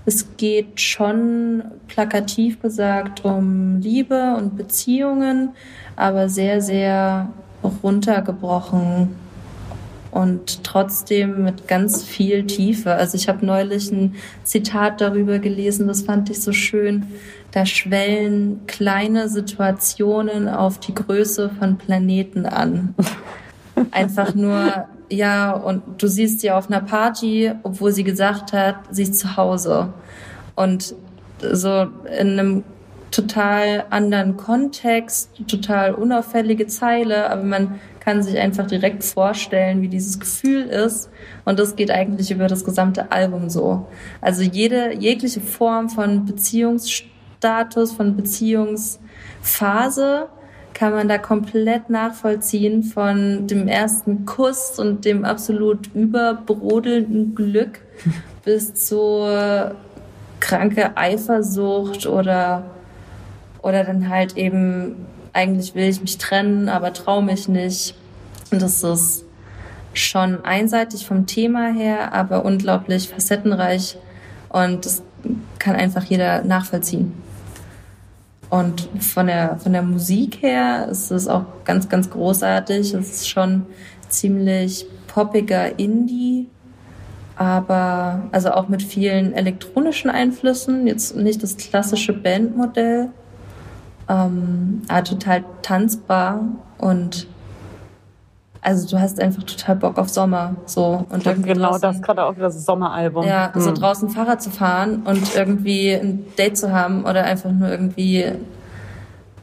es 0.07 0.37
geht 0.37 0.81
schon 0.81 1.65
plakativ 1.89 2.63
gesagt 2.63 3.25
um 3.25 3.81
Liebe 3.81 4.37
und 4.37 4.57
Beziehungen, 4.57 5.51
aber 5.97 6.29
sehr, 6.29 6.63
sehr 6.63 7.31
runtergebrochen 7.83 9.17
und 10.13 10.65
trotzdem 10.65 11.43
mit 11.45 11.69
ganz 11.69 12.03
viel 12.03 12.47
Tiefe. 12.47 12.95
Also 12.95 13.17
ich 13.17 13.29
habe 13.29 13.45
neulich 13.45 13.91
ein 13.91 14.15
Zitat 14.45 15.01
darüber 15.01 15.39
gelesen, 15.41 15.89
das 15.89 16.03
fand 16.03 16.31
ich 16.31 16.41
so 16.41 16.53
schön. 16.53 17.07
Da 17.51 17.67
schwellen 17.67 18.61
kleine 18.67 19.29
Situationen 19.29 20.49
auf 20.49 20.79
die 20.79 20.95
Größe 20.95 21.51
von 21.59 21.77
Planeten 21.77 22.47
an. 22.47 22.95
Einfach 23.91 24.35
nur, 24.35 24.87
ja, 25.11 25.53
und 25.53 26.03
du 26.03 26.07
siehst 26.07 26.41
sie 26.41 26.51
auf 26.51 26.68
einer 26.68 26.81
Party, 26.81 27.53
obwohl 27.62 27.93
sie 27.93 28.05
gesagt 28.05 28.53
hat, 28.53 28.77
sie 28.91 29.03
ist 29.03 29.18
zu 29.18 29.37
Hause. 29.37 29.93
Und 30.55 30.95
so 31.41 31.87
in 32.18 32.39
einem 32.39 32.64
total 33.11 33.85
anderen 33.91 34.37
Kontext, 34.37 35.31
total 35.49 35.95
unauffällige 35.95 36.66
Zeile, 36.66 37.31
aber 37.31 37.45
man 37.45 37.81
kann 38.01 38.22
sich 38.22 38.39
einfach 38.39 38.66
direkt 38.66 39.05
vorstellen, 39.05 39.83
wie 39.83 39.89
dieses 39.89 40.20
Gefühl 40.20 40.62
ist. 40.62 41.11
Und 41.45 41.59
das 41.59 41.77
geht 41.77 41.91
eigentlich 41.91 42.31
über 42.31 42.47
das 42.47 42.64
gesamte 42.64 43.11
Album 43.11 43.51
so. 43.51 43.87
Also 44.20 44.43
jede, 44.43 44.95
jegliche 44.95 45.41
Form 45.41 45.89
von 45.89 46.24
Beziehungsstatus, 46.24 47.93
von 47.93 48.16
Beziehungsphase 48.16 50.29
kann 50.77 50.93
man 50.93 51.09
da 51.09 51.16
komplett 51.16 51.89
nachvollziehen 51.89 52.83
von 52.83 53.47
dem 53.47 53.66
ersten 53.66 54.27
Kuss 54.27 54.79
und 54.79 55.07
dem 55.07 55.24
absolut 55.24 55.87
überbrodelnden 55.95 57.35
Glück 57.35 57.81
bis 58.45 58.74
zur 58.74 59.74
kranke 60.39 60.95
Eifersucht 60.95 62.07
oder, 62.07 62.64
oder 63.62 63.85
dann 63.85 64.11
halt 64.11 64.37
eben 64.37 65.07
eigentlich 65.33 65.74
will 65.74 65.89
ich 65.89 66.03
mich 66.03 66.18
trennen, 66.18 66.68
aber 66.68 66.93
traue 66.93 67.22
mich 67.22 67.49
nicht. 67.49 67.95
Und 68.51 68.61
das 68.61 68.85
ist 68.85 69.24
schon 69.95 70.45
einseitig 70.45 71.07
vom 71.07 71.27
Thema 71.27 71.72
her, 71.72 72.12
aber 72.12 72.45
unglaublich 72.45 73.09
facettenreich 73.09 73.97
und 74.51 74.85
das 74.85 75.03
kann 75.59 75.74
einfach 75.74 76.05
jeder 76.05 76.45
nachvollziehen. 76.45 77.14
Und 78.49 78.88
von 79.01 79.26
der, 79.26 79.57
von 79.59 79.72
der 79.72 79.82
Musik 79.82 80.42
her 80.42 80.88
ist 80.90 81.11
es 81.11 81.26
auch 81.26 81.44
ganz, 81.64 81.88
ganz 81.88 82.11
großartig. 82.11 82.94
Es 82.94 83.11
ist 83.11 83.28
schon 83.28 83.66
ziemlich 84.09 84.86
poppiger 85.09 85.78
Indie, 85.78 86.49
aber 87.36 88.28
also 88.32 88.53
auch 88.53 88.68
mit 88.68 88.82
vielen 88.82 89.32
elektronischen 89.32 90.11
Einflüssen. 90.11 90.86
Jetzt 90.86 91.16
nicht 91.16 91.42
das 91.42 91.57
klassische 91.57 92.12
Bandmodell, 92.12 93.09
ähm, 94.09 94.82
aber 94.88 95.05
total 95.05 95.44
tanzbar 95.62 96.40
und 96.78 97.26
also 98.61 98.89
du 98.89 99.01
hast 99.01 99.21
einfach 99.21 99.43
total 99.43 99.77
Bock 99.77 99.99
auf 99.99 100.09
Sommer 100.09 100.57
so. 100.67 101.05
Und 101.11 101.25
genau 101.25 101.71
draußen, 101.71 101.81
das 101.81 102.03
gerade 102.03 102.25
auch 102.25 102.35
das 102.35 102.65
Sommeralbum. 102.65 103.25
Ja 103.25 103.53
so 103.55 103.69
hm. 103.69 103.75
draußen 103.75 104.09
Fahrrad 104.11 104.43
zu 104.43 104.51
fahren 104.51 105.03
und 105.05 105.35
irgendwie 105.35 105.93
ein 105.93 106.27
Date 106.39 106.57
zu 106.57 106.73
haben 106.73 107.05
oder 107.05 107.25
einfach 107.25 107.51
nur 107.53 107.69
irgendwie 107.69 108.25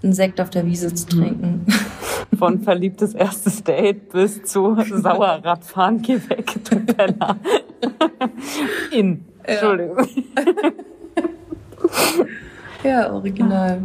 einen 0.04 0.14
Sekt 0.14 0.42
auf 0.42 0.50
der 0.50 0.66
Wiese 0.66 0.94
zu 0.94 1.08
trinken. 1.08 1.66
Von 2.38 2.62
verliebtes 2.62 3.14
erstes 3.14 3.64
Date 3.64 4.10
bis 4.10 4.44
zu 4.44 4.76
Sauerradfahren 4.90 6.02
geh 6.02 6.20
weg 6.28 6.54
du 6.70 6.80
Penner. 6.80 7.38
In. 8.92 9.26
Entschuldigung. 9.44 10.08
Ja 12.84 13.14
original 13.14 13.82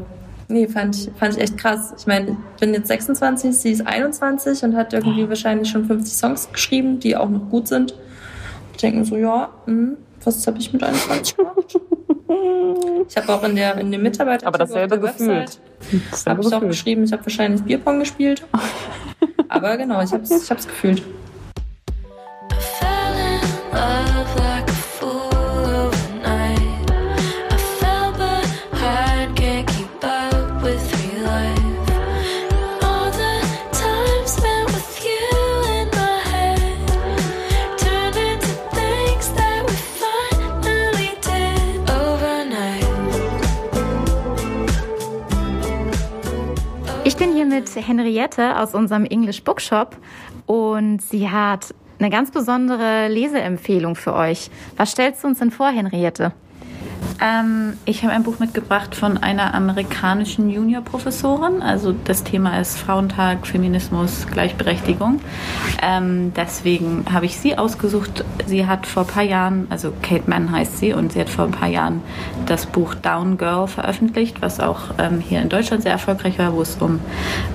Nee, 0.51 0.67
fand 0.67 0.97
ich, 0.97 1.11
fand 1.19 1.37
ich 1.37 1.43
echt 1.43 1.59
krass. 1.59 1.95
Ich 1.99 2.07
meine, 2.07 2.31
ich 2.31 2.61
bin 2.61 2.73
jetzt 2.73 2.89
26, 2.89 3.55
sie 3.55 3.71
ist 3.71 3.87
21 3.87 4.63
und 4.65 4.75
hat 4.75 4.95
irgendwie 4.95 5.25
oh. 5.25 5.29
wahrscheinlich 5.29 5.69
schon 5.69 5.85
50 5.85 6.15
Songs 6.15 6.49
geschrieben, 6.51 6.99
die 7.01 7.17
auch 7.17 7.29
noch 7.29 7.51
gut 7.51 7.69
sind. 7.69 7.95
Ich 8.73 8.79
denke 8.79 9.01
mir 9.01 9.05
so, 9.05 9.17
ja, 9.17 9.51
mh, 9.67 9.73
hm, 9.73 9.97
was 10.25 10.47
habe 10.47 10.59
ich 10.59 10.73
mit 10.73 10.83
21 10.83 11.37
gemacht? 11.37 11.79
ich 13.09 13.17
habe 13.17 13.35
auch 13.35 13.43
in 13.43 13.57
der 13.57 13.77
in 13.79 13.91
dem 13.93 14.03
Mitarbeiter 14.03 14.47
aber 14.47 14.59
dasselbe 14.59 14.99
Gefühl. 14.99 15.45
Habe 16.27 16.41
ich 16.43 16.55
auch 16.55 16.61
geschrieben, 16.61 17.05
ich 17.05 17.13
habe 17.13 17.25
wahrscheinlich 17.25 17.63
Bierpong 17.63 17.99
gespielt. 17.99 18.47
aber 19.49 19.77
genau, 19.77 20.01
ich 20.03 20.13
habe 20.13 20.23
es 20.23 20.45
ich 20.45 20.51
hab's 20.51 20.67
gefühlt. 20.67 21.03
Mit 47.59 47.75
Henriette 47.75 48.57
aus 48.61 48.75
unserem 48.75 49.05
English 49.05 49.43
Bookshop 49.43 49.97
und 50.47 51.03
sie 51.03 51.29
hat 51.29 51.75
eine 51.99 52.11
ganz 52.11 52.31
besondere 52.31 53.09
Leseempfehlung 53.09 53.97
für 53.97 54.15
euch. 54.15 54.51
Was 54.77 54.93
stellst 54.93 55.25
du 55.25 55.29
uns 55.29 55.41
denn 55.41 55.51
vor, 55.51 55.69
Henriette? 55.69 56.33
Ähm, 57.21 57.75
ich 57.85 58.05
habe 58.05 58.13
ein 58.13 58.23
Buch 58.23 58.39
mitgebracht 58.39 58.95
von 58.95 59.19
einer 59.19 59.55
amerikanischen 59.55 60.51
Juniorprofessorin. 60.51 61.63
Also 61.63 61.93
das 62.05 62.23
Thema 62.23 62.61
ist 62.61 62.79
Frauentag, 62.79 63.47
Feminismus, 63.47 64.27
Gleichberechtigung. 64.31 65.21
Ähm, 65.83 66.33
deswegen 66.37 67.05
habe 67.13 67.27
ich 67.27 67.39
sie 67.39 67.59
ausgesucht. 67.59 68.25
Sie 68.47 68.67
hat 68.67 68.87
vor 68.87 69.03
ein 69.03 69.09
paar 69.09 69.23
Jahren, 69.25 69.67
also 69.71 69.93
Kate 70.03 70.31
Mann 70.31 70.53
heißt 70.53 70.79
sie, 70.79 70.93
und 70.93 71.13
sie 71.13 71.21
hat 71.21 71.29
vor 71.29 71.47
ein 71.47 71.51
paar 71.51 71.69
Jahren 71.69 72.03
das 72.47 72.67
Buch 72.67 72.95
Down 72.95 73.37
Girl 73.37 73.67
veröffentlicht, 73.67 74.41
was 74.41 74.61
auch 74.61 74.95
ähm, 74.99 75.21
hier 75.21 75.43
in 75.43 75.49
Deutschland 75.49 75.83
sehr 75.83 75.93
erfolgreich 75.93 76.39
war, 76.39 76.55
wo 76.55 76.63
es 76.63 76.77
um 76.77 77.01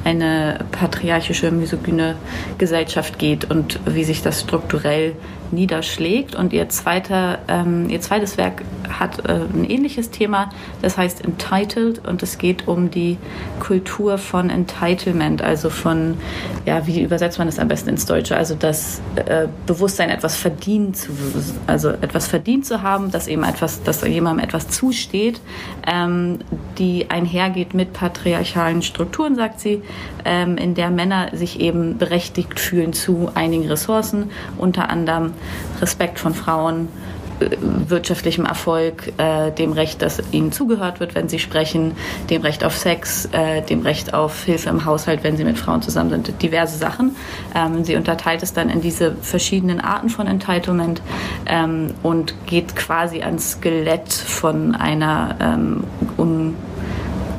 eine 0.03 0.59
patriarchische, 0.72 1.51
misogyne 1.51 2.16
Gesellschaft 2.57 3.18
geht 3.18 3.49
und 3.49 3.80
wie 3.86 4.03
sich 4.03 4.22
das 4.22 4.41
strukturell 4.41 5.16
niederschlägt. 5.53 6.36
Und 6.36 6.51
ihr, 6.51 6.68
zweiter, 6.70 7.39
ähm, 7.47 7.89
ihr 7.89 8.01
zweites 8.01 8.38
Werk 8.38 8.64
hat 8.99 9.26
äh, 9.28 9.39
ein 9.54 9.64
ähnliches 9.64 10.10
Thema, 10.10 10.49
das 10.82 10.97
heißt 10.97 11.24
Entitled 11.24 12.06
und 12.06 12.24
es 12.24 12.38
geht 12.38 12.68
um 12.68 12.91
die 12.91 13.18
Kultur 13.60 14.18
von 14.18 14.49
Entitlement, 14.49 15.41
also 15.41 15.70
von, 15.70 16.18
ja, 16.66 16.86
wie 16.88 17.01
übersetzt 17.01 17.38
man 17.38 17.47
das 17.47 17.60
am 17.60 17.68
besten 17.68 17.89
ins 17.89 18.06
Deutsche? 18.06 18.36
Also 18.36 18.56
das 18.56 19.01
äh, 19.16 19.47
Bewusstsein, 19.66 20.10
etwas 20.10 20.36
verdient 20.38 20.97
zu, 20.97 21.12
also 21.68 21.89
etwas 21.89 22.28
verdient 22.28 22.66
zu 22.66 22.82
haben, 22.82 23.12
dass 23.12 23.28
eben 23.28 23.43
etwas, 23.43 23.84
dass 23.84 24.01
jemandem 24.04 24.43
etwas 24.45 24.70
zusteht, 24.70 25.41
ähm, 25.88 26.39
die 26.78 27.10
einhergeht 27.10 27.74
mit 27.74 27.93
patriarchalen 27.93 28.82
Strukturen, 28.82 29.36
sagt 29.36 29.60
sie, 29.60 29.82
ähm, 30.26 30.58
in 30.58 30.76
der 30.76 30.89
Männer 30.89 31.30
sich 31.34 31.60
eben 31.60 31.97
berechtigt 31.97 32.60
fühlen 32.60 32.93
zu 32.93 33.30
einigen 33.34 33.68
Ressourcen, 33.68 34.32
unter 34.58 34.89
anderem 34.89 35.34
Respekt 35.82 36.20
von 36.20 36.34
Frauen, 36.34 36.88
wirtschaftlichem 37.88 38.46
Erfolg, 38.46 39.14
äh, 39.18 39.52
dem 39.52 39.74
Recht, 39.74 40.02
dass 40.02 40.22
ihnen 40.32 40.52
zugehört 40.52 41.00
wird, 41.00 41.16
wenn 41.16 41.30
sie 41.30 41.39
sprechen, 41.39 41.94
dem 42.30 42.41
Recht 42.41 42.64
auf 42.64 42.78
Sex, 42.78 43.30
äh, 43.32 43.62
dem 43.62 43.82
Recht 43.82 44.14
auf 44.14 44.44
Hilfe 44.44 44.70
im 44.70 44.86
Haushalt, 44.86 45.24
wenn 45.24 45.38
sie 45.38 45.44
mit 45.44 45.58
Frauen 45.58 45.82
zusammen 45.82 46.10
sind, 46.10 46.41
diverse 46.41 46.78
Sachen. 46.78 47.16
Ähm, 47.56 47.84
sie 47.84 47.96
unterteilt 47.96 48.44
es 48.44 48.54
dann 48.54 48.70
in 48.70 48.82
diese 48.82 49.16
verschiedenen 49.22 49.80
Arten 49.82 50.10
von 50.10 50.28
Entitlement 50.28 51.02
ähm, 51.46 51.94
und 52.04 52.34
geht 52.46 52.76
quasi 52.76 53.22
ans 53.22 53.52
Skelett 53.54 54.12
von 54.12 54.76
einer 54.76 55.36
ähm, 55.39 55.84
un, 56.18 56.56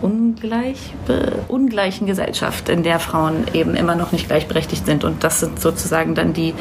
ungleich, 0.04 0.92
ungleichen 1.48 2.06
Gesellschaft, 2.06 2.68
in 2.68 2.82
der 2.82 3.00
Frauen 3.00 3.46
eben 3.54 3.74
immer 3.74 3.94
noch 3.94 4.12
nicht 4.12 4.28
gleichberechtigt 4.28 4.84
sind. 4.84 5.02
Und 5.02 5.24
das 5.24 5.40
sind 5.40 5.58
sozusagen 5.58 6.14
dann 6.14 6.34
die, 6.34 6.52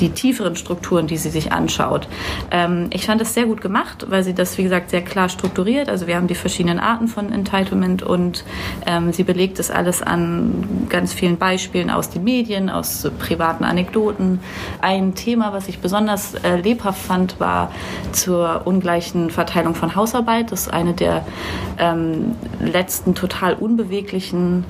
die 0.00 0.10
tieferen 0.10 0.54
Strukturen, 0.54 1.06
die 1.06 1.16
sie 1.16 1.30
sich 1.30 1.50
anschaut. 1.50 2.08
Ähm, 2.50 2.88
ich 2.90 3.06
fand 3.06 3.22
es 3.22 3.32
sehr 3.32 3.46
gut 3.46 3.62
gemacht, 3.62 4.06
weil 4.10 4.22
sie 4.22 4.34
das, 4.34 4.58
wie 4.58 4.64
gesagt, 4.64 4.90
sehr 4.90 5.00
klar 5.00 5.30
strukturiert. 5.30 5.88
Also 5.88 6.06
wir 6.06 6.16
haben 6.16 6.26
die 6.26 6.34
verschiedenen 6.34 6.78
Arten 6.78 7.08
von 7.08 7.32
Entitlement 7.32 8.02
und 8.02 8.44
ähm, 8.86 9.14
sie 9.14 9.24
belegt 9.24 9.58
das 9.58 9.70
alles 9.70 10.02
an 10.02 10.86
ganz 10.90 11.14
vielen 11.14 11.38
Beispielen 11.38 11.88
aus 11.88 12.10
den 12.10 12.22
Medien, 12.22 12.68
aus 12.68 13.10
privaten 13.18 13.64
Anekdoten. 13.64 14.40
Ein 14.82 15.14
Thema, 15.14 15.54
was 15.54 15.68
ich 15.68 15.78
besonders 15.78 16.34
äh, 16.34 16.56
lebhaft 16.56 17.00
fand, 17.00 17.40
war 17.40 17.72
zur 18.12 18.66
ungleichen 18.66 19.30
Verteilung 19.30 19.74
von 19.74 19.96
Hausarbeit. 19.96 20.52
Das 20.52 20.62
ist 20.62 20.72
eine 20.72 20.92
der 20.92 21.24
ähm, 21.78 22.34
letzten 22.60 22.89
total 23.14 23.54
unbeweglichen 23.54 24.64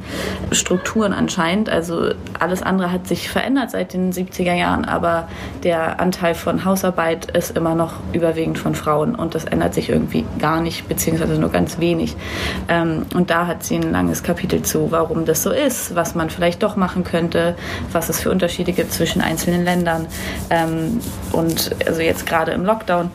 Strukturen 0.53 1.13
anscheinend. 1.13 1.69
Also 1.69 2.11
alles 2.39 2.63
andere 2.63 2.93
hat 2.93 3.07
sich 3.07 3.29
verändert 3.29 3.71
seit 3.71 3.93
den 3.93 4.13
70er 4.13 4.55
Jahren, 4.55 4.85
aber 4.85 5.29
der 5.63 6.01
Anteil 6.01 6.35
von 6.35 6.65
Hausarbeit 6.65 7.31
ist 7.37 7.57
immer 7.57 7.75
noch 7.75 7.95
überwiegend 8.13 8.59
von 8.59 8.75
Frauen 8.75 9.15
und 9.15 9.35
das 9.35 9.45
ändert 9.45 9.75
sich 9.75 9.89
irgendwie 9.89 10.25
gar 10.39 10.61
nicht, 10.61 10.89
beziehungsweise 10.89 11.39
nur 11.41 11.51
ganz 11.51 11.79
wenig. 11.79 12.17
Ähm, 12.69 13.07
und 13.15 13.31
da 13.31 13.47
hat 13.47 13.65
sie 13.65 13.77
ein 13.77 13.91
langes 13.91 14.23
Kapitel 14.23 14.63
zu, 14.63 14.91
warum 14.91 15.25
das 15.25 15.43
so 15.43 15.51
ist, 15.51 15.95
was 15.95 16.15
man 16.15 16.31
vielleicht 16.31 16.63
doch 16.63 16.77
machen 16.77 17.05
könnte, 17.05 17.55
was 17.93 18.09
es 18.09 18.21
für 18.21 18.31
Unterschiede 18.31 18.73
gibt 18.73 18.93
zwischen 18.93 19.21
einzelnen 19.21 19.65
Ländern. 19.65 20.07
Ähm, 20.51 21.01
und 21.33 21.71
also 21.87 22.01
jetzt 22.01 22.27
gerade 22.27 22.53
im 22.53 22.65
Lockdown, 22.65 23.11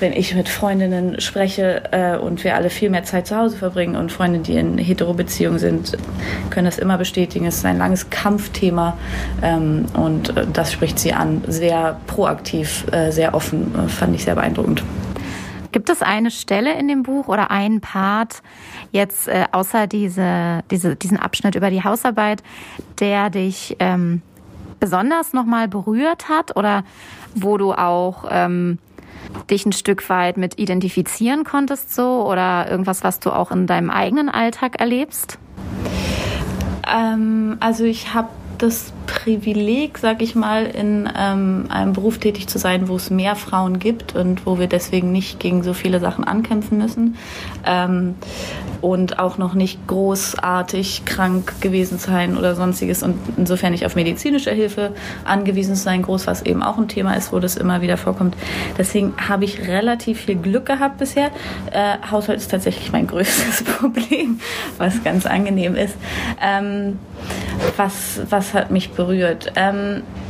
wenn 0.00 0.12
ich 0.12 0.34
mit 0.34 0.48
Freundinnen 0.48 1.20
spreche 1.20 1.82
äh, 1.92 2.16
und 2.16 2.44
wir 2.44 2.54
alle 2.54 2.70
viel 2.70 2.90
mehr 2.90 3.04
Zeit 3.04 3.26
zu 3.26 3.36
Hause 3.36 3.56
verbringen 3.56 3.96
und 3.96 4.12
Freunde, 4.36 4.52
die 4.52 4.58
in 4.58 4.78
Hetero-Beziehungen 4.78 5.58
sind, 5.58 5.96
können 6.50 6.66
das 6.66 6.78
immer 6.78 6.98
bestätigen. 6.98 7.46
Es 7.46 7.58
ist 7.58 7.64
ein 7.64 7.78
langes 7.78 8.10
Kampfthema 8.10 8.96
ähm, 9.42 9.86
und 9.94 10.36
äh, 10.36 10.46
das 10.52 10.72
spricht 10.72 10.98
sie 10.98 11.12
an. 11.12 11.42
Sehr 11.46 11.98
proaktiv, 12.06 12.86
äh, 12.92 13.10
sehr 13.10 13.34
offen, 13.34 13.74
äh, 13.74 13.88
fand 13.88 14.14
ich 14.14 14.24
sehr 14.24 14.34
beeindruckend. 14.34 14.82
Gibt 15.72 15.90
es 15.90 16.02
eine 16.02 16.30
Stelle 16.30 16.78
in 16.78 16.88
dem 16.88 17.02
Buch 17.02 17.28
oder 17.28 17.50
einen 17.50 17.80
Part, 17.80 18.42
jetzt 18.92 19.28
äh, 19.28 19.44
außer 19.52 19.86
diese, 19.86 20.62
diese, 20.70 20.96
diesen 20.96 21.18
Abschnitt 21.18 21.54
über 21.54 21.70
die 21.70 21.84
Hausarbeit, 21.84 22.42
der 22.98 23.30
dich 23.30 23.76
ähm, 23.78 24.22
besonders 24.80 25.32
nochmal 25.32 25.68
berührt 25.68 26.28
hat 26.28 26.56
oder 26.56 26.84
wo 27.34 27.58
du 27.58 27.72
auch 27.72 28.24
ähm, 28.30 28.78
dich 29.50 29.66
ein 29.66 29.72
Stück 29.72 30.08
weit 30.08 30.36
mit 30.36 30.58
identifizieren 30.58 31.44
konntest 31.44 31.94
so 31.94 32.26
oder 32.26 32.70
irgendwas, 32.70 33.04
was 33.04 33.20
du 33.20 33.30
auch 33.30 33.50
in 33.50 33.66
deinem 33.66 33.90
eigenen 33.90 34.28
Alltag 34.28 34.80
erlebst? 34.80 35.38
Ähm, 36.86 37.56
also 37.60 37.84
ich 37.84 38.14
habe 38.14 38.28
das 38.58 38.92
Privileg, 39.06 39.98
sag 39.98 40.20
ich 40.20 40.34
mal, 40.34 40.66
in 40.66 41.08
ähm, 41.16 41.66
einem 41.68 41.92
Beruf 41.92 42.18
tätig 42.18 42.48
zu 42.48 42.58
sein, 42.58 42.88
wo 42.88 42.96
es 42.96 43.10
mehr 43.10 43.36
Frauen 43.36 43.78
gibt 43.78 44.14
und 44.14 44.46
wo 44.46 44.58
wir 44.58 44.66
deswegen 44.66 45.12
nicht 45.12 45.38
gegen 45.40 45.62
so 45.62 45.74
viele 45.74 46.00
Sachen 46.00 46.24
ankämpfen 46.24 46.78
müssen 46.78 47.16
ähm, 47.64 48.14
und 48.80 49.18
auch 49.18 49.38
noch 49.38 49.54
nicht 49.54 49.86
großartig 49.86 51.04
krank 51.04 51.60
gewesen 51.60 51.98
sein 51.98 52.36
oder 52.36 52.54
sonstiges 52.54 53.02
und 53.02 53.16
insofern 53.36 53.72
nicht 53.72 53.86
auf 53.86 53.94
medizinische 53.94 54.50
Hilfe 54.50 54.92
angewiesen 55.24 55.76
sein, 55.76 56.02
groß 56.02 56.26
was 56.26 56.42
eben 56.42 56.62
auch 56.62 56.78
ein 56.78 56.88
Thema 56.88 57.14
ist, 57.14 57.32
wo 57.32 57.38
das 57.38 57.56
immer 57.56 57.82
wieder 57.82 57.96
vorkommt. 57.96 58.36
Deswegen 58.76 59.14
habe 59.16 59.44
ich 59.44 59.68
relativ 59.68 60.22
viel 60.22 60.36
Glück 60.36 60.66
gehabt 60.66 60.98
bisher. 60.98 61.30
Äh, 61.70 61.98
Haushalt 62.10 62.38
ist 62.38 62.50
tatsächlich 62.50 62.92
mein 62.92 63.06
größtes 63.16 63.62
Problem, 63.64 64.40
was 64.78 65.02
ganz 65.04 65.26
angenehm 65.26 65.74
ist. 65.74 65.94
Ähm, 66.42 66.98
was, 67.76 68.20
was 68.28 68.45
hat 68.54 68.70
mich 68.70 68.92
berührt? 68.92 69.52
Ähm, 69.56 70.02
äh, 70.02 70.25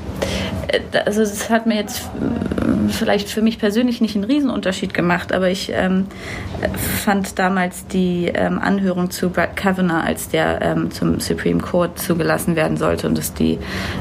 also 1.04 1.22
es 1.22 1.50
hat 1.50 1.66
mir 1.66 1.76
jetzt 1.76 2.00
äh, 2.00 2.92
vielleicht 2.92 3.28
für 3.28 3.42
mich 3.42 3.58
persönlich 3.58 4.00
nicht 4.00 4.14
einen 4.14 4.24
Riesenunterschied 4.24 4.94
gemacht, 4.94 5.32
aber 5.32 5.48
ich 5.48 5.70
ähm, 5.72 6.06
fand 7.04 7.38
damals 7.38 7.86
die 7.86 8.26
ähm, 8.26 8.58
Anhörung 8.58 9.10
zu 9.10 9.30
Brad 9.30 9.56
Kavanaugh, 9.56 10.04
als 10.04 10.28
der 10.28 10.62
ähm, 10.62 10.90
zum 10.90 11.20
Supreme 11.20 11.60
Court 11.60 11.98
zugelassen 11.98 12.56
werden 12.56 12.76
sollte 12.76 13.06
und 13.06 13.18
es 13.18 13.34
die, 13.34 13.58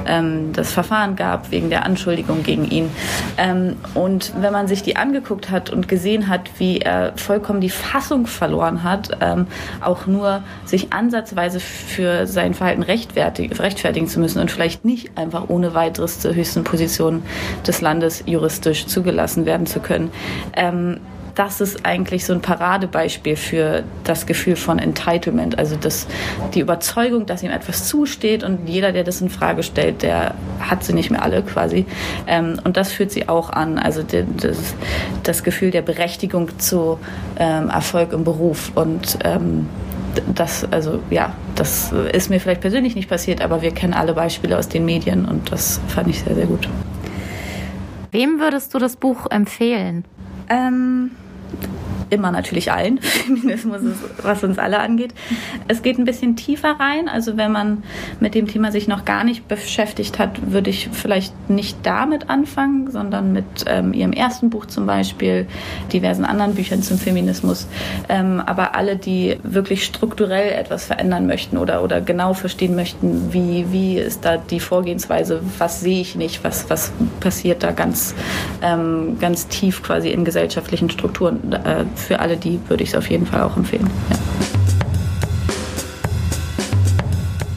ähm, 0.08 0.54
das 0.54 0.72
Verfahren 0.72 1.16
gab 1.16 1.52
wegen 1.52 1.70
der 1.70 1.86
Anschuldigung 1.86 2.44
gegen 2.44 2.66
ihn. 2.66 2.90
Ähm, 3.38 3.76
und 3.94 4.34
wenn 4.40 4.54
man 4.54 4.68
sich 4.68 4.84
die 4.84 4.96
angeguckt 4.96 5.50
hat 5.50 5.70
und 5.70 5.88
gesehen 5.88 6.28
hat, 6.28 6.50
wie 6.58 6.80
er 6.80 7.14
vollkommen 7.16 7.62
die 7.62 7.70
Fassung 7.70 8.28
verloren 8.28 8.84
hat, 8.84 9.18
ähm, 9.22 9.48
auch 9.82 10.08
nur 10.08 10.44
sich 10.66 10.94
ansatzweise 10.94 11.60
für 11.60 12.28
sein 12.28 12.54
Verhalten 12.54 12.84
rechtfertigen 12.84 14.08
zu 14.08 14.20
müssen 14.20 14.40
und 14.40 14.52
vielleicht 14.52 14.86
nicht 14.86 15.18
einfach 15.18 15.50
ohne 15.50 15.74
weiteres 16.06 16.20
zur 16.20 16.36
höchsten 16.36 16.64
Position 16.64 17.24
des 17.66 17.82
Landes 17.82 18.24
juristisch 18.26 18.86
zugelassen 18.88 19.46
werden 19.46 19.66
zu 19.66 19.80
können. 19.80 20.12
Ähm, 20.56 21.00
das 21.34 21.60
ist 21.60 21.86
eigentlich 21.86 22.24
so 22.24 22.32
ein 22.32 22.40
Paradebeispiel 22.40 23.36
für 23.36 23.84
das 24.06 24.26
Gefühl 24.26 24.56
von 24.56 24.80
Entitlement, 24.80 25.60
also 25.60 25.76
das, 25.76 26.08
die 26.54 26.62
Überzeugung, 26.62 27.26
dass 27.26 27.44
ihm 27.44 27.52
etwas 27.52 27.90
zusteht 27.90 28.46
und 28.46 28.70
jeder, 28.70 28.94
der 28.94 29.04
das 29.04 29.20
in 29.20 29.30
Frage 29.30 29.62
stellt, 29.62 30.02
der 30.02 30.36
hat 30.62 30.86
sie 30.86 30.94
nicht 30.94 31.12
mehr 31.12 31.22
alle 31.22 31.42
quasi. 31.44 31.86
Ähm, 32.26 32.58
und 32.64 32.78
das 32.78 32.94
führt 32.94 33.12
sie 33.12 33.28
auch 33.28 33.50
an, 33.50 33.78
also 33.78 34.02
das, 34.02 34.76
das 35.24 35.44
Gefühl 35.44 35.72
der 35.72 35.82
Berechtigung 35.82 36.58
zu 36.58 37.00
ähm, 37.38 37.70
Erfolg 37.70 38.14
im 38.14 38.24
Beruf 38.24 38.72
und 38.74 39.18
ähm, 39.26 39.68
das, 40.34 40.66
also 40.72 41.00
ja, 41.10 41.34
das 41.56 41.92
ist 41.92 42.30
mir 42.30 42.40
vielleicht 42.40 42.62
persönlich 42.62 42.96
nicht 42.96 43.10
passiert, 43.10 43.42
aber 43.42 43.62
wir 43.62 43.72
kennen 43.72 43.94
alle 43.94 44.14
Beispiele 44.14 44.58
aus 44.58 44.70
den 44.70 44.86
Medien 44.86 45.26
und 45.26 45.52
das 45.52 45.80
fand 45.88 46.08
ich 46.10 46.22
sehr, 46.22 46.36
sehr 46.36 46.46
gut. 46.46 46.68
Wem 48.12 48.40
würdest 48.40 48.74
du 48.74 48.80
das 48.80 48.96
Buch 48.96 49.28
empfehlen? 49.30 50.06
Ähm, 50.50 51.12
immer 52.10 52.32
natürlich 52.32 52.72
allen. 52.72 53.00
Feminismus 53.02 53.82
ist, 53.82 54.00
was 54.24 54.44
uns 54.44 54.58
alle 54.58 54.80
angeht. 54.80 55.14
Es 55.68 55.82
geht 55.82 55.98
ein 55.98 56.06
bisschen 56.06 56.36
tiefer 56.36 56.76
rein. 56.80 57.08
Also 57.08 57.38
wenn 57.38 57.52
man 57.52 57.84
mit 58.20 58.36
dem 58.36 58.48
Thema 58.48 58.72
sich 58.72 58.88
noch 58.88 59.06
gar 59.06 59.24
nicht 59.24 59.48
beschäftigt 59.48 60.20
hat, 60.20 60.52
würde 60.52 60.70
ich 60.70 60.90
vielleicht 60.92 61.50
nicht 61.50 61.78
damit 61.84 62.30
anfangen, 62.30 62.92
sondern 62.92 63.34
mit 63.34 63.46
ähm, 63.68 63.94
ihrem 63.94 64.14
ersten 64.14 64.50
Buch 64.50 64.66
zum 64.66 64.86
Beispiel, 64.86 65.48
diversen 65.92 66.26
anderen 66.26 66.56
Büchern 66.56 66.82
zum 66.82 66.98
Feminismus. 66.98 67.68
Ähm, 68.10 68.42
aber 68.46 68.76
alle, 68.76 68.98
die 68.98 69.38
wirklich 69.44 69.86
strukturell 69.86 70.52
etwas 70.52 70.86
verändern 70.86 71.28
möchten 71.28 71.58
oder, 71.58 71.84
oder 71.84 72.02
genau 72.02 72.34
verstehen 72.34 72.76
möchten, 72.76 73.34
wie, 73.34 73.66
wie 73.72 73.98
ist 73.98 74.26
da 74.26 74.38
die 74.38 74.60
Vorgehensweise, 74.60 75.42
was 75.58 75.82
sehe 75.82 76.02
ich 76.02 76.16
nicht, 76.16 76.44
was, 76.44 76.70
was 76.70 76.92
passiert 77.20 77.64
da 77.64 77.72
ganz, 77.72 78.16
ähm, 78.62 79.18
ganz 79.20 79.48
tief 79.48 79.84
quasi 79.84 80.10
in 80.10 80.26
gesellschaftlichen 80.26 80.90
Strukturen. 80.90 81.54
Äh, 81.54 81.86
für 81.96 82.20
alle 82.20 82.38
die 82.38 82.60
würde 82.70 82.84
ich 82.84 82.90
es 82.90 82.96
auf 82.96 83.10
jeden 83.10 83.26
Fall 83.26 83.42
auch 83.42 83.58
empfehlen. 83.58 83.90
Ja. 84.10 84.18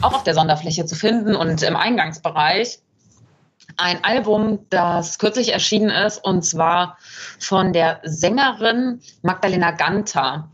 Auch 0.01 0.13
auf 0.13 0.23
der 0.23 0.33
Sonderfläche 0.33 0.85
zu 0.85 0.95
finden 0.95 1.35
und 1.35 1.61
im 1.61 1.75
Eingangsbereich 1.75 2.79
ein 3.77 4.03
Album, 4.03 4.59
das 4.69 5.19
kürzlich 5.19 5.53
erschienen 5.53 5.89
ist, 5.89 6.23
und 6.23 6.43
zwar 6.43 6.97
von 7.39 7.73
der 7.73 7.99
Sängerin 8.03 9.01
Magdalena 9.21 9.71
Ganter. 9.71 10.49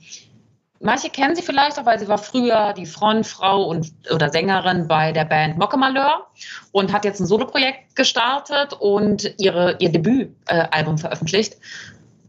Manche 0.80 1.10
kennen 1.10 1.36
sie 1.36 1.42
vielleicht 1.42 1.80
auch, 1.80 1.86
weil 1.86 1.98
sie 1.98 2.08
war 2.08 2.18
früher 2.18 2.74
die 2.74 2.86
Frontfrau 2.86 3.64
und, 3.64 3.92
oder 4.14 4.30
Sängerin 4.30 4.88
bei 4.88 5.12
der 5.12 5.26
Band 5.26 5.58
Mocke 5.58 5.78
Malheur 5.78 6.28
und 6.72 6.94
hat 6.94 7.06
jetzt 7.06 7.20
ein 7.20 7.26
Soloprojekt 7.26 7.96
gestartet 7.96 8.74
und 8.74 9.34
ihre, 9.40 9.78
ihr 9.80 9.92
Debütalbum 9.92 10.96
äh, 10.96 10.98
veröffentlicht. 10.98 11.56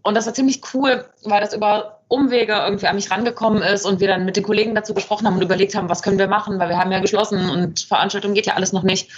Und 0.06 0.14
das 0.14 0.24
war 0.24 0.34
ziemlich 0.34 0.60
cool, 0.72 1.04
weil 1.24 1.40
das 1.40 1.52
über 1.52 1.98
Umwege 2.06 2.52
irgendwie 2.52 2.86
an 2.86 2.94
mich 2.94 3.10
rangekommen 3.10 3.60
ist 3.60 3.84
und 3.84 3.98
wir 3.98 4.06
dann 4.06 4.24
mit 4.24 4.36
den 4.36 4.44
Kollegen 4.44 4.72
dazu 4.76 4.94
gesprochen 4.94 5.26
haben 5.26 5.34
und 5.34 5.42
überlegt 5.42 5.74
haben, 5.74 5.88
was 5.88 6.00
können 6.00 6.16
wir 6.16 6.28
machen, 6.28 6.60
weil 6.60 6.68
wir 6.68 6.78
haben 6.78 6.92
ja 6.92 7.00
geschlossen 7.00 7.50
und 7.50 7.80
Veranstaltung 7.80 8.32
geht 8.32 8.46
ja 8.46 8.54
alles 8.54 8.72
noch 8.72 8.84
nicht. 8.84 9.10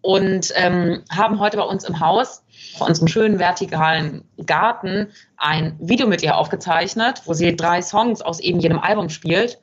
Und 0.00 0.52
ähm, 0.56 1.04
haben 1.08 1.38
heute 1.38 1.56
bei 1.56 1.62
uns 1.62 1.84
im 1.84 2.00
Haus, 2.00 2.42
vor 2.76 2.88
unserem 2.88 3.06
schönen 3.06 3.38
vertikalen 3.38 4.24
Garten, 4.44 5.06
ein 5.36 5.76
Video 5.78 6.08
mit 6.08 6.20
ihr 6.24 6.36
aufgezeichnet, 6.36 7.22
wo 7.26 7.32
sie 7.32 7.54
drei 7.54 7.80
Songs 7.80 8.20
aus 8.20 8.40
eben 8.40 8.58
jedem 8.58 8.80
Album 8.80 9.10
spielt 9.10 9.60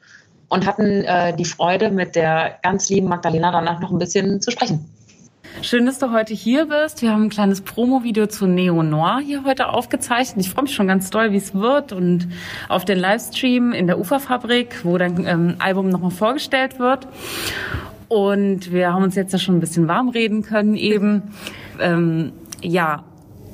und 0.48 0.66
hatten 0.66 1.04
äh, 1.04 1.36
die 1.36 1.44
Freude, 1.44 1.92
mit 1.92 2.16
der 2.16 2.60
ganz 2.64 2.88
lieben 2.88 3.10
Magdalena 3.10 3.52
danach 3.52 3.82
noch 3.82 3.92
ein 3.92 4.00
bisschen 4.00 4.42
zu 4.42 4.52
sprechen. 4.52 4.90
Schön, 5.60 5.86
dass 5.86 6.00
du 6.00 6.12
heute 6.12 6.34
hier 6.34 6.66
bist. 6.66 7.04
Wir 7.04 7.12
haben 7.12 7.24
ein 7.26 7.30
kleines 7.30 7.62
Promo-Video 7.62 8.26
zu 8.26 8.48
Neo 8.48 8.82
Noir 8.82 9.20
hier 9.24 9.44
heute 9.44 9.70
aufgezeichnet. 9.70 10.44
Ich 10.44 10.52
freue 10.52 10.64
mich 10.64 10.74
schon 10.74 10.88
ganz 10.88 11.12
doll, 11.12 11.34
wie 11.34 11.38
es 11.38 11.54
wird 11.54 11.92
und 11.92 12.30
auf 12.68 12.84
den 12.84 12.98
Livestream 12.98 13.72
in 13.72 13.86
der 13.86 14.00
Uferfabrik, 14.00 14.84
wo 14.84 14.98
dein 14.98 15.28
ähm, 15.28 15.56
Album 15.60 15.90
nochmal 15.90 16.10
vorgestellt 16.10 16.80
wird. 16.80 17.08
Und 18.08 18.72
wir 18.72 18.92
haben 18.92 19.04
uns 19.04 19.14
jetzt 19.16 19.34
ja 19.34 19.40
schon 19.40 19.58
ein 19.58 19.60
bisschen 19.60 19.88
warm 19.88 20.10
reden 20.10 20.42
können 20.42 20.76
eben. 20.76 21.24
Ähm, 21.80 22.32
ja, 22.64 23.04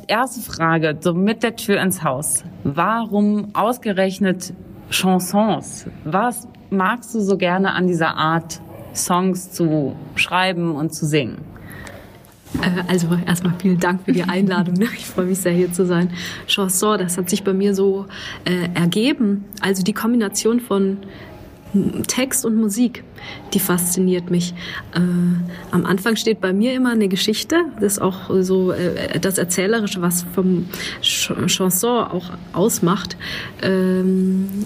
erste 0.07 0.39
Frage, 0.39 0.95
so 1.01 1.13
mit 1.13 1.43
der 1.43 1.57
Tür 1.57 1.81
ins 1.81 2.03
Haus. 2.03 2.45
Warum 2.63 3.53
ausgerechnet 3.53 4.53
Chansons? 4.91 5.87
Was 6.05 6.47
magst 6.69 7.13
du 7.15 7.19
so 7.19 7.37
gerne 7.37 7.73
an 7.73 7.87
dieser 7.87 8.15
Art, 8.15 8.61
Songs 8.93 9.51
zu 9.51 9.95
schreiben 10.15 10.73
und 10.75 10.93
zu 10.93 11.05
singen? 11.05 11.56
Äh, 12.61 12.83
also 12.87 13.07
erstmal 13.25 13.53
vielen 13.59 13.79
Dank 13.79 14.01
für 14.05 14.11
die 14.11 14.23
Einladung. 14.23 14.75
Ich 14.97 15.05
freue 15.05 15.25
mich 15.25 15.39
sehr, 15.39 15.53
hier 15.53 15.71
zu 15.71 15.85
sein. 15.85 16.09
Chanson, 16.47 16.97
das 16.99 17.17
hat 17.17 17.29
sich 17.29 17.43
bei 17.43 17.53
mir 17.53 17.75
so 17.75 18.05
äh, 18.45 18.69
ergeben. 18.73 19.45
Also 19.61 19.83
die 19.83 19.93
Kombination 19.93 20.59
von 20.59 20.97
Text 22.07 22.45
und 22.45 22.55
Musik, 22.55 23.03
die 23.53 23.59
fasziniert 23.59 24.31
mich. 24.31 24.53
Äh, 24.93 24.99
am 25.71 25.85
Anfang 25.85 26.15
steht 26.15 26.39
bei 26.39 26.53
mir 26.53 26.73
immer 26.73 26.91
eine 26.91 27.07
Geschichte, 27.07 27.65
das 27.75 27.93
ist 27.93 27.99
auch 27.99 28.29
so 28.41 28.71
äh, 28.71 29.19
das 29.19 29.37
Erzählerische, 29.37 30.01
was 30.01 30.23
vom 30.33 30.65
Ch 31.01 31.31
Chanson 31.47 32.07
auch 32.07 32.31
ausmacht. 32.53 33.17
Ähm, 33.61 34.65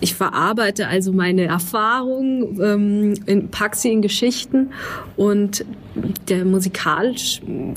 ich 0.00 0.14
verarbeite 0.14 0.86
also 0.88 1.12
meine 1.12 1.44
Erfahrungen, 1.44 2.60
ähm, 2.60 3.14
in, 3.26 3.48
pack 3.48 3.74
sie 3.74 3.92
in 3.92 4.02
Geschichten 4.02 4.70
und 5.16 5.64
der 6.28 6.44
Musikal 6.44 7.14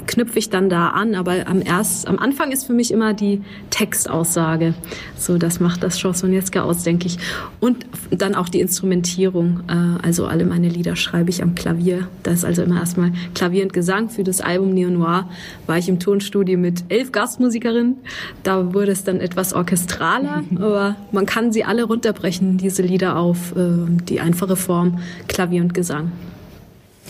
knüpfe 0.08 0.40
ich 0.40 0.50
dann 0.50 0.70
da 0.70 0.90
an. 0.90 1.16
Aber 1.16 1.48
am, 1.48 1.62
erst, 1.62 2.08
am 2.08 2.18
Anfang 2.18 2.52
ist 2.52 2.66
für 2.66 2.74
mich 2.74 2.92
immer 2.92 3.14
die 3.14 3.42
Textaussage. 3.70 4.74
So, 5.18 5.38
das 5.38 5.60
macht 5.60 5.84
das 5.84 6.00
Chansonieska 6.00 6.62
aus, 6.62 6.84
denke 6.84 7.08
ich. 7.08 7.18
Und 7.60 7.86
dann 8.10 8.36
auch 8.36 8.50
die 8.50 8.62
Instrumentierung. 8.62 9.62
Äh, 9.68 10.06
also 10.06 10.26
alle 10.26 10.46
meine 10.46 10.70
Lieder 10.70 10.96
schreibe 10.96 11.30
ich 11.30 11.44
am 11.44 11.56
Klavier. 11.56 12.08
Da 12.24 12.32
ist 12.32 12.46
also 12.46 12.64
immer 12.64 12.80
erstmal 12.80 13.12
Klavier 13.36 13.64
und 13.64 13.74
Gesang. 13.74 14.10
Für 14.10 14.24
das 14.24 14.42
Album 14.42 14.74
Neo 14.74 14.90
Noir 14.90 15.30
war 15.68 15.78
ich 15.78 15.90
im 15.90 16.00
Tonstudio 16.00 16.58
mit 16.58 16.86
elf 16.90 17.12
Gastmusikerinnen. 17.12 17.98
Da 18.44 18.74
wurde 18.74 18.92
es 18.92 19.04
dann 19.04 19.20
etwas 19.20 19.54
orchestraler, 19.54 20.44
aber 20.56 20.96
man 21.12 21.26
kann 21.26 21.52
sie 21.52 21.64
alle 21.64 21.84
runter 21.84 22.08
runterbrechen, 22.08 22.58
diese 22.58 22.82
Lieder 22.82 23.18
auf 23.18 23.56
äh, 23.56 23.90
die 24.08 24.20
einfache 24.20 24.56
Form 24.56 25.00
Klavier 25.28 25.62
und 25.62 25.74
Gesang. 25.74 26.12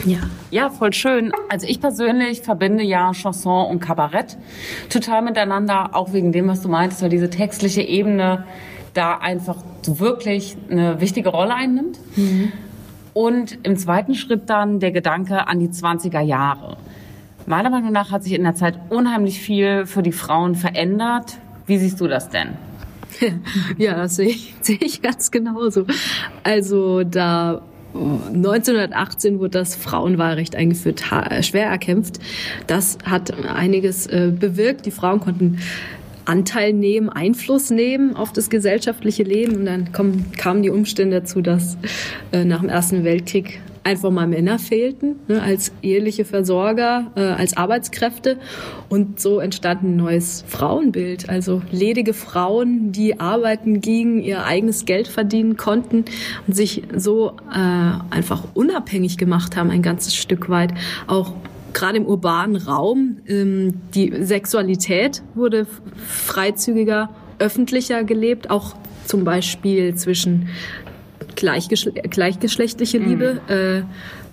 Ja. 0.06 0.20
ja, 0.52 0.70
voll 0.70 0.93
schön. 0.93 1.32
Also 1.50 1.68
ich 1.68 1.82
persönlich 1.82 2.41
verbinde 2.41 2.84
ja 2.84 3.12
Chanson 3.14 3.68
und 3.68 3.80
Kabarett 3.80 4.38
total 4.89 5.22
miteinander, 5.22 5.95
auch 5.95 6.14
wegen 6.14 6.32
dem, 6.32 6.48
was 6.48 6.62
du 6.62 6.70
meintest, 6.70 7.02
weil 7.02 7.10
diese 7.10 7.30
textliche 7.30 7.82
Ebene 7.82 8.45
da 8.93 9.18
einfach 9.18 9.58
wirklich 9.86 10.58
eine 10.70 11.00
wichtige 11.00 11.30
Rolle 11.30 11.56
einnimmt. 11.56 12.00
Mhm. 12.16 12.52
Und 13.14 13.58
im 13.64 13.78
zweiten 13.78 14.14
Schritt 14.14 14.50
dann 14.50 14.80
der 14.80 14.91
Gedanke 14.91 15.48
an 15.48 15.60
die 15.60 15.70
20er 15.70 16.22
Jahre. 16.22 16.78
Meiner 17.45 17.70
Meinung 17.70 17.91
nach 17.91 18.12
hat 18.12 18.24
sich 18.24 18.34
in 18.34 18.43
der 18.43 18.56
Zeit 18.56 18.78
unheimlich 18.89 19.39
viel 19.39 19.86
für 19.86 20.04
die 20.04 20.12
Frauen 20.12 20.56
verändert. 20.56 21.38
Wie 21.66 21.78
siehst 21.78 22.00
du 22.02 22.08
das 22.08 22.30
denn? 22.30 22.50
ja, 23.78 23.95
das 23.95 24.18
sehe 24.18 24.30
ich, 24.30 24.54
sehe 24.62 24.78
ich 24.80 25.02
ganz 25.02 25.32
genauso. 25.32 25.86
Also 26.43 27.04
da 27.04 27.62
1918 27.98 29.39
wurde 29.39 29.60
das 29.60 29.76
Frauenwahlrecht 29.76 30.56
eingeführt, 30.56 31.04
schwer 31.41 31.68
erkämpft. 31.68 32.20
Das 32.68 32.98
hat 33.04 33.34
einiges 33.45 34.08
äh, 34.08 34.32
bewirkt. 34.38 34.86
Die 34.86 34.91
Frauen 34.91 35.20
konnten 35.20 35.60
Anteil 36.26 36.74
nehmen, 36.74 37.10
Einfluss 37.10 37.70
nehmen 37.70 38.16
auf 38.16 38.34
das 38.34 38.50
gesellschaftliche 38.50 39.24
Leben. 39.24 39.58
Und 39.58 39.66
dann 39.66 39.91
kommen, 39.91 40.32
kamen 40.38 40.62
die 40.62 40.70
Umstände 40.70 41.22
dazu, 41.22 41.41
dass 41.41 41.78
äh, 42.32 42.43
nach 42.43 42.60
dem 42.60 42.70
Ersten 42.70 43.04
Weltkrieg 43.04 43.62
einfach 43.88 44.12
mal 44.12 44.28
Männer 44.28 44.60
fehlten 44.60 45.16
ne, 45.30 45.42
als 45.42 45.72
eheliche 45.82 46.26
Versorger, 46.26 47.12
äh, 47.16 47.22
als 47.22 47.56
Arbeitskräfte. 47.56 48.38
Und 48.90 49.20
so 49.22 49.40
entstand 49.40 49.84
ein 49.84 49.96
neues 49.96 50.44
Frauenbild. 50.46 51.30
Also 51.30 51.62
ledige 51.72 52.14
Frauen, 52.14 52.92
die 52.92 53.22
arbeiten 53.22 53.80
gingen, 53.80 54.20
ihr 54.20 54.44
eigenes 54.44 54.84
Geld 54.84 55.08
verdienen 55.08 55.56
konnten 55.56 56.04
und 56.46 56.54
sich 56.54 56.84
so 56.96 57.38
äh, 57.50 58.14
einfach 58.14 58.44
unabhängig 58.54 59.18
gemacht 59.18 59.56
haben, 59.56 59.72
ein 59.72 59.82
ganzes 59.82 60.16
Stück 60.16 60.50
weit. 60.50 60.74
Auch 61.08 61.32
gerade 61.72 61.98
im 61.98 62.06
urbanen 62.06 62.58
Raum, 62.58 63.20
ähm, 63.26 63.76
die 63.96 64.14
Sexualität 64.22 65.24
wurde 65.34 65.66
freizügiger, 65.96 67.10
öffentlicher 67.40 68.04
gelebt, 68.04 68.50
auch 68.50 68.76
zum 69.06 69.24
Beispiel 69.24 69.96
zwischen 69.96 70.50
Gleichgeschle 71.38 71.92
gleichgeschlechtliche 71.94 72.98
Liebe. 72.98 73.40
Mhm. 73.48 73.54
Äh, 73.54 73.84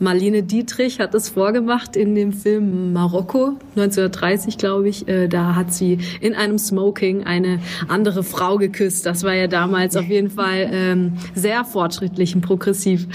Marlene 0.00 0.42
Dietrich 0.42 0.98
hat 0.98 1.14
das 1.14 1.28
vorgemacht 1.28 1.94
in 1.96 2.14
dem 2.14 2.32
Film 2.32 2.92
Marokko 2.92 3.58
1930, 3.76 4.58
glaube 4.58 4.88
ich. 4.88 5.06
Äh, 5.06 5.28
da 5.28 5.54
hat 5.54 5.72
sie 5.72 5.98
in 6.20 6.34
einem 6.34 6.58
Smoking 6.58 7.24
eine 7.24 7.60
andere 7.86 8.24
Frau 8.24 8.56
geküsst. 8.56 9.06
Das 9.06 9.22
war 9.22 9.34
ja 9.34 9.46
damals 9.46 9.96
auf 9.96 10.06
jeden 10.06 10.30
Fall 10.30 10.68
ähm, 10.72 11.12
sehr 11.34 11.64
fortschrittlich 11.64 12.34
und 12.34 12.40
progressiv. 12.40 13.06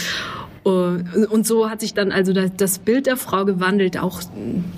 Und 0.70 1.48
so 1.48 1.70
hat 1.70 1.82
sich 1.82 1.94
dann 1.94 2.12
also 2.12 2.34
das 2.34 2.80
Bild 2.80 3.06
der 3.06 3.18
Frau 3.18 3.46
gewandelt, 3.46 3.98
auch 3.98 4.22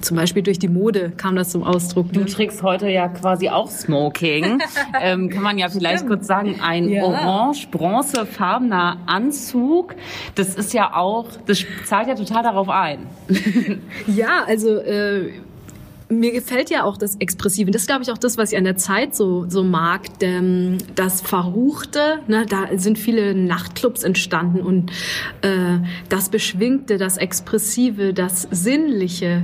zum 0.01 0.17
Beispiel 0.17 0.43
durch 0.43 0.59
die 0.59 0.67
Mode 0.67 1.11
kam 1.15 1.35
das 1.35 1.49
zum 1.49 1.63
Ausdruck. 1.63 2.11
Du 2.13 2.25
trägst 2.25 2.63
heute 2.63 2.89
ja 2.89 3.07
quasi 3.07 3.49
auch 3.49 3.69
Smoking. 3.69 4.59
ähm, 5.01 5.29
kann 5.29 5.43
man 5.43 5.57
ja 5.57 5.69
vielleicht 5.69 5.99
Stimmt. 5.99 6.11
kurz 6.11 6.27
sagen, 6.27 6.59
ein 6.61 6.89
ja. 6.89 7.03
orange-bronzefarbener 7.03 8.97
Anzug. 9.05 9.95
Das 10.35 10.55
ist 10.55 10.73
ja 10.73 10.95
auch, 10.95 11.27
das 11.45 11.63
zahlt 11.85 12.07
ja 12.07 12.15
total 12.15 12.43
darauf 12.43 12.69
ein. 12.69 13.07
ja, 14.07 14.43
also 14.47 14.77
äh, 14.77 15.31
mir 16.11 16.31
gefällt 16.31 16.69
ja 16.69 16.83
auch 16.83 16.97
das 16.97 17.15
Expressive. 17.15 17.71
Das 17.71 17.83
ist, 17.83 17.87
glaube 17.87 18.03
ich, 18.03 18.11
auch 18.11 18.17
das, 18.17 18.37
was 18.37 18.51
ich 18.51 18.57
an 18.57 18.63
der 18.63 18.77
Zeit 18.77 19.15
so, 19.15 19.45
so 19.47 19.63
mag. 19.63 20.01
Das 20.95 21.21
Verruchte, 21.21 22.19
ne, 22.27 22.45
da 22.47 22.67
sind 22.77 22.99
viele 22.99 23.33
Nachtclubs 23.33 24.03
entstanden 24.03 24.61
und 24.61 24.91
äh, 25.41 25.79
das 26.09 26.29
Beschwingte, 26.29 26.97
das 26.97 27.17
Expressive, 27.17 28.13
das 28.13 28.47
Sinnliche 28.51 29.43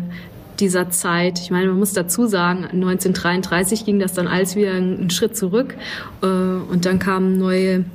dieser 0.60 0.90
Zeit. 0.90 1.40
Ich 1.40 1.52
meine, 1.52 1.68
man 1.68 1.80
muss 1.80 1.94
dazu 1.94 2.26
sagen, 2.26 2.66
1933 2.66 3.86
ging 3.86 4.00
das 4.00 4.14
dann 4.14 4.28
alles 4.28 4.56
wieder 4.56 4.74
einen 4.74 5.10
Schritt 5.10 5.38
zurück 5.38 5.76
äh, 6.22 6.26
und 6.26 6.86
dann 6.86 7.00
kamen 7.00 7.38
neue 7.38 7.86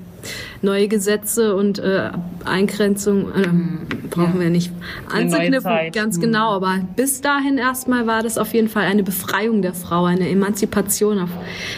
neue 0.60 0.88
Gesetze 0.88 1.54
und 1.56 1.78
äh, 1.78 2.10
Eingrenzungen 2.44 3.32
äh, 3.34 4.06
brauchen 4.08 4.34
ja. 4.34 4.40
wir 4.40 4.50
nicht 4.50 4.72
anzuknüpfen, 5.12 5.92
ganz 5.92 6.16
mhm. 6.16 6.22
genau. 6.22 6.50
Aber 6.50 6.80
bis 6.96 7.20
dahin 7.20 7.58
erstmal 7.58 8.06
war 8.06 8.22
das 8.22 8.38
auf 8.38 8.52
jeden 8.54 8.68
Fall 8.68 8.84
eine 8.84 9.02
Befreiung 9.02 9.62
der 9.62 9.74
Frau, 9.74 10.04
eine 10.04 10.28
Emanzipation 10.28 11.18
auf 11.18 11.30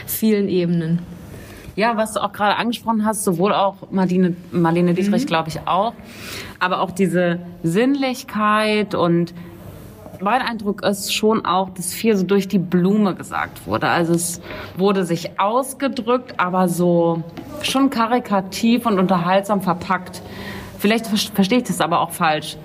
vielen 0.06 0.48
Ebenen. 0.48 1.00
Ja, 1.76 1.96
was 1.96 2.12
du 2.12 2.22
auch 2.22 2.32
gerade 2.32 2.56
angesprochen 2.56 3.04
hast, 3.04 3.24
sowohl 3.24 3.52
auch 3.52 3.90
Marlene, 3.90 4.36
Marlene 4.52 4.94
Dietrich, 4.94 5.24
mhm. 5.24 5.26
glaube 5.26 5.48
ich, 5.48 5.66
auch, 5.66 5.92
aber 6.60 6.80
auch 6.80 6.92
diese 6.92 7.40
Sinnlichkeit 7.64 8.94
und 8.94 9.34
mein 10.20 10.42
Eindruck 10.42 10.84
ist 10.84 11.14
schon 11.14 11.44
auch, 11.44 11.70
dass 11.70 11.92
viel 11.92 12.16
so 12.16 12.24
durch 12.24 12.48
die 12.48 12.58
Blume 12.58 13.14
gesagt 13.14 13.66
wurde. 13.66 13.88
Also 13.88 14.14
es 14.14 14.40
wurde 14.76 15.04
sich 15.04 15.38
ausgedrückt, 15.40 16.34
aber 16.38 16.68
so 16.68 17.22
schon 17.62 17.90
karikativ 17.90 18.86
und 18.86 18.98
unterhaltsam 18.98 19.60
verpackt. 19.62 20.22
Vielleicht 20.78 21.06
verstehe 21.06 21.58
ich 21.58 21.64
das 21.64 21.80
aber 21.80 22.00
auch 22.00 22.10
falsch. 22.10 22.56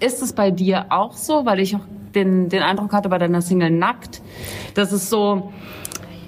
Ist 0.00 0.22
es 0.22 0.32
bei 0.32 0.50
dir 0.50 0.86
auch 0.90 1.14
so? 1.14 1.46
Weil 1.46 1.60
ich 1.60 1.74
auch 1.76 1.80
den, 2.14 2.48
den 2.48 2.62
Eindruck 2.62 2.92
hatte 2.92 3.08
bei 3.08 3.18
deiner 3.18 3.42
Single 3.42 3.70
Nackt, 3.70 4.22
dass 4.74 4.92
es 4.92 5.10
so, 5.10 5.52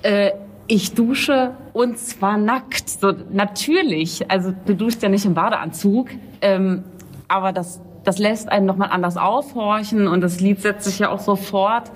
äh, 0.03 0.33
ich 0.67 0.95
dusche 0.95 1.53
und 1.73 1.99
zwar 1.99 2.37
nackt. 2.37 2.89
So 2.89 3.13
natürlich, 3.31 4.31
also 4.31 4.53
du 4.67 4.75
duschst 4.75 5.03
ja 5.03 5.09
nicht 5.09 5.25
im 5.25 5.35
Badeanzug, 5.35 6.09
ähm, 6.41 6.85
aber 7.27 7.53
das 7.53 7.81
das 8.09 8.17
lässt 8.17 8.51
einen 8.51 8.65
nochmal 8.65 8.89
anders 8.91 9.19
aufhorchen 9.19 10.09
und 10.09 10.23
das 10.23 10.41
Lied 10.41 10.63
setzt 10.63 10.87
sich 10.87 10.99
ja 10.99 11.11
auch 11.11 11.21
so 11.21 11.37
fort, 11.37 11.91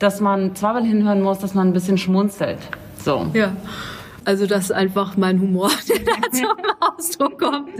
dass 0.00 0.20
man 0.20 0.56
zweimal 0.56 0.82
hinhören 0.82 1.22
muss, 1.22 1.38
dass 1.38 1.54
man 1.54 1.68
ein 1.68 1.72
bisschen 1.72 1.98
schmunzelt. 1.98 2.58
So. 2.98 3.28
Ja. 3.32 3.52
Also 4.24 4.46
das 4.46 4.64
ist 4.64 4.72
einfach 4.72 5.16
mein 5.16 5.40
Humor, 5.40 5.70
der 5.88 5.98
da 5.98 6.30
zum 6.32 6.48
Ausdruck 6.80 7.38
kommt. 7.38 7.70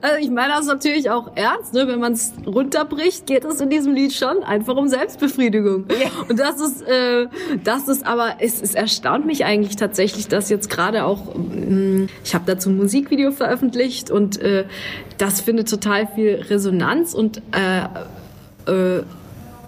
Also 0.00 0.18
ich 0.20 0.30
meine 0.30 0.54
das 0.54 0.66
natürlich 0.66 1.10
auch 1.10 1.36
ernst, 1.36 1.74
ne? 1.74 1.86
wenn 1.86 2.00
man 2.00 2.12
es 2.12 2.32
runterbricht, 2.46 3.26
geht 3.26 3.44
es 3.44 3.60
in 3.60 3.70
diesem 3.70 3.94
Lied 3.94 4.12
schon 4.12 4.42
einfach 4.42 4.76
um 4.76 4.88
Selbstbefriedigung. 4.88 5.86
Ja. 5.88 6.10
Und 6.28 6.38
das 6.38 6.60
ist, 6.60 6.82
äh, 6.82 7.26
das 7.62 7.88
ist 7.88 8.06
aber, 8.06 8.36
es, 8.40 8.60
es 8.60 8.74
erstaunt 8.74 9.26
mich 9.26 9.44
eigentlich 9.44 9.76
tatsächlich, 9.76 10.28
dass 10.28 10.50
jetzt 10.50 10.70
gerade 10.70 11.04
auch, 11.04 11.34
mh, 11.34 12.08
ich 12.24 12.34
habe 12.34 12.44
dazu 12.46 12.70
ein 12.70 12.76
Musikvideo 12.76 13.30
veröffentlicht 13.30 14.10
und 14.10 14.40
äh, 14.40 14.64
das 15.18 15.40
findet 15.40 15.68
total 15.68 16.06
viel 16.06 16.44
Resonanz 16.48 17.14
und 17.14 17.40
äh, 17.52 17.84
äh, 18.70 19.02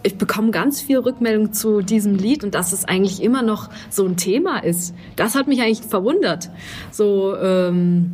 ich 0.06 0.18
bekomme 0.18 0.52
ganz 0.52 0.80
viel 0.80 0.98
Rückmeldung 0.98 1.52
zu 1.52 1.82
diesem 1.82 2.14
Lied 2.14 2.44
und 2.44 2.54
dass 2.54 2.72
es 2.72 2.84
eigentlich 2.84 3.22
immer 3.22 3.42
noch 3.42 3.68
so 3.90 4.04
ein 4.06 4.16
Thema 4.16 4.58
ist. 4.58 4.94
Das 5.16 5.34
hat 5.34 5.48
mich 5.48 5.60
eigentlich 5.60 5.82
verwundert. 5.82 6.50
So, 6.92 7.36
ähm, 7.36 8.12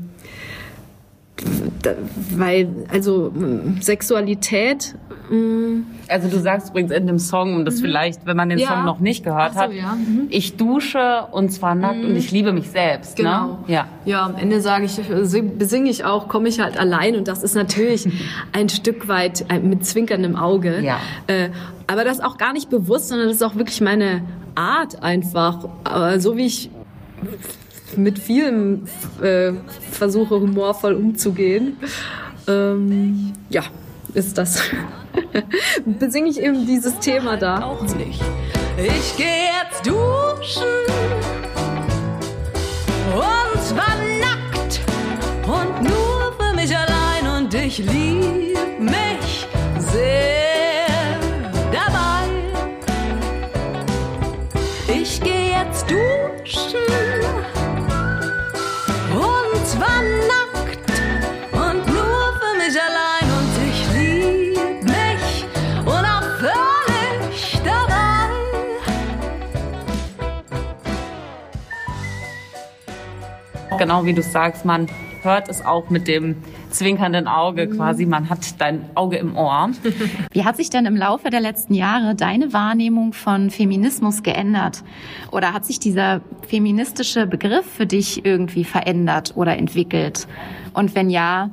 weil, 2.37 2.69
also 2.89 3.33
Sexualität. 3.81 4.95
Mh, 5.31 5.83
Also 6.09 6.29
du 6.29 6.39
sagst 6.39 6.71
übrigens 6.71 6.93
in 6.93 7.07
dem 7.07 7.19
Song, 7.19 7.55
um 7.57 7.65
das 7.65 7.81
vielleicht, 7.81 8.27
wenn 8.27 8.37
man 8.37 8.51
den 8.51 8.59
Ja. 8.59 8.69
Song 8.69 8.85
noch 8.85 9.01
nicht 9.01 9.25
gehört 9.25 9.55
so, 9.55 9.61
hat, 9.61 9.73
ja. 9.73 9.95
Mhm. 9.95 10.27
ich 10.29 10.57
dusche 10.57 11.25
und 11.33 11.51
zwar 11.51 11.75
nackt 11.75 12.05
und 12.05 12.15
ich 12.17 12.31
liebe 12.33 12.53
mich 12.53 12.69
selbst. 12.71 13.17
Genau. 13.17 13.47
Ne? 13.47 13.59
Ja. 13.69 13.87
Ja, 14.05 14.27
am 14.27 14.37
Ende 14.37 14.61
sage 14.61 14.85
ich, 14.85 14.93
sing- 15.23 15.57
besinge 15.59 15.89
ich 15.89 16.05
auch, 16.05 16.29
komme 16.29 16.49
ich 16.49 16.61
halt 16.61 16.79
allein 16.79 17.17
und 17.17 17.29
das 17.29 17.43
ist 17.43 17.55
natürlich 17.55 18.07
ein 18.53 18.69
Stück 18.69 19.09
weit 19.09 19.47
äh, 19.49 19.59
mit 19.59 19.87
zwinkerndem 19.87 20.37
Auge. 20.37 20.81
Ja. 20.81 20.99
Äh, 21.29 21.49
aber 21.87 22.05
das 22.05 22.21
auch 22.21 22.37
gar 22.37 22.53
nicht 22.53 22.69
bewusst, 22.69 23.09
sondern 23.09 23.29
das 23.29 23.37
ist 23.37 23.43
auch 23.43 23.55
wirklich 23.57 23.81
meine 23.81 24.23
Art 24.55 25.03
einfach. 25.03 25.67
Aber 25.85 26.21
so 26.21 26.37
wie 26.37 26.47
ich 26.47 26.71
mit 27.97 28.19
vielem 28.19 28.85
äh, 29.21 29.53
versuche, 29.91 30.41
humorvoll 30.41 30.95
umzugehen, 30.95 31.77
ähm, 32.49 33.33
ja, 33.49 33.63
ist 34.15 34.39
das. 34.39 34.63
besinge 35.85 36.31
ich 36.31 36.41
eben 36.41 36.67
dieses 36.67 36.99
Thema 36.99 37.37
da. 37.37 37.77
nicht. 37.97 38.21
Ich 38.79 39.17
gehe 39.17 39.27
jetzt 39.27 39.87
duschen 39.87 40.63
und 43.15 43.63
zwar 43.63 43.97
nackt 44.21 44.81
und 45.47 45.83
nur 45.83 46.33
für 46.39 46.57
mich 46.57 46.75
allein 46.77 47.45
und 47.45 47.55
ich 47.55 47.79
lieb 47.79 48.52
Genau 73.83 74.05
wie 74.05 74.13
du 74.13 74.23
sagst, 74.23 74.65
man 74.65 74.87
hört 75.23 75.49
es 75.49 75.67
auch 75.67 75.91
mit 75.91 76.07
dem 76.07 76.37
zwinkernden 76.71 77.27
Auge 77.27 77.67
quasi, 77.67 78.07
man 78.07 78.31
hat 78.31 78.61
dein 78.61 78.85
Auge 78.95 79.17
im 79.17 79.37
Ohr. 79.37 79.71
Wie 80.31 80.45
hat 80.45 80.57
sich 80.57 80.71
denn 80.71 80.87
im 80.87 80.95
Laufe 80.95 81.31
der 81.31 81.41
letzten 81.41 81.75
Jahre 81.75 82.15
deine 82.15 82.53
Wahrnehmung 82.53 83.13
von 83.13 83.51
Feminismus 83.51 84.23
geändert? 84.23 84.85
Oder 85.33 85.53
hat 85.53 85.65
sich 85.65 85.81
dieser 85.81 86.21
feministische 86.47 87.27
Begriff 87.27 87.67
für 87.67 87.85
dich 87.85 88.25
irgendwie 88.25 88.63
verändert 88.63 89.33
oder 89.35 89.59
entwickelt? 89.59 90.29
Und 90.75 90.95
wenn 90.95 91.11
ja, 91.11 91.51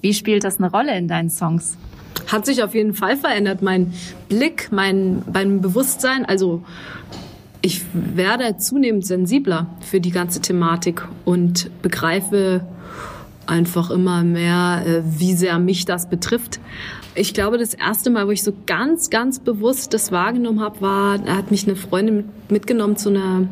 wie 0.00 0.12
spielt 0.12 0.42
das 0.42 0.58
eine 0.58 0.72
Rolle 0.72 0.98
in 0.98 1.06
deinen 1.06 1.30
Songs? 1.30 1.78
hat 2.26 2.46
sich 2.46 2.64
auf 2.64 2.74
jeden 2.74 2.94
Fall 2.94 3.16
verändert. 3.16 3.62
Mein 3.62 3.92
Blick, 4.28 4.68
mein, 4.72 5.22
mein 5.32 5.60
Bewusstsein, 5.60 6.24
also 6.24 6.64
ich 7.64 7.80
werde 7.94 8.58
zunehmend 8.58 9.06
sensibler 9.06 9.68
für 9.80 9.98
die 9.98 10.10
ganze 10.10 10.42
Thematik 10.42 11.08
und 11.24 11.70
begreife 11.80 12.60
einfach 13.46 13.90
immer 13.90 14.22
mehr, 14.22 14.82
äh, 14.86 15.02
wie 15.18 15.32
sehr 15.32 15.58
mich 15.58 15.86
das 15.86 16.10
betrifft. 16.10 16.60
Ich 17.14 17.32
glaube, 17.32 17.56
das 17.56 17.72
erste 17.72 18.10
Mal, 18.10 18.26
wo 18.26 18.32
ich 18.32 18.42
so 18.42 18.52
ganz, 18.66 19.08
ganz 19.08 19.38
bewusst 19.38 19.94
das 19.94 20.12
wahrgenommen 20.12 20.60
habe, 20.60 20.82
war, 20.82 21.18
da 21.18 21.36
hat 21.36 21.50
mich 21.50 21.66
eine 21.66 21.74
Freundin 21.74 22.16
mit- 22.16 22.26
mitgenommen 22.50 22.98
zu 22.98 23.08
einer 23.08 23.48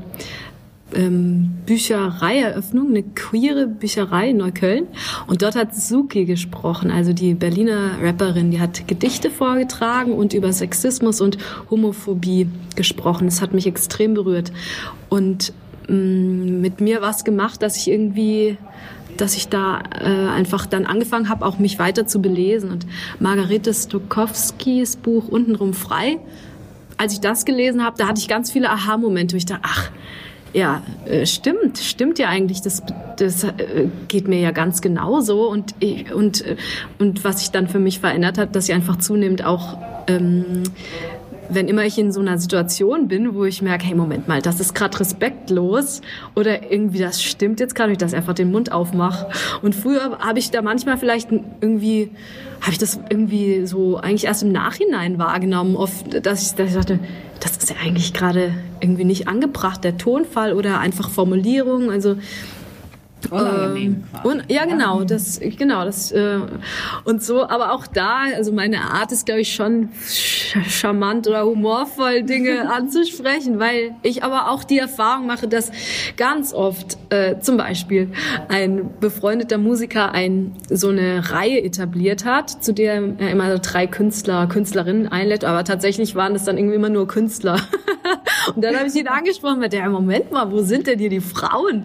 ähm, 0.95 1.51
Büchereieröffnung, 1.67 2.89
eine 2.89 3.03
queere 3.03 3.67
Bücherei 3.67 4.31
in 4.31 4.39
Neukölln. 4.39 4.87
Und 5.27 5.43
dort 5.43 5.57
hat 5.57 5.75
Suki 5.75 6.25
gesprochen, 6.25 6.91
also 6.91 7.13
die 7.13 7.35
Berliner 7.35 8.03
Rapperin, 8.03 8.51
die 8.51 8.61
hat 8.61 8.87
Gedichte 8.87 9.31
vorgetragen 9.31 10.13
und 10.13 10.35
über 10.35 10.53
Sexismus 10.53 11.21
und 11.21 11.39
Homophobie 11.71 12.49
gesprochen. 12.77 13.27
Das 13.27 13.41
hat 13.41 13.55
mich 13.55 13.67
extrem 13.67 14.15
berührt. 14.15 14.53
Und 15.09 15.53
mh, 15.89 15.95
mit 15.97 16.81
mir 16.81 17.03
was 17.03 17.25
gemacht, 17.25 17.63
dass 17.63 17.77
ich 17.77 17.91
irgendwie 17.91 18.57
dass 19.19 19.37
ich 19.37 19.49
da 19.49 19.83
äh, 20.01 20.07
einfach 20.07 20.65
dann 20.65 20.87
angefangen 20.87 21.29
habe, 21.29 21.45
auch 21.45 21.59
mich 21.59 21.79
weiter 21.79 22.07
zu 22.07 22.23
belesen. 22.23 22.71
Und 22.71 22.87
Margarete 23.21 23.75
Stokowskis 23.75 24.97
Buch 24.97 25.29
Untenrum 25.29 25.75
frei, 25.75 26.19
als 26.97 27.13
ich 27.13 27.21
das 27.21 27.45
gelesen 27.45 27.85
habe, 27.85 27.99
da 27.99 28.09
hatte 28.09 28.21
ich 28.21 28.29
ganz 28.29 28.51
viele 28.51 28.71
Aha-Momente, 28.71 29.37
ich 29.37 29.47
dachte, 29.47 29.63
ach, 29.65 29.91
ja, 30.53 30.83
äh, 31.07 31.27
stimmt, 31.27 31.79
stimmt 31.79 32.19
ja 32.19 32.29
eigentlich, 32.29 32.61
das, 32.61 32.83
das 33.17 33.45
äh, 33.45 33.89
geht 34.09 34.29
mir 34.29 34.41
ja 34.41 34.51
ganz 34.51 34.81
genauso. 34.81 35.49
Und, 35.49 35.75
und, 36.15 36.47
äh, 36.47 36.57
und 36.99 37.25
was 37.25 37.41
sich 37.41 37.51
dann 37.51 37.69
für 37.69 37.79
mich 37.79 38.01
verändert 38.01 38.39
hat, 38.39 38.55
dass 38.55 38.69
ich 38.69 38.75
einfach 38.75 38.99
zunehmend 38.99 39.45
auch, 39.45 39.79
ähm, 40.09 40.63
wenn 41.55 41.69
immer 41.69 41.85
ich 41.85 41.99
in 41.99 42.13
so 42.13 42.21
einer 42.21 42.39
Situation 42.39 43.09
bin, 43.09 43.35
wo 43.35 43.45
ich 43.45 43.63
merke, 43.63 43.87
hey, 43.87 43.95
Moment 43.95 44.29
mal, 44.29 44.43
das 44.43 44.61
ist 44.61 44.75
gerade 44.75 44.99
respektlos 45.01 46.01
oder 46.35 46.71
irgendwie 46.71 46.99
das 46.99 47.23
stimmt 47.23 47.61
jetzt 47.61 47.75
gerade, 47.75 47.93
ich 47.93 47.99
das 47.99 48.15
einfach 48.15 48.35
den 48.35 48.51
Mund 48.51 48.73
aufmache. 48.73 49.29
Und 49.63 49.75
früher 49.75 50.19
habe 50.19 50.39
ich 50.39 50.51
da 50.51 50.63
manchmal 50.63 50.99
vielleicht 50.99 51.31
irgendwie, 51.61 52.11
habe 52.61 52.73
ich 52.73 52.79
das 52.79 52.99
irgendwie 53.09 53.67
so 53.67 53.97
eigentlich 53.97 54.25
erst 54.25 54.43
im 54.43 54.53
Nachhinein 54.53 55.19
wahrgenommen, 55.19 55.77
oft, 55.77 56.27
dass 56.27 56.43
ich, 56.43 56.55
dass 56.55 56.71
ich 56.71 56.75
dachte, 56.75 56.99
das 57.41 57.57
ist 57.57 57.71
ja 57.71 57.77
eigentlich 57.83 58.13
gerade 58.13 58.55
irgendwie 58.81 59.05
nicht 59.05 59.29
angebracht, 59.29 59.83
der 59.85 59.97
Tonfall 59.97 60.53
oder 60.53 60.79
einfach 60.79 61.11
Formulierung, 61.11 61.91
also 61.91 62.17
Unangenehm 63.31 64.05
ähm, 64.15 64.21
und, 64.25 64.45
ja, 64.49 64.65
genau, 64.65 65.05
das, 65.05 65.41
genau, 65.59 65.85
das, 65.85 66.13
äh, 66.13 66.39
und 67.05 67.23
so, 67.23 67.43
aber 67.49 67.73
auch 67.73 67.87
da, 67.87 68.25
also 68.37 68.53
meine 68.53 68.81
Art 68.81 69.13
ist, 69.13 69.27
glaube 69.27 69.41
ich, 69.41 69.55
schon 69.55 69.91
sch- 70.07 70.63
charmant 70.69 71.27
oder 71.29 71.45
humorvoll 71.47 72.23
Dinge 72.23 72.71
anzusprechen, 72.75 73.59
weil 73.59 73.95
ich 74.03 74.25
aber 74.25 74.51
auch 74.51 74.65
die 74.65 74.79
Erfahrung 74.79 75.27
mache, 75.27 75.49
dass 75.49 75.71
ganz 76.17 76.53
oft, 76.53 76.99
äh, 77.11 77.39
zum 77.41 77.57
Beispiel, 77.57 78.09
ein 78.49 78.91
befreundeter 79.01 79.59
Musiker 79.59 80.13
ein, 80.13 80.55
so 80.69 80.89
eine 80.89 81.31
Reihe 81.31 81.63
etabliert 81.63 82.25
hat, 82.25 82.51
zu 82.65 82.73
der 82.73 83.03
er 83.19 83.31
immer 83.31 83.59
drei 83.59 83.87
Künstler, 83.87 84.47
Künstlerinnen 84.47 85.09
einlädt, 85.09 85.45
aber 85.45 85.65
tatsächlich 85.65 86.15
waren 86.15 86.35
es 86.35 86.45
dann 86.45 86.57
irgendwie 86.59 86.77
immer 86.77 86.89
nur 86.89 87.07
Künstler. 87.07 87.57
Und 88.57 88.65
dann 88.65 88.77
habe 88.77 88.89
ich 88.89 88.95
ihn 88.97 89.07
angesprochen 89.07 89.61
mit 89.61 89.73
der, 89.73 89.89
Moment 89.89 90.33
mal, 90.33 90.51
wo 90.51 90.63
sind 90.63 90.87
denn 90.89 90.99
hier 90.99 91.11
die 91.11 91.21
Frauen? 91.21 91.85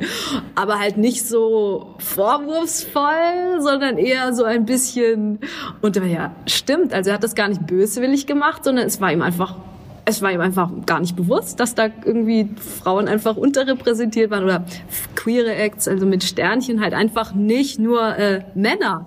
Aber 0.56 0.80
halt 0.80 0.98
nicht 0.98 1.27
so 1.28 1.96
vorwurfsvoll, 2.00 3.60
sondern 3.60 3.98
eher 3.98 4.34
so 4.34 4.44
ein 4.44 4.66
bisschen, 4.66 5.40
und 5.82 5.96
ja, 5.96 6.36
stimmt, 6.46 6.94
also 6.94 7.10
er 7.10 7.16
hat 7.16 7.24
das 7.24 7.36
gar 7.36 7.50
nicht 7.50 7.66
böswillig 7.68 8.28
gemacht, 8.28 8.64
sondern 8.64 8.88
es 8.88 9.02
war 9.02 9.12
ihm 9.12 9.22
einfach 9.22 9.56
es 10.10 10.22
war 10.22 10.32
ihm 10.32 10.40
einfach 10.40 10.72
gar 10.86 11.02
nicht 11.02 11.18
bewusst, 11.18 11.60
dass 11.60 11.76
da 11.76 11.90
irgendwie 12.06 12.50
Frauen 12.82 13.10
einfach 13.10 13.36
unterrepräsentiert 13.36 14.32
waren 14.32 14.46
oder 14.46 14.64
queere 15.16 15.54
Acts, 15.54 15.86
also 15.90 16.06
mit 16.06 16.24
Sternchen 16.24 16.80
halt 16.80 16.94
einfach 16.94 17.36
nicht 17.36 17.78
nur 17.78 18.16
äh, 18.16 18.46
Männer. 18.56 19.06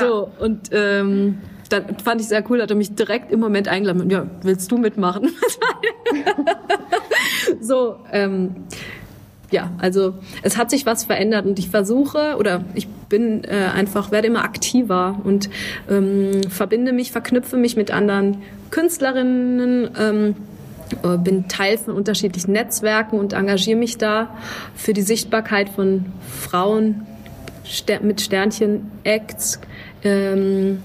So 0.00 0.28
und 0.38 0.68
ähm, 0.72 1.38
dann 1.70 1.96
fand 1.98 2.20
ich 2.20 2.28
sehr 2.28 2.44
cool, 2.50 2.60
hat 2.60 2.70
er 2.70 2.76
mich 2.76 2.94
direkt 2.94 3.32
im 3.32 3.40
Moment 3.40 3.68
eingeladen. 3.68 4.10
Ja, 4.10 4.26
willst 4.42 4.70
du 4.70 4.76
mitmachen? 4.76 5.32
so, 7.60 7.96
ähm, 8.12 8.54
ja, 9.54 9.70
also 9.78 10.14
es 10.42 10.56
hat 10.56 10.68
sich 10.68 10.84
was 10.84 11.04
verändert 11.04 11.46
und 11.46 11.60
ich 11.60 11.70
versuche 11.70 12.34
oder 12.38 12.64
ich 12.74 12.88
bin 12.88 13.44
äh, 13.44 13.68
einfach, 13.72 14.10
werde 14.10 14.26
immer 14.26 14.42
aktiver 14.42 15.20
und 15.22 15.48
ähm, 15.88 16.42
verbinde 16.50 16.92
mich, 16.92 17.12
verknüpfe 17.12 17.56
mich 17.56 17.76
mit 17.76 17.92
anderen 17.92 18.42
Künstlerinnen, 18.72 19.90
ähm, 19.96 20.34
äh, 21.04 21.16
bin 21.18 21.46
Teil 21.46 21.78
von 21.78 21.94
unterschiedlichen 21.94 22.50
Netzwerken 22.50 23.16
und 23.16 23.32
engagiere 23.32 23.78
mich 23.78 23.96
da 23.96 24.36
für 24.74 24.92
die 24.92 25.02
Sichtbarkeit 25.02 25.68
von 25.68 26.06
Frauen 26.28 27.06
mit 28.02 28.20
Sternchen, 28.20 28.90
Acts, 29.04 29.60
ähm, 30.04 30.82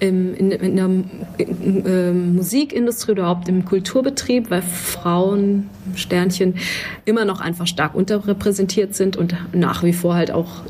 im, 0.00 0.34
in, 0.34 0.50
in 0.52 0.76
der 0.76 0.84
in, 0.84 1.84
ähm, 1.86 2.36
Musikindustrie 2.36 3.12
oder 3.12 3.22
überhaupt 3.22 3.48
im 3.48 3.64
Kulturbetrieb, 3.64 4.50
weil 4.50 4.62
Frauen, 4.62 5.70
Sternchen, 5.94 6.54
immer 7.04 7.24
noch 7.24 7.40
einfach 7.40 7.66
stark 7.66 7.94
unterrepräsentiert 7.94 8.94
sind 8.94 9.16
und 9.16 9.34
nach 9.52 9.82
wie 9.82 9.92
vor 9.92 10.14
halt 10.14 10.30
auch 10.30 10.62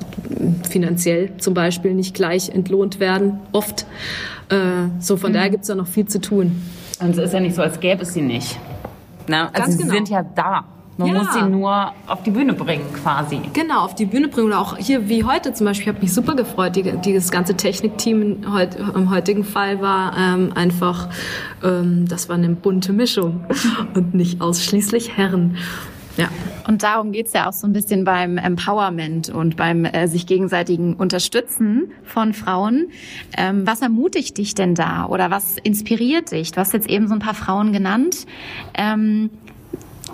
finanziell 0.69 1.37
zum 1.39 1.55
Beispiel 1.55 1.95
nicht 1.95 2.15
gleich 2.15 2.51
entlohnt 2.51 3.01
werden, 3.01 3.41
oft. 3.53 3.87
Äh, 4.49 4.89
so 5.01 5.17
von 5.17 5.33
daher 5.33 5.51
gibt 5.51 5.63
es 5.63 5.69
da 5.69 5.75
noch 5.75 5.89
viel 5.89 6.07
zu 6.07 6.21
tun. 6.21 6.63
Und 7.01 7.11
es 7.11 7.19
ist 7.19 7.35
ja 7.35 7.41
nicht 7.41 7.55
so, 7.55 7.63
als 7.63 7.81
gäbe 7.81 8.03
es 8.03 8.15
sie 8.15 8.23
nicht. 8.23 8.59
Ne? 9.29 9.43
Also 9.53 9.53
Ganz 9.53 9.73
sie 9.73 9.83
genau. 9.83 9.95
sind 9.95 10.09
ja 10.09 10.23
da. 10.23 10.65
Man 10.99 11.09
Ja. 11.09 11.15
muss 11.15 11.33
sie 11.33 11.43
nur 11.43 11.93
auf 12.09 12.23
die 12.25 12.31
Bühne 12.33 12.53
bringen 12.55 12.85
quasi. 12.93 13.41
Genau, 13.53 13.85
auf 13.85 13.95
die 13.95 14.05
Bühne 14.05 14.27
bringen 14.29 14.49
oder 14.49 14.59
auch 14.61 14.77
hier 14.77 15.09
wie 15.09 15.23
heute 15.23 15.53
zum 15.53 15.65
Beispiel. 15.67 15.85
Ich 15.85 15.89
habe 15.95 16.01
mich 16.01 16.13
super 16.13 16.35
gefreut. 16.35 16.75
Die, 16.75 16.83
dieses 16.83 17.31
ganze 17.31 17.57
Technikteam 17.57 18.53
heut, 18.53 18.77
im 18.95 19.09
heutigen 19.11 19.45
Fall 19.45 19.81
war 19.81 20.17
ähm, 20.19 20.53
einfach, 20.57 21.09
ähm, 21.63 22.07
das 22.09 22.29
war 22.29 22.35
eine 22.37 22.49
bunte 22.51 22.93
Mischung 22.93 23.45
und 23.95 24.13
nicht 24.15 24.41
ausschließlich 24.41 25.17
Herren. 25.17 25.57
Ja. 26.17 26.29
Und 26.67 26.83
darum 26.83 27.13
geht's 27.13 27.33
ja 27.33 27.49
auch 27.49 27.53
so 27.53 27.65
ein 27.69 27.73
bisschen 27.73 28.03
beim 28.05 28.37
Empowerment 28.37 29.29
und 29.29 29.57
beim 29.57 29.85
äh, 29.85 30.09
sich 30.09 30.27
gegenseitigen 30.27 30.95
Unterstützen 30.95 31.93
von 32.03 32.35
Frauen. 32.35 32.89
Ähm, 33.37 33.65
was 33.69 33.83
ermutigt 33.83 34.37
dich 34.37 34.57
denn 34.57 34.75
da 34.75 35.07
oder 35.07 35.31
was 35.31 35.59
inspiriert 35.63 36.33
dich? 36.33 36.51
Du 36.51 36.59
hast 36.59 36.73
jetzt 36.73 36.89
eben 36.91 37.07
so 37.07 37.15
ein 37.15 37.21
paar 37.21 37.35
Frauen 37.35 37.73
genannt. 37.73 38.27
Ähm, 38.75 39.31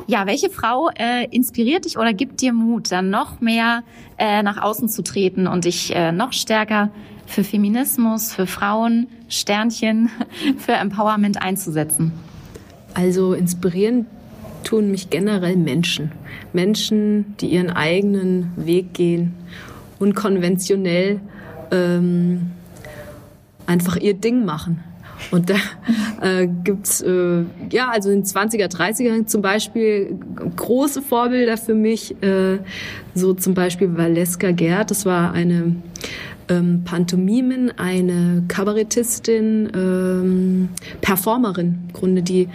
ja, 0.06 0.26
welche 0.26 0.50
Frau 0.50 0.90
äh, 0.96 1.26
inspiriert 1.30 1.84
dich 1.84 1.98
oder 1.98 2.12
gibt 2.12 2.40
dir 2.40 2.52
Mut, 2.52 2.90
dann 2.92 3.10
noch 3.10 3.40
mehr 3.40 3.82
äh, 4.18 4.42
nach 4.42 4.60
außen 4.62 4.88
zu 4.88 5.02
treten 5.02 5.46
und 5.46 5.64
dich 5.64 5.94
äh, 5.94 6.12
noch 6.12 6.32
stärker 6.32 6.90
für 7.26 7.44
Feminismus, 7.44 8.32
für 8.32 8.46
Frauen, 8.46 9.08
Sternchen, 9.28 10.10
für 10.58 10.72
Empowerment 10.72 11.42
einzusetzen? 11.42 12.12
Also 12.94 13.34
inspirieren 13.34 14.06
tun 14.62 14.90
mich 14.90 15.10
generell 15.10 15.56
Menschen. 15.56 16.12
Menschen, 16.52 17.36
die 17.40 17.48
ihren 17.48 17.70
eigenen 17.70 18.52
Weg 18.56 18.94
gehen, 18.94 19.34
unkonventionell 19.98 21.20
ähm, 21.70 22.50
einfach 23.66 23.96
ihr 23.96 24.14
Ding 24.14 24.44
machen. 24.44 24.82
Und 25.30 25.50
da 25.50 25.56
äh, 26.20 26.46
gibt's 26.46 27.00
äh, 27.00 27.44
ja, 27.70 27.88
also 27.90 28.10
in 28.10 28.22
den 28.22 28.24
20er, 28.24 28.70
30er 28.70 29.26
zum 29.26 29.42
Beispiel 29.42 30.18
große 30.56 31.02
Vorbilder 31.02 31.56
für 31.56 31.74
mich. 31.74 32.20
Äh, 32.22 32.58
so 33.14 33.34
zum 33.34 33.54
Beispiel 33.54 33.96
Valeska 33.96 34.50
Gerd, 34.50 34.90
das 34.90 35.06
war 35.06 35.32
eine 35.32 35.76
ähm, 36.48 36.82
Pantomimen, 36.84 37.76
eine 37.78 38.44
Kabarettistin, 38.48 39.70
ähm, 39.74 40.68
Performerin, 41.00 41.78
im 41.86 41.92
Grunde, 41.92 42.22
die 42.22 42.48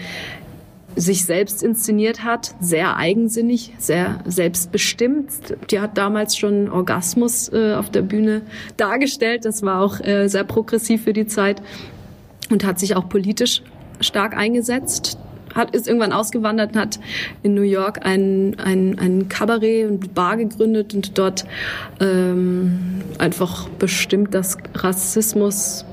sich 0.96 1.26
selbst 1.26 1.64
inszeniert 1.64 2.24
hat, 2.24 2.56
sehr 2.60 2.98
eigensinnig, 2.98 3.74
sehr 3.78 4.20
selbstbestimmt. 4.26 5.32
Die 5.72 5.80
hat 5.80 5.98
damals 5.98 6.36
schon 6.36 6.70
Orgasmus 6.70 7.50
äh, 7.54 7.74
auf 7.74 7.90
der 7.90 8.02
Bühne 8.02 8.42
dargestellt. 8.76 9.46
Das 9.46 9.62
war 9.62 9.82
auch 9.82 10.00
äh, 10.02 10.28
sehr 10.28 10.44
progressiv 10.44 11.04
für 11.04 11.14
die 11.14 11.28
Zeit 11.28 11.62
und 12.50 12.66
hat 12.66 12.80
sich 12.80 12.96
auch 12.96 13.10
politisch 13.10 13.62
stark 14.02 14.36
eingesetzt. 14.36 15.18
Hat, 15.56 15.74
ist 15.76 15.88
irgendwann 15.88 16.14
ausgewandert 16.14 16.74
und 16.74 16.80
hat 16.80 17.00
in 17.42 17.56
New 17.56 17.64
York 17.64 18.06
ein, 18.06 18.56
ein, 18.60 19.00
ein 19.00 19.30
Kabarett 19.30 19.90
und 19.90 20.14
Bar 20.14 20.38
gegründet 20.38 20.94
und 20.94 21.18
dort 21.18 21.46
ähm, 22.00 23.02
einfach 23.18 23.68
bestimmt, 23.68 24.36
dass 24.36 24.58
Rassismus 24.76 25.86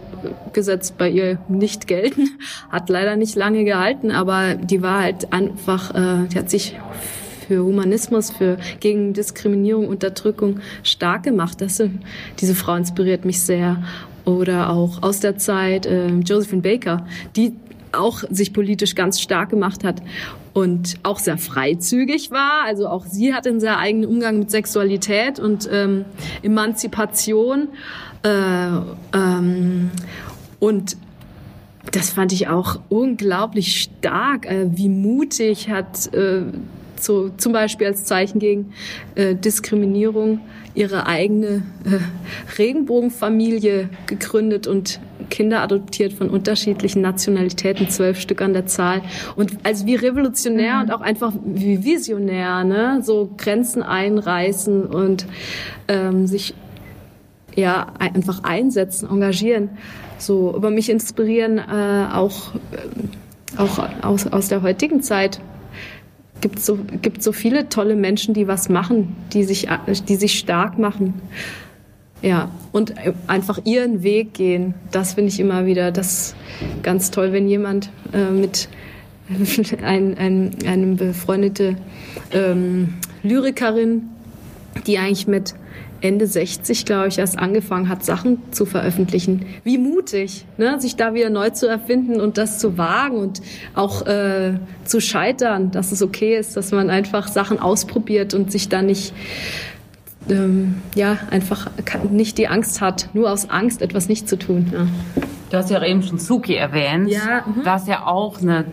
Gesetz 0.52 0.90
bei 0.90 1.08
ihr 1.08 1.38
nicht 1.48 1.86
gelten. 1.86 2.28
Hat 2.70 2.88
leider 2.88 3.16
nicht 3.16 3.34
lange 3.34 3.64
gehalten, 3.64 4.10
aber 4.10 4.54
die 4.54 4.82
war 4.82 5.02
halt 5.02 5.32
einfach, 5.32 5.94
äh, 5.94 6.26
die 6.28 6.38
hat 6.38 6.50
sich 6.50 6.76
für 7.46 7.62
Humanismus, 7.62 8.30
für 8.30 8.58
gegen 8.80 9.12
Diskriminierung, 9.12 9.86
Unterdrückung 9.86 10.60
stark 10.82 11.22
gemacht. 11.22 11.60
Das, 11.60 11.80
diese 12.40 12.54
Frau 12.54 12.74
inspiriert 12.74 13.24
mich 13.24 13.40
sehr. 13.40 13.82
Oder 14.26 14.70
auch 14.70 15.02
aus 15.02 15.20
der 15.20 15.38
Zeit 15.38 15.86
äh, 15.86 16.08
Josephine 16.08 16.60
Baker, 16.60 17.06
die 17.34 17.54
auch 17.92 18.22
sich 18.28 18.52
politisch 18.52 18.94
ganz 18.94 19.20
stark 19.20 19.50
gemacht 19.50 19.84
hat 19.84 20.02
und 20.52 20.96
auch 21.02 21.18
sehr 21.18 21.38
freizügig 21.38 22.30
war. 22.30 22.64
Also 22.64 22.88
auch 22.88 23.06
sie 23.06 23.32
hat 23.32 23.46
einen 23.46 23.60
sehr 23.60 23.78
eigenen 23.78 24.08
Umgang 24.08 24.38
mit 24.38 24.50
Sexualität 24.50 25.38
und 25.38 25.68
ähm, 25.72 26.04
Emanzipation. 26.42 27.68
Äh, 28.22 28.28
ähm, 29.14 29.90
und 30.58 30.96
das 31.92 32.10
fand 32.10 32.32
ich 32.32 32.48
auch 32.48 32.80
unglaublich 32.88 33.82
stark, 33.82 34.46
äh, 34.46 34.66
wie 34.70 34.88
mutig 34.88 35.70
hat 35.70 36.12
äh, 36.14 36.42
so 36.98 37.28
zum 37.36 37.52
Beispiel 37.52 37.86
als 37.86 38.04
Zeichen 38.04 38.38
gegen 38.38 38.72
äh, 39.14 39.34
Diskriminierung 39.34 40.40
ihre 40.76 41.06
eigene 41.06 41.62
äh, 41.84 41.98
Regenbogenfamilie 42.58 43.88
gegründet 44.06 44.66
und 44.66 45.00
Kinder 45.30 45.62
adoptiert 45.62 46.12
von 46.12 46.30
unterschiedlichen 46.30 47.02
Nationalitäten, 47.02 47.88
zwölf 47.88 48.20
Stück 48.20 48.40
an 48.42 48.52
der 48.52 48.66
Zahl. 48.66 49.02
Und 49.34 49.52
also 49.64 49.86
wie 49.86 49.96
revolutionär 49.96 50.74
Mhm. 50.76 50.80
und 50.82 50.90
auch 50.92 51.00
einfach 51.00 51.32
wie 51.44 51.84
visionär, 51.84 52.62
ne? 52.64 53.00
So 53.02 53.30
Grenzen 53.36 53.82
einreißen 53.82 54.84
und 54.84 55.26
ähm, 55.88 56.26
sich 56.26 56.54
ja 57.56 57.88
ein- 57.98 58.14
einfach 58.14 58.44
einsetzen, 58.44 59.08
engagieren, 59.10 59.70
so 60.18 60.54
über 60.54 60.70
mich 60.70 60.90
inspirieren, 60.90 61.58
äh, 61.58 62.06
auch 62.12 62.54
äh, 62.54 63.58
auch 63.58 63.78
aus, 64.02 64.26
aus 64.26 64.48
der 64.48 64.60
heutigen 64.60 65.02
Zeit 65.02 65.40
gibt 66.46 66.60
so 66.60 66.78
gibt 67.02 67.24
so 67.24 67.32
viele 67.32 67.68
tolle 67.68 67.96
Menschen, 67.96 68.32
die 68.32 68.46
was 68.46 68.68
machen, 68.68 69.16
die 69.32 69.42
sich 69.42 69.66
die 70.08 70.14
sich 70.14 70.38
stark 70.38 70.78
machen. 70.78 71.14
Ja, 72.22 72.50
und 72.70 72.94
einfach 73.26 73.58
ihren 73.64 74.04
Weg 74.04 74.34
gehen. 74.34 74.74
Das 74.92 75.14
finde 75.14 75.30
ich 75.30 75.40
immer 75.40 75.66
wieder 75.66 75.90
das 75.90 76.36
ganz 76.84 77.10
toll, 77.10 77.32
wenn 77.32 77.48
jemand 77.48 77.90
äh, 78.12 78.30
mit 78.30 78.68
ein, 79.82 80.16
ein, 80.16 80.56
einem 80.66 80.96
befreundete 80.96 81.76
ähm, 82.32 82.94
Lyrikerin, 83.24 84.02
die 84.86 84.98
eigentlich 84.98 85.26
mit 85.26 85.54
Ende 86.00 86.26
60, 86.26 86.84
glaube 86.84 87.08
ich, 87.08 87.18
erst 87.18 87.38
angefangen 87.38 87.88
hat, 87.88 88.04
Sachen 88.04 88.38
zu 88.52 88.66
veröffentlichen. 88.66 89.46
Wie 89.64 89.78
mutig, 89.78 90.44
ne? 90.58 90.80
sich 90.80 90.96
da 90.96 91.14
wieder 91.14 91.30
neu 91.30 91.50
zu 91.50 91.66
erfinden 91.68 92.20
und 92.20 92.38
das 92.38 92.58
zu 92.58 92.76
wagen 92.78 93.16
und 93.16 93.40
auch 93.74 94.06
äh, 94.06 94.54
zu 94.84 95.00
scheitern, 95.00 95.70
dass 95.70 95.92
es 95.92 96.02
okay 96.02 96.36
ist, 96.36 96.56
dass 96.56 96.70
man 96.72 96.90
einfach 96.90 97.28
Sachen 97.28 97.58
ausprobiert 97.58 98.34
und 98.34 98.52
sich 98.52 98.68
da 98.68 98.82
nicht 98.82 99.14
ähm, 100.28 100.82
ja, 100.94 101.18
einfach 101.30 101.68
nicht 102.10 102.38
die 102.38 102.48
Angst 102.48 102.80
hat, 102.80 103.08
nur 103.14 103.30
aus 103.30 103.48
Angst 103.48 103.80
etwas 103.82 104.08
nicht 104.08 104.28
zu 104.28 104.36
tun. 104.36 104.72
Ja. 104.72 104.86
Du 105.50 105.56
hast 105.56 105.70
ja 105.70 105.78
auch 105.78 105.84
eben 105.84 106.02
schon 106.02 106.18
Suki 106.18 106.54
erwähnt, 106.56 107.08
Ja, 107.08 107.44
mhm. 107.46 107.60
was 107.64 107.86
ja 107.86 108.06
auch 108.06 108.40
eine 108.40 108.64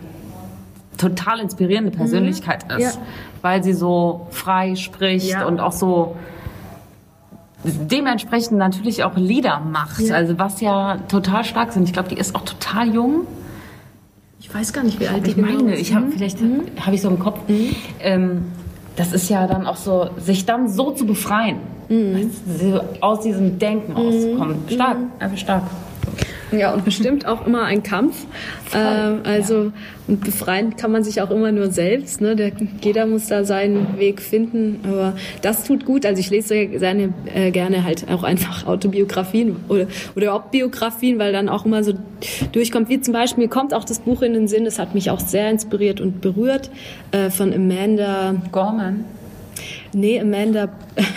total 0.98 1.40
inspirierende 1.40 1.90
Persönlichkeit 1.90 2.64
ist, 2.72 2.96
Ja. 2.96 3.02
weil 3.42 3.62
sie 3.62 3.72
so 3.72 4.26
frei 4.30 4.74
spricht 4.74 5.28
Ja. 5.30 5.46
und 5.46 5.60
auch 5.60 5.72
so 5.72 6.16
dementsprechend 7.64 8.58
natürlich 8.58 9.04
auch 9.04 9.16
Lieder 9.16 9.60
macht, 9.60 10.00
Ja. 10.00 10.14
also 10.14 10.38
was 10.38 10.60
ja 10.60 10.98
total 11.08 11.44
stark 11.44 11.72
sind. 11.72 11.84
Ich 11.84 11.92
glaube, 11.92 12.08
die 12.10 12.16
ist 12.18 12.34
auch 12.34 12.42
total 12.44 12.94
jung. 12.94 13.26
Ich 14.40 14.54
weiß 14.54 14.72
gar 14.72 14.84
nicht, 14.84 15.00
wie 15.00 15.08
alt 15.08 15.26
Ich 15.26 15.34
die 15.34 15.40
genau 15.40 15.54
meine, 15.56 15.74
ist. 15.74 15.80
ich 15.80 15.94
habe 15.94 16.06
vielleicht 16.10 16.38
habe 16.80 16.94
ich 16.94 17.00
so 17.00 17.08
im 17.08 17.18
Kopf. 17.18 17.40
Ähm, 18.00 18.42
das 18.96 19.12
ist 19.12 19.28
ja 19.30 19.46
dann 19.46 19.66
auch 19.66 19.76
so, 19.76 20.10
sich 20.18 20.44
dann 20.46 20.68
so 20.68 20.90
zu 20.92 21.04
befreien, 21.06 21.56
so 21.88 22.80
aus 23.00 23.20
diesem 23.22 23.58
Denken 23.58 23.92
rauszukommen. 23.92 24.56
Stark, 24.68 24.96
einfach 25.18 25.38
stark. 25.38 25.62
Ja, 26.58 26.72
und 26.72 26.84
bestimmt 26.84 27.26
auch 27.26 27.46
immer 27.46 27.64
ein 27.64 27.82
Kampf. 27.82 28.26
Äh, 28.72 28.78
also 28.78 29.72
und 30.06 30.22
befreien 30.22 30.76
kann 30.76 30.92
man 30.92 31.02
sich 31.02 31.22
auch 31.22 31.30
immer 31.30 31.50
nur 31.50 31.70
selbst. 31.70 32.20
Ne? 32.20 32.36
Der, 32.36 32.52
jeder 32.82 33.06
muss 33.06 33.28
da 33.28 33.44
seinen 33.44 33.98
Weg 33.98 34.20
finden. 34.20 34.80
Aber 34.84 35.14
das 35.40 35.64
tut 35.64 35.86
gut. 35.86 36.04
Also 36.04 36.20
ich 36.20 36.30
lese 36.30 36.68
seine 36.78 37.14
äh, 37.34 37.50
gerne 37.50 37.84
halt 37.84 38.06
auch 38.10 38.22
einfach 38.22 38.66
Autobiografien 38.66 39.56
oder, 39.68 39.86
oder 40.14 40.26
überhaupt 40.26 40.50
Biografien, 40.50 41.18
weil 41.18 41.32
dann 41.32 41.48
auch 41.48 41.64
immer 41.64 41.82
so 41.82 41.94
durchkommt. 42.52 42.88
Wie 42.88 43.00
zum 43.00 43.14
Beispiel, 43.14 43.44
mir 43.44 43.50
kommt 43.50 43.72
auch 43.72 43.84
das 43.84 44.00
Buch 44.00 44.22
in 44.22 44.34
den 44.34 44.48
Sinn, 44.48 44.64
das 44.64 44.78
hat 44.78 44.94
mich 44.94 45.10
auch 45.10 45.20
sehr 45.20 45.50
inspiriert 45.50 46.00
und 46.00 46.20
berührt, 46.20 46.70
äh, 47.12 47.30
von 47.30 47.52
Amanda 47.52 48.34
Gorman. 48.52 49.04
Nee, 49.92 50.20
Amanda. 50.20 50.68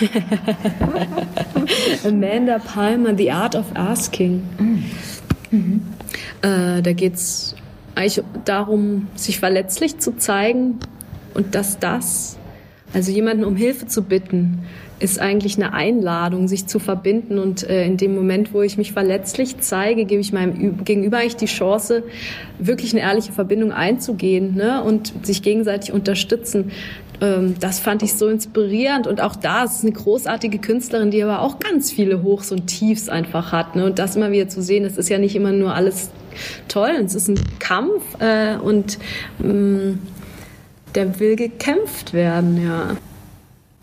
Amanda 2.05 2.59
Palmer, 2.59 3.17
The 3.17 3.31
Art 3.31 3.55
of 3.55 3.65
Asking. 3.73 4.43
Äh, 6.41 6.81
da 6.81 6.93
geht's 6.93 7.55
eigentlich 7.95 8.23
darum, 8.45 9.07
sich 9.15 9.39
verletzlich 9.39 9.97
zu 9.99 10.17
zeigen 10.17 10.79
und 11.33 11.55
dass 11.55 11.79
das, 11.79 12.37
also 12.93 13.11
jemanden 13.11 13.43
um 13.43 13.55
Hilfe 13.55 13.87
zu 13.87 14.03
bitten, 14.03 14.63
ist 14.99 15.19
eigentlich 15.19 15.57
eine 15.57 15.73
Einladung, 15.73 16.47
sich 16.47 16.65
zu 16.65 16.79
verbinden. 16.79 17.37
Und 17.37 17.69
äh, 17.69 17.85
in 17.85 17.97
dem 17.97 18.15
Moment, 18.15 18.53
wo 18.53 18.61
ich 18.61 18.77
mich 18.77 18.93
verletzlich 18.93 19.59
zeige, 19.59 20.05
gebe 20.05 20.21
ich 20.21 20.33
meinem 20.33 20.83
Gegenüber 20.83 21.17
eigentlich 21.17 21.35
die 21.35 21.45
Chance, 21.45 22.03
wirklich 22.57 22.93
eine 22.93 23.01
ehrliche 23.01 23.31
Verbindung 23.31 23.71
einzugehen 23.71 24.55
ne? 24.55 24.83
und 24.83 25.13
sich 25.23 25.43
gegenseitig 25.43 25.91
unterstützen. 25.91 26.71
Ähm, 27.21 27.55
das 27.59 27.79
fand 27.79 28.03
ich 28.03 28.13
so 28.13 28.27
inspirierend. 28.27 29.07
Und 29.07 29.21
auch 29.21 29.35
da 29.35 29.63
ist 29.63 29.83
eine 29.83 29.91
großartige 29.91 30.59
Künstlerin, 30.59 31.11
die 31.11 31.23
aber 31.23 31.41
auch 31.41 31.59
ganz 31.59 31.91
viele 31.91 32.23
Hochs 32.23 32.51
und 32.51 32.67
Tiefs 32.67 33.09
einfach 33.09 33.51
hat. 33.51 33.75
Ne? 33.75 33.85
Und 33.85 33.99
das 33.99 34.15
immer 34.15 34.31
wieder 34.31 34.47
zu 34.47 34.61
sehen, 34.61 34.85
es 34.85 34.97
ist 34.97 35.09
ja 35.09 35.17
nicht 35.17 35.35
immer 35.35 35.51
nur 35.51 35.73
alles 35.73 36.11
toll. 36.67 36.91
Es 37.03 37.15
ist 37.15 37.27
ein 37.27 37.39
Kampf 37.59 38.03
äh, 38.19 38.57
und 38.57 38.99
mh, 39.39 39.97
der 40.95 41.19
will 41.19 41.35
gekämpft 41.35 42.13
werden, 42.13 42.63
ja. 42.63 42.97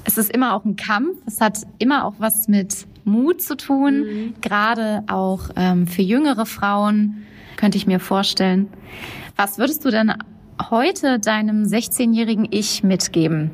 Es 0.05 0.19
ist 0.19 0.31
immer 0.31 0.55
auch 0.55 0.65
ein 0.65 0.77
Kampf. 0.77 1.17
Es 1.27 1.41
hat 1.41 1.61
immer 1.79 2.05
auch 2.05 2.15
was 2.19 2.47
mit 2.49 2.87
Mut 3.05 3.43
zu 3.43 3.57
tun, 3.57 4.35
gerade 4.41 5.03
auch 5.09 5.51
ähm, 5.57 5.87
für 5.87 6.03
jüngere 6.03 6.47
Frauen, 6.47 7.25
könnte 7.57 7.79
ich 7.79 7.87
mir 7.87 8.01
vorstellen. 8.01 8.69
Was 9.37 9.59
würdest 9.59 9.85
du 9.85 9.91
denn 9.91 10.13
heute 10.71 11.19
deinem 11.19 11.65
16-jährigen 11.65 12.49
Ich 12.51 12.83
mitgeben? 12.83 13.51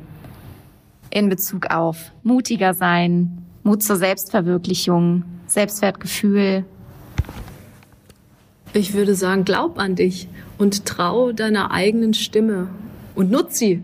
in 1.11 1.29
Bezug 1.29 1.67
auf 1.67 2.11
mutiger 2.23 2.73
sein, 2.73 3.45
Mut 3.63 3.83
zur 3.83 3.97
Selbstverwirklichung, 3.97 5.23
Selbstwertgefühl? 5.45 6.65
Ich 8.73 8.93
würde 8.93 9.13
sagen, 9.13 9.43
glaub 9.43 9.77
an 9.77 9.95
dich 9.95 10.27
und 10.57 10.85
trau 10.85 11.33
deiner 11.33 11.71
eigenen 11.71 12.13
Stimme 12.13 12.69
und 13.13 13.29
nutz 13.29 13.59
sie. 13.59 13.81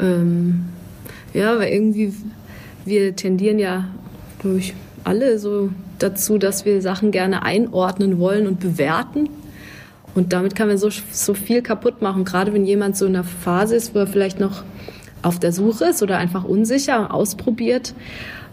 Ähm, 0.00 0.64
ja, 1.32 1.58
weil 1.58 1.72
irgendwie, 1.72 2.12
wir 2.84 3.14
tendieren 3.14 3.58
ja 3.58 3.88
durch 4.42 4.74
alle 5.04 5.38
so 5.38 5.70
dazu, 6.00 6.36
dass 6.36 6.64
wir 6.64 6.82
Sachen 6.82 7.12
gerne 7.12 7.42
einordnen 7.42 8.18
wollen 8.18 8.48
und 8.48 8.58
bewerten. 8.58 9.28
Und 10.14 10.32
damit 10.32 10.54
kann 10.54 10.68
man 10.68 10.78
so, 10.78 10.90
so 11.10 11.34
viel 11.34 11.62
kaputt 11.62 12.02
machen. 12.02 12.24
Gerade 12.24 12.52
wenn 12.52 12.64
jemand 12.64 12.96
so 12.96 13.06
in 13.06 13.16
einer 13.16 13.24
Phase 13.24 13.76
ist, 13.76 13.94
wo 13.94 14.00
er 14.00 14.06
vielleicht 14.06 14.40
noch 14.40 14.62
auf 15.22 15.38
der 15.38 15.52
Suche 15.52 15.86
ist 15.86 16.02
oder 16.02 16.18
einfach 16.18 16.44
unsicher 16.44 17.14
ausprobiert, 17.14 17.94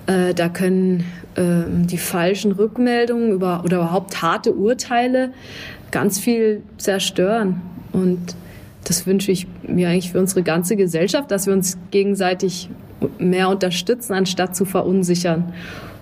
äh, 0.07 0.33
da 0.33 0.49
können 0.49 1.03
äh, 1.35 1.63
die 1.85 1.97
falschen 1.97 2.51
Rückmeldungen 2.51 3.31
über, 3.31 3.63
oder 3.65 3.77
überhaupt 3.77 4.21
harte 4.21 4.53
Urteile 4.53 5.33
ganz 5.91 6.19
viel 6.19 6.61
zerstören. 6.77 7.61
Und 7.91 8.35
das 8.85 9.05
wünsche 9.05 9.31
ich 9.31 9.47
mir 9.63 9.89
eigentlich 9.89 10.11
für 10.11 10.19
unsere 10.19 10.43
ganze 10.43 10.75
Gesellschaft, 10.75 11.29
dass 11.31 11.45
wir 11.45 11.53
uns 11.53 11.77
gegenseitig 11.91 12.69
mehr 13.17 13.49
unterstützen, 13.49 14.13
anstatt 14.13 14.55
zu 14.55 14.65
verunsichern. 14.65 15.53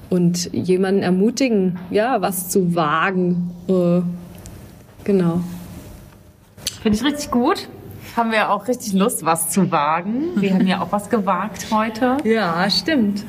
Und 0.10 0.53
jemanden 0.53 1.03
ermutigen, 1.03 1.80
ja, 1.91 2.22
was 2.22 2.49
zu 2.49 2.76
wagen. 2.76 3.51
Äh, 3.68 4.01
genau. 5.08 5.41
Finde 6.84 6.97
ich 6.97 7.03
richtig 7.03 7.32
gut. 7.32 7.68
Haben 8.16 8.32
wir 8.32 8.51
auch 8.51 8.68
richtig 8.68 8.93
Lust, 8.93 9.26
was 9.26 9.49
zu 9.49 9.72
wagen. 9.72 10.41
Wir 10.41 10.53
haben 10.53 10.68
ja 10.68 10.82
auch 10.82 10.91
was 10.91 11.10
gewagt 11.10 11.68
heute. 11.72 12.18
Ja, 12.24 12.70
stimmt. 12.70 13.24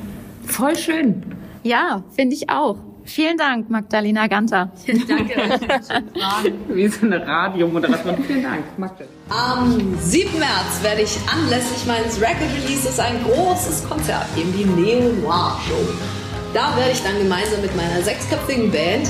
Voll 0.45 0.75
schön. 0.75 1.23
Ja, 1.63 2.03
finde 2.15 2.35
ich 2.35 2.49
auch. 2.49 2.77
Vielen 3.05 3.37
Dank, 3.37 3.69
Magdalena 3.69 4.27
Ganter. 4.27 4.71
Danke. 5.07 5.33
Wie 6.69 6.87
so 6.87 7.05
eine 7.05 7.25
Radiomoderation. 7.25 8.23
Vielen 8.23 8.43
Dank, 8.43 8.63
Magdalena. 8.77 9.15
Am 9.29 9.97
7. 9.99 10.37
März 10.37 10.83
werde 10.83 11.01
ich 11.01 11.17
anlässlich 11.31 11.87
meines 11.87 12.21
Record-Releases 12.21 12.99
ein 12.99 13.23
großes 13.23 13.87
Konzert 13.89 14.27
geben, 14.35 14.53
die 14.55 14.65
Neo 14.65 15.11
Noir 15.21 15.59
Show. 15.67 15.87
Da 16.53 16.75
werde 16.77 16.91
ich 16.91 17.01
dann 17.03 17.17
gemeinsam 17.17 17.61
mit 17.61 17.75
meiner 17.75 18.01
sechsköpfigen 18.01 18.71
Band 18.71 19.09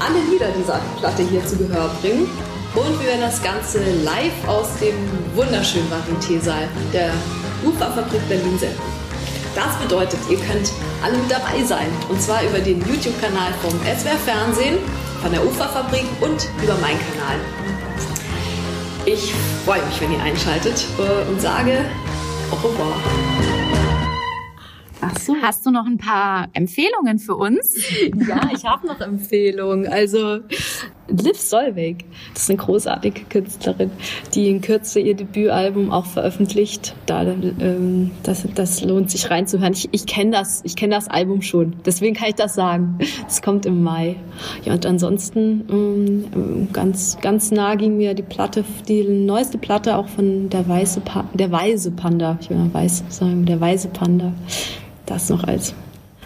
alle 0.00 0.20
Lieder 0.30 0.48
dieser 0.58 0.80
Platte 0.98 1.22
hier 1.22 1.44
zu 1.46 1.56
Gehör 1.56 1.90
bringen. 2.00 2.28
Und 2.74 3.00
wir 3.00 3.06
werden 3.06 3.20
das 3.20 3.42
Ganze 3.42 3.78
live 4.02 4.48
aus 4.48 4.66
dem 4.80 4.94
wunderschönen 5.34 5.88
Varieté-Saal 5.90 6.68
der 6.92 7.12
Uferfabrik 7.64 8.28
Berlin 8.28 8.58
senden. 8.58 8.80
Das 9.54 9.76
bedeutet, 9.76 10.18
ihr 10.28 10.38
könnt 10.38 10.72
alle 11.02 11.16
mit 11.16 11.30
dabei 11.30 11.62
sein. 11.64 11.86
Und 12.08 12.20
zwar 12.20 12.42
über 12.42 12.58
den 12.58 12.80
YouTube-Kanal 12.80 13.52
vom 13.62 13.72
SWR 13.82 14.18
Fernsehen, 14.24 14.78
von 15.22 15.30
der 15.30 15.46
Uferfabrik 15.46 16.06
und 16.20 16.48
über 16.62 16.74
meinen 16.78 16.98
Kanal. 17.12 17.38
Ich 19.06 19.32
freue 19.64 19.84
mich, 19.86 20.00
wenn 20.00 20.12
ihr 20.12 20.22
einschaltet 20.22 20.84
äh, 20.98 21.30
und 21.30 21.40
sage 21.40 21.84
au 22.50 22.56
revoir. 22.56 23.63
Ach 25.04 25.18
so. 25.18 25.34
Hast 25.42 25.66
du 25.66 25.70
noch 25.70 25.86
ein 25.86 25.98
paar 25.98 26.48
Empfehlungen 26.52 27.18
für 27.18 27.36
uns? 27.36 27.74
Ja, 28.28 28.48
ich 28.54 28.64
habe 28.64 28.86
noch 28.86 29.00
Empfehlungen. 29.00 29.86
Also 29.86 30.40
Liv 31.08 31.38
Solveig, 31.38 32.04
das 32.32 32.44
ist 32.44 32.50
eine 32.50 32.58
großartige 32.58 33.24
Künstlerin, 33.28 33.90
die 34.34 34.48
in 34.48 34.62
Kürze 34.62 35.00
ihr 35.00 35.14
Debütalbum 35.14 35.90
auch 35.90 36.06
veröffentlicht. 36.06 36.94
Da, 37.06 37.22
ähm, 37.22 38.10
das, 38.22 38.46
das 38.54 38.82
lohnt 38.82 39.10
sich 39.10 39.30
reinzuhören. 39.30 39.74
Ich, 39.74 39.88
ich 39.92 40.06
kenne 40.06 40.30
das, 40.30 40.62
ich 40.64 40.76
kenne 40.76 40.94
das 40.94 41.08
Album 41.08 41.42
schon, 41.42 41.76
deswegen 41.84 42.14
kann 42.14 42.28
ich 42.28 42.36
das 42.36 42.54
sagen. 42.54 42.98
Es 43.26 43.42
kommt 43.42 43.66
im 43.66 43.82
Mai. 43.82 44.16
Ja 44.64 44.72
und 44.72 44.86
ansonsten 44.86 45.64
ähm, 45.70 46.68
ganz 46.72 47.18
ganz 47.20 47.50
nah 47.50 47.74
ging 47.74 47.96
mir 47.98 48.14
die 48.14 48.22
Platte, 48.22 48.64
die 48.88 49.02
neueste 49.04 49.58
Platte 49.58 49.96
auch 49.96 50.08
von 50.08 50.48
der 50.48 50.66
weiße 50.66 51.00
pa 51.00 51.28
der 51.34 51.50
weise 51.50 51.90
Panda. 51.90 52.38
Ich 52.40 52.48
will 52.48 52.56
mal 52.56 52.72
weiß 52.72 53.04
sagen, 53.08 53.44
der 53.44 53.60
weise 53.60 53.88
Panda. 53.88 54.32
Das 55.06 55.28
noch 55.28 55.44
als 55.44 55.74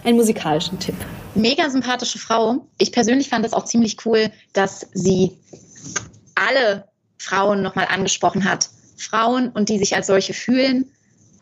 einen 0.03 0.17
musikalischen 0.17 0.79
Tipp. 0.79 0.95
Mega 1.35 1.69
sympathische 1.69 2.19
Frau. 2.19 2.65
Ich 2.77 2.91
persönlich 2.91 3.29
fand 3.29 3.45
es 3.45 3.53
auch 3.53 3.65
ziemlich 3.65 3.97
cool, 4.05 4.31
dass 4.53 4.87
sie 4.93 5.37
alle 6.35 6.85
Frauen 7.17 7.61
nochmal 7.61 7.87
angesprochen 7.89 8.45
hat. 8.49 8.69
Frauen 8.97 9.49
und 9.49 9.69
die 9.69 9.77
sich 9.77 9.95
als 9.95 10.07
solche 10.07 10.33
fühlen. 10.33 10.91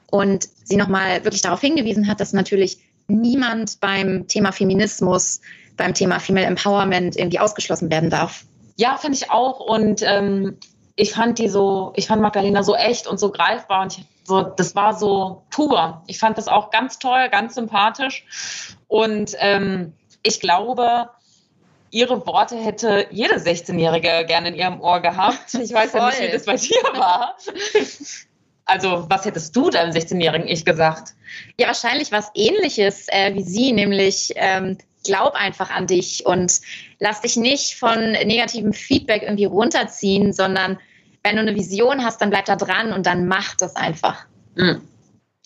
Und 0.10 0.48
sie 0.64 0.78
nochmal 0.78 1.24
wirklich 1.26 1.42
darauf 1.42 1.62
hingewiesen 1.62 2.08
hat, 2.08 2.20
dass 2.20 2.34
natürlich 2.34 2.80
niemand 3.08 3.80
beim 3.80 4.28
Thema 4.28 4.52
Feminismus, 4.52 5.42
beim 5.76 5.94
Thema 5.94 6.20
Female 6.20 6.48
Empowerment 6.48 7.16
irgendwie 7.18 7.40
ausgeschlossen 7.40 7.90
werden 7.92 8.10
darf. 8.10 8.46
Ja, 8.78 8.98
finde 8.98 9.18
ich 9.18 9.32
auch. 9.32 9.60
Und 9.60 10.02
ähm, 10.04 10.58
ich 10.96 11.12
fand 11.12 11.40
die 11.40 11.50
so, 11.50 11.94
ich 11.96 12.08
fand 12.08 12.22
Magdalena 12.22 12.64
so 12.64 12.76
echt 12.76 13.08
und 13.08 13.20
so 13.20 13.32
greifbar 13.32 13.84
und 13.84 13.98
ich, 13.98 14.06
so, 14.28 14.42
das 14.42 14.76
war 14.76 14.94
so 14.94 15.44
pur. 15.50 16.04
Ich 16.08 16.20
fand 16.20 16.38
das 16.38 16.50
auch 16.50 16.70
ganz 16.70 17.00
toll, 17.00 17.30
ganz 17.30 17.56
sympathisch. 17.56 18.26
Und 18.88 19.36
ähm, 19.40 19.94
ich 20.22 20.42
glaube, 20.42 21.10
ihre 21.92 22.28
Worte 22.28 22.58
hätte 22.58 23.08
jede 23.10 23.36
16-Jährige 23.36 24.26
gerne 24.28 24.50
in 24.50 24.56
ihrem 24.56 24.82
Ohr 24.82 25.00
gehabt. 25.00 25.54
Ich 25.54 25.72
weiß 25.72 25.94
ja 25.94 26.10
nicht, 26.10 26.22
wie 26.22 26.32
das 26.32 26.46
bei 26.46 26.58
dir 26.58 26.82
war. 26.94 27.38
Also, 28.66 29.06
was 29.10 29.24
hättest 29.24 29.56
du 29.56 29.70
deinem 29.70 29.92
16-jährigen 29.92 30.50
Ich 30.50 30.66
gesagt? 30.66 31.14
Ja, 31.58 31.68
wahrscheinlich 31.68 32.12
was 32.12 32.30
ähnliches 32.36 33.08
äh, 33.08 33.34
wie 33.34 33.44
sie, 33.44 33.72
nämlich 33.72 34.34
ähm, 34.36 34.78
glaub 35.06 35.36
einfach 35.36 35.70
an 35.70 35.88
dich 35.88 36.26
und 36.26 36.60
lass 37.00 37.22
dich 37.22 37.38
nicht 37.38 37.76
von 37.76 38.12
negativem 38.12 38.74
Feedback 38.74 39.22
irgendwie 39.22 39.46
runterziehen, 39.46 40.34
sondern 40.34 40.80
wenn 41.28 41.36
du 41.36 41.42
eine 41.42 41.56
Vision 41.56 42.06
hast, 42.06 42.22
dann 42.22 42.30
bleib 42.30 42.46
da 42.46 42.56
dran 42.56 42.94
und 42.94 43.06
dann 43.06 43.28
mach 43.28 43.56
das 43.56 43.76
einfach. 43.76 44.26
Hm. 44.56 44.82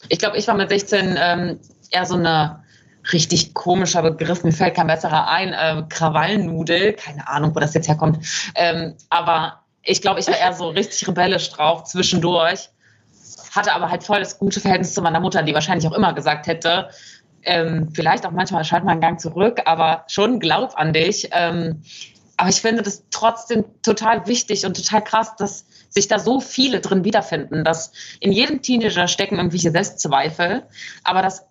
Ich 0.09 0.19
glaube, 0.19 0.37
ich 0.37 0.47
war 0.47 0.55
mit 0.55 0.69
16 0.69 1.17
ähm, 1.19 1.59
eher 1.89 2.05
so 2.05 2.15
eine 2.15 2.63
richtig 3.11 3.55
komischer 3.55 4.03
Begriff, 4.03 4.43
mir 4.43 4.51
fällt 4.51 4.75
kein 4.75 4.85
besserer 4.85 5.27
ein, 5.27 5.53
äh, 5.53 5.83
Krawallnudel, 5.89 6.93
keine 6.93 7.27
Ahnung, 7.27 7.55
wo 7.55 7.59
das 7.59 7.73
jetzt 7.73 7.87
herkommt. 7.87 8.23
Ähm, 8.53 8.93
aber 9.09 9.61
ich 9.81 10.01
glaube, 10.01 10.19
ich 10.19 10.27
war 10.27 10.37
eher 10.37 10.53
so 10.53 10.69
richtig 10.69 11.07
rebellisch 11.07 11.49
drauf 11.49 11.85
zwischendurch, 11.85 12.69
hatte 13.51 13.73
aber 13.73 13.89
halt 13.89 14.03
voll 14.03 14.19
das 14.19 14.37
gute 14.37 14.59
Verhältnis 14.59 14.93
zu 14.93 15.01
meiner 15.01 15.19
Mutter, 15.19 15.41
die 15.41 15.55
wahrscheinlich 15.55 15.87
auch 15.87 15.97
immer 15.97 16.13
gesagt 16.13 16.45
hätte, 16.45 16.89
ähm, 17.41 17.89
vielleicht 17.91 18.23
auch 18.27 18.31
manchmal 18.31 18.63
schalt 18.65 18.83
mal 18.83 18.91
einen 18.91 19.01
Gang 19.01 19.19
zurück, 19.19 19.61
aber 19.65 20.03
schon 20.07 20.39
glaub 20.39 20.77
an 20.77 20.93
dich. 20.93 21.29
Ähm, 21.31 21.81
aber 22.37 22.49
ich 22.49 22.61
finde 22.61 22.83
das 22.83 23.03
trotzdem 23.09 23.65
total 23.81 24.25
wichtig 24.27 24.65
und 24.65 24.75
total 24.75 25.03
krass, 25.03 25.35
dass 25.35 25.65
sich 25.91 26.07
da 26.07 26.17
so 26.17 26.39
viele 26.39 26.79
drin 26.79 27.03
wiederfinden, 27.03 27.63
dass 27.63 27.91
in 28.19 28.31
jedem 28.31 28.61
Teenager 28.61 29.07
stecken 29.07 29.35
irgendwelche 29.35 29.71
Selbstzweifel, 29.71 30.63
aber 31.03 31.21
das 31.21 31.45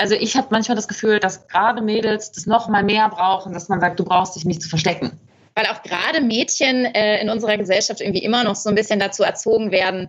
also 0.00 0.14
ich 0.14 0.36
habe 0.36 0.46
manchmal 0.50 0.76
das 0.76 0.86
Gefühl, 0.86 1.18
dass 1.18 1.48
gerade 1.48 1.82
Mädels 1.82 2.30
das 2.30 2.46
noch 2.46 2.68
mal 2.68 2.84
mehr 2.84 3.08
brauchen, 3.08 3.52
dass 3.52 3.68
man 3.68 3.80
sagt, 3.80 3.98
du 3.98 4.04
brauchst 4.04 4.36
dich 4.36 4.44
nicht 4.44 4.62
zu 4.62 4.68
verstecken. 4.68 5.18
Weil 5.54 5.66
auch 5.66 5.82
gerade 5.82 6.20
Mädchen 6.20 6.84
äh, 6.84 7.20
in 7.20 7.28
unserer 7.28 7.56
Gesellschaft 7.56 8.00
irgendwie 8.00 8.22
immer 8.22 8.44
noch 8.44 8.54
so 8.54 8.68
ein 8.68 8.76
bisschen 8.76 9.00
dazu 9.00 9.24
erzogen 9.24 9.72
werden, 9.72 10.08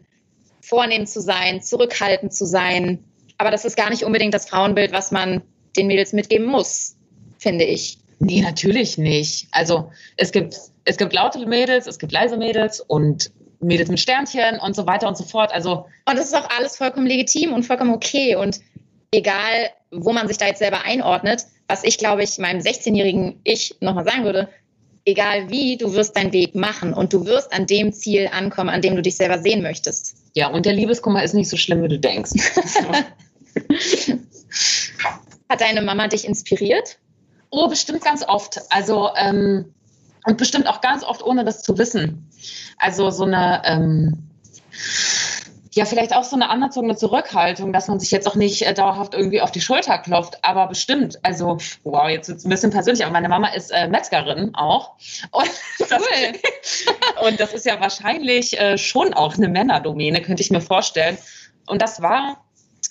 vornehm 0.62 1.08
zu 1.08 1.22
sein, 1.22 1.64
zurückhaltend 1.64 2.34
zu 2.34 2.46
sein. 2.46 3.04
Aber 3.40 3.50
das 3.50 3.66
ist 3.66 3.76
gar 3.76 3.90
nicht 3.90 4.04
unbedingt 4.04 4.36
das 4.36 4.48
Frauenbild, 4.48 4.92
was 4.92 5.12
man 5.12 5.42
den 5.76 5.88
Mädels 5.88 6.14
mitgeben 6.14 6.46
muss, 6.46 6.96
finde 7.40 7.66
ich. 7.66 7.98
Nee, 8.20 8.42
natürlich 8.42 9.00
nicht. 9.00 9.48
Also 9.52 9.92
es 10.18 10.32
gibt, 10.32 10.56
es 10.86 10.98
gibt 10.98 11.14
laute 11.14 11.44
Mädels, 11.48 11.88
es 11.88 11.98
gibt 11.98 12.12
leise 12.12 12.38
Mädels 12.38 12.80
und 12.80 13.32
Mädels 13.60 13.90
mit 13.90 14.00
Sternchen 14.00 14.60
und 14.60 14.76
so 14.76 14.86
weiter 14.88 15.08
und 15.08 15.18
so 15.18 15.24
fort. 15.24 15.54
Also 15.54 15.86
Und 16.06 16.18
das 16.18 16.26
ist 16.26 16.36
auch 16.36 16.50
alles 16.58 16.78
vollkommen 16.78 17.08
legitim 17.08 17.54
und 17.54 17.64
vollkommen 17.64 17.94
okay. 17.94 18.36
Und 18.36 18.60
egal, 19.12 19.70
wo 19.92 20.14
man 20.14 20.28
sich 20.28 20.38
da 20.38 20.48
jetzt 20.48 20.60
selber 20.60 20.84
einordnet, 20.86 21.46
was 21.68 21.84
ich, 21.84 21.98
glaube 21.98 22.24
ich, 22.24 22.38
meinem 22.38 22.62
16-jährigen 22.62 23.42
Ich 23.44 23.76
nochmal 23.80 24.06
sagen 24.06 24.24
würde, 24.24 24.50
egal 25.06 25.50
wie, 25.50 25.78
du 25.78 25.94
wirst 25.94 26.16
deinen 26.16 26.32
Weg 26.32 26.56
machen 26.56 26.94
und 26.94 27.14
du 27.14 27.26
wirst 27.26 27.52
an 27.54 27.66
dem 27.66 27.92
Ziel 27.94 28.30
ankommen, 28.32 28.70
an 28.70 28.82
dem 28.82 28.96
du 28.96 29.02
dich 29.02 29.18
selber 29.18 29.40
sehen 29.40 29.62
möchtest. 29.62 30.16
ja, 30.34 30.48
und 30.48 30.66
der 30.66 30.74
Liebeskummer 30.74 31.24
ist 31.24 31.34
nicht 31.34 31.50
so 31.50 31.58
schlimm, 31.58 31.84
wie 31.84 31.90
du 31.90 32.00
denkst. 32.00 32.32
Hat 35.50 35.62
deine 35.62 35.82
Mama 35.82 36.08
dich 36.08 36.26
inspiriert? 36.26 37.00
Oh, 37.50 37.68
bestimmt 37.68 38.04
ganz 38.04 38.24
oft. 38.28 38.62
Also, 38.70 39.10
ähm, 39.16 39.74
und 40.26 40.38
bestimmt 40.38 40.68
auch 40.68 40.82
ganz 40.82 41.04
oft, 41.04 41.24
ohne 41.24 41.46
das 41.46 41.62
zu 41.62 41.78
wissen. 41.78 42.30
Also 42.78 43.10
so 43.10 43.26
eine, 43.26 43.62
ähm, 43.66 44.30
ja, 45.72 45.86
vielleicht 45.86 46.16
auch 46.16 46.24
so 46.24 46.36
eine 46.36 46.50
anerzogene 46.50 46.96
Zurückhaltung, 46.96 47.74
dass 47.74 47.88
man 47.88 48.00
sich 48.00 48.12
jetzt 48.12 48.28
auch 48.28 48.36
nicht 48.36 48.66
äh, 48.66 48.74
dauerhaft 48.74 49.14
irgendwie 49.14 49.42
auf 49.42 49.52
die 49.52 49.62
Schulter 49.62 49.98
klopft, 50.00 50.44
aber 50.44 50.68
bestimmt. 50.68 51.20
Also, 51.24 51.58
wow, 51.84 52.10
jetzt 52.10 52.28
wird 52.28 52.40
es 52.40 52.46
ein 52.46 52.50
bisschen 52.50 52.72
persönlich, 52.72 53.04
aber 53.04 53.14
meine 53.14 53.30
Mama 53.30 53.50
ist 53.50 53.72
äh, 53.72 53.88
Metzgerin 53.88 54.56
auch. 54.56 54.94
Und 55.32 55.50
das, 55.90 56.02
und 57.28 57.40
das 57.40 57.54
ist 57.54 57.66
ja 57.66 57.80
wahrscheinlich 57.80 58.60
äh, 58.60 58.78
schon 58.78 59.14
auch 59.14 59.36
eine 59.36 59.48
Männerdomäne, 59.48 60.22
könnte 60.22 60.42
ich 60.42 60.52
mir 60.52 60.62
vorstellen. 60.62 61.18
Und 61.68 61.82
das 61.82 62.02
war 62.02 62.44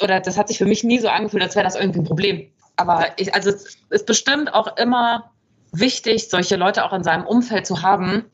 oder 0.03 0.21
das 0.21 0.39
hat 0.39 0.49
sich 0.49 0.59
für 0.59 0.67
mich 0.67 0.85
nie 0.85 0.99
so 0.99 1.09
angefühlt, 1.09 1.43
als 1.43 1.57
wäre 1.57 1.65
das 1.65 1.75
irgendwie 1.75 2.01
ein 2.01 2.05
Problem. 2.05 2.51
Aber 2.77 3.07
ich, 3.17 3.35
also 3.35 3.51
es 3.51 3.77
ist 3.91 4.07
bestimmt 4.07 4.55
auch 4.55 4.77
immer 4.77 5.33
wichtig, 5.73 6.29
solche 6.29 6.57
Leute 6.57 6.85
auch 6.85 6.93
in 6.93 7.05
seinem 7.05 7.27
Umfeld 7.27 7.67
zu 7.67 7.83
haben, 7.83 8.25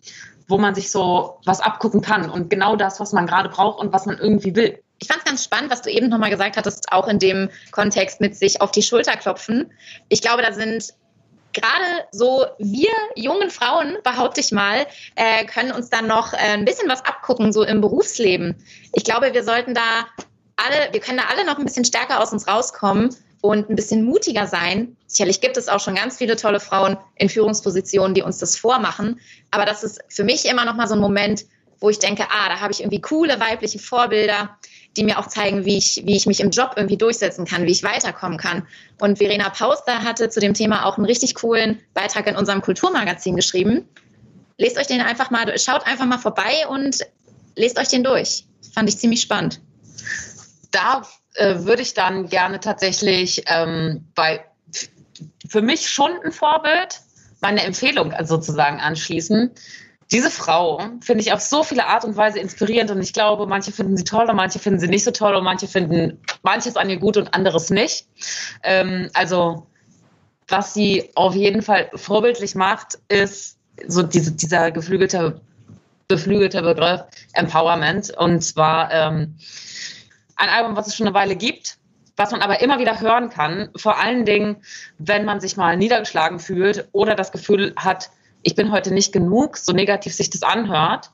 wo 0.49 0.59
man 0.59 0.75
sich 0.75 0.91
so 0.91 1.41
was 1.45 1.61
abgucken 1.61 2.01
kann 2.01 2.29
und 2.29 2.51
genau 2.51 2.77
das, 2.77 3.01
was 3.01 3.13
man 3.13 3.27
gerade 3.27 3.49
braucht 3.49 3.81
und 3.81 3.93
was 3.93 4.07
man 4.07 4.19
irgendwie 4.19 4.55
will. 4.55 4.79
Ich 4.99 5.09
fand 5.09 5.21
es 5.21 5.25
ganz 5.25 5.45
spannend, 5.45 5.71
was 5.71 5.83
du 5.83 5.91
eben 5.91 6.09
nochmal 6.09 6.31
gesagt 6.31 6.57
hattest, 6.57 6.93
auch 6.93 7.09
in 7.09 7.19
dem 7.19 7.51
Kontext 7.73 8.21
mit 8.21 8.37
sich 8.37 8.61
auf 8.61 8.71
die 8.71 8.83
Schulter 8.83 9.17
klopfen. 9.17 9.73
Ich 10.09 10.23
glaube, 10.23 10.43
da 10.43 10.53
sind 10.53 10.95
gerade 11.53 12.07
so 12.13 12.47
wir 12.59 12.91
jungen 13.17 13.51
Frauen, 13.51 13.97
behaupte 14.05 14.41
ich 14.41 14.53
mal, 14.53 14.87
äh, 15.15 15.45
können 15.47 15.73
uns 15.73 15.89
dann 15.89 16.07
noch 16.07 16.33
äh, 16.33 16.37
ein 16.37 16.65
bisschen 16.65 16.89
was 16.89 17.05
abgucken, 17.05 17.53
so 17.53 17.65
im 17.65 17.81
Berufsleben. 17.81 18.57
Ich 18.93 19.05
glaube, 19.05 19.33
wir 19.33 19.45
sollten 19.45 19.75
da 19.75 20.07
alle, 20.57 20.93
wir 20.93 21.01
können 21.01 21.19
da 21.19 21.25
alle 21.31 21.47
noch 21.47 21.59
ein 21.59 21.65
bisschen 21.65 21.85
stärker 21.85 22.21
aus 22.21 22.33
uns 22.33 22.47
rauskommen 22.47 23.15
und 23.45 23.69
ein 23.69 23.77
bisschen 23.77 24.05
mutiger 24.05 24.47
sein. 24.47 24.97
Sicherlich 25.07 25.43
gibt 25.43 25.59
es 25.59 25.69
auch 25.69 25.79
schon 25.79 25.97
ganz 25.97 26.17
viele 26.17 26.35
tolle 26.35 26.61
Frauen 26.61 26.97
in 27.17 27.29
Führungspositionen, 27.29 28.15
die 28.15 28.23
uns 28.23 28.39
das 28.39 28.57
vormachen. 28.57 29.21
Aber 29.51 29.67
das 29.67 29.85
ist 29.85 30.01
für 30.09 30.25
mich 30.25 30.47
immer 30.47 30.65
noch 30.65 30.77
mal 30.77 30.89
so 30.89 30.95
ein 30.95 31.01
Moment, 31.01 31.45
wo 31.79 31.91
ich 31.91 31.99
denke, 31.99 32.23
ah, 32.31 32.49
da 32.49 32.61
habe 32.61 32.73
ich 32.73 32.81
irgendwie 32.81 33.03
coole 33.03 33.39
weibliche 33.39 33.79
Vorbilder, 33.79 34.57
die 34.97 35.05
mir 35.05 35.19
auch 35.19 35.27
zeigen, 35.27 35.67
wie 35.67 35.77
ich, 35.77 36.01
wie 36.07 36.17
ich 36.17 36.25
mich 36.25 36.41
im 36.41 36.49
Job 36.49 36.73
irgendwie 36.77 36.97
durchsetzen 36.97 37.45
kann, 37.45 37.67
wie 37.67 37.73
ich 37.73 37.83
weiterkommen 37.83 38.39
kann. 38.39 38.67
Und 38.99 39.19
Verena 39.19 39.51
Pauster 39.51 40.03
hatte 40.03 40.31
zu 40.31 40.41
dem 40.41 40.55
Thema 40.55 40.87
auch 40.87 40.97
einen 40.97 41.05
richtig 41.05 41.35
coolen 41.35 41.81
Beitrag 41.93 42.27
in 42.27 42.37
unserem 42.37 42.63
Kulturmagazin 42.63 43.37
geschrieben. 43.37 43.87
Lest 44.57 44.79
euch 44.79 44.87
den 44.87 45.03
einfach 45.03 45.31
mal, 45.31 45.59
schaut 45.59 45.87
einfach 45.87 46.07
mal 46.07 46.17
vorbei 46.17 46.67
und 46.71 47.01
lest 47.57 47.79
euch 47.79 47.89
den 47.89 48.05
durch. 48.05 48.47
Fand 48.73 48.89
ich 48.89 48.97
ziemlich 48.97 49.21
spannend. 49.21 49.61
Da 50.71 51.03
äh, 51.35 51.61
würde 51.61 51.83
ich 51.83 51.95
dann 51.95 52.29
gerne 52.29 52.61
tatsächlich 52.61 53.45
ähm, 53.47 54.07
bei 54.15 54.45
für 55.49 55.63
mich 55.63 55.89
schon 55.89 56.13
ein 56.25 56.33
Vorbild 56.33 57.01
meine 57.41 57.63
Empfehlung 57.63 58.13
sozusagen 58.23 58.81
anschließen. 58.81 59.51
Diese 60.11 60.31
Frau 60.31 60.81
finde 61.01 61.23
ich 61.23 61.33
auf 61.33 61.41
so 61.41 61.63
viele 61.63 61.87
Art 61.87 62.05
und 62.05 62.17
Weise 62.17 62.39
inspirierend 62.39 62.91
und 62.91 63.01
ich 63.01 63.13
glaube, 63.13 63.47
manche 63.47 63.73
finden 63.73 63.97
sie 63.97 64.05
toll 64.05 64.29
und 64.29 64.37
manche 64.37 64.59
finden 64.59 64.79
sie 64.79 64.89
nicht 64.89 65.05
so 65.05 65.11
toll 65.11 65.35
und 65.35 65.45
manche 65.45 65.67
finden 65.67 66.21
manches 66.43 66.77
an 66.77 66.91
ihr 66.91 66.99
gut 66.99 67.17
und 67.17 67.33
anderes 67.35 67.71
nicht. 67.71 68.07
Ähm, 68.63 69.11
also 69.15 69.67
was 70.49 70.75
sie 70.75 71.11
auf 71.15 71.35
jeden 71.35 71.63
Fall 71.63 71.91
vorbildlich 71.95 72.55
macht, 72.55 72.99
ist 73.09 73.59
so 73.87 74.03
diese, 74.03 74.33
dieser 74.33 74.71
geflügelte, 74.71 75.41
beflügelte 76.07 76.63
Begriff 76.63 77.03
Empowerment 77.33 78.11
und 78.17 78.43
zwar 78.43 78.93
ähm, 78.93 79.37
ein 80.37 80.49
Album, 80.49 80.77
was 80.77 80.87
es 80.87 80.97
schon 80.97 81.07
eine 81.07 81.15
Weile 81.15 81.37
gibt, 81.37 81.79
was 82.17 82.31
man 82.31 82.43
aber 82.43 82.61
immer 82.61 82.79
wieder 82.79 83.01
hören 83.01 83.31
kann, 83.31 83.71
vor 83.77 83.99
allen 83.99 84.25
Dingen, 84.25 84.63
wenn 84.99 85.25
man 85.25 85.41
sich 85.41 85.57
mal 85.57 85.77
niedergeschlagen 85.77 86.39
fühlt 86.39 86.89
oder 86.93 87.15
das 87.15 87.33
Gefühl 87.33 87.75
hat, 87.77 88.11
ich 88.43 88.55
bin 88.55 88.71
heute 88.71 88.93
nicht 88.93 89.13
genug, 89.13 89.57
so 89.57 89.73
negativ 89.73 90.15
sich 90.15 90.31
das 90.31 90.43
anhört, 90.43 91.11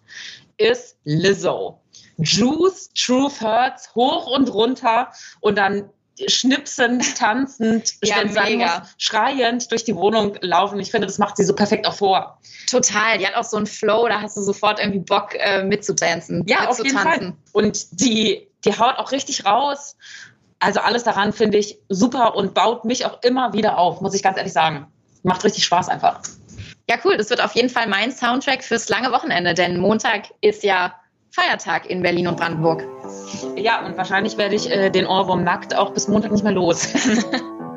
ist 0.57 0.99
Lizzo. 1.05 1.81
Juice, 2.19 2.91
Truth 2.93 3.41
Hurts, 3.41 3.95
hoch 3.95 4.27
und 4.27 4.53
runter 4.53 5.11
und 5.41 5.57
dann 5.57 5.89
schnipsend, 6.29 7.17
tanzend, 7.17 7.95
Ja, 8.03 8.25
mega. 8.25 8.81
muss, 8.81 8.89
schreiend 8.99 9.71
durch 9.71 9.85
die 9.85 9.95
Wohnung 9.97 10.37
laufen. 10.41 10.79
Ich 10.81 10.91
finde, 10.91 11.07
das 11.07 11.19
macht 11.19 11.37
sie 11.37 11.45
so 11.45 11.55
perfekt 11.55 11.87
auch 11.87 11.95
vor. 11.95 12.39
Total. 12.69 13.19
Die 13.19 13.27
hat 13.27 13.35
auch 13.35 13.45
so 13.45 13.57
einen 13.57 13.67
Flow, 13.67 14.09
da 14.09 14.21
hast 14.21 14.37
du 14.37 14.43
sofort 14.43 14.79
irgendwie 14.81 15.01
Bock 15.01 15.35
äh, 15.35 15.63
mitzutanzen. 15.63 16.45
Ja, 16.47 16.69
auf 16.69 16.79
jeden 16.79 16.99
Fall. 16.99 17.35
Und 17.53 18.01
die, 18.01 18.49
die 18.65 18.79
haut 18.79 18.99
auch 18.99 19.13
richtig 19.13 19.45
raus. 19.45 19.97
Also 20.59 20.81
alles 20.81 21.05
daran 21.05 21.33
finde 21.33 21.59
ich 21.59 21.79
super 21.89 22.37
und 22.37 22.53
baut 22.55 22.85
mich 22.85 23.07
auch 23.07 23.23
immer 23.23 23.53
wieder 23.55 23.79
auf, 23.79 24.01
muss 24.01 24.15
ich 24.15 24.23
ganz 24.23 24.37
ehrlich 24.37 24.53
sagen. 24.53 24.87
Macht 25.23 25.45
richtig 25.45 25.65
Spaß 25.65 25.89
einfach. 25.89 26.21
Ja, 26.89 26.97
cool. 27.05 27.17
Das 27.17 27.31
wird 27.31 27.43
auf 27.43 27.55
jeden 27.55 27.71
Fall 27.71 27.87
mein 27.87 28.13
Soundtrack 28.13 28.65
fürs 28.65 28.89
lange 28.89 29.13
Wochenende, 29.13 29.55
denn 29.55 29.79
Montag 29.79 30.25
ist 30.41 30.63
ja 30.65 30.95
Feiertag 31.31 31.89
in 31.89 32.03
Berlin 32.03 32.29
und 32.29 32.37
Brandenburg. 32.37 32.85
Ja, 33.57 33.85
und 33.87 33.97
wahrscheinlich 33.97 34.37
werde 34.37 34.55
ich 34.57 34.71
äh, 34.71 34.91
den 34.91 35.07
Ohrwurm 35.07 35.45
nackt 35.45 35.77
auch 35.77 35.93
bis 35.93 36.09
Montag 36.09 36.33
nicht 36.33 36.45
mehr 36.45 36.53
los. 36.53 36.93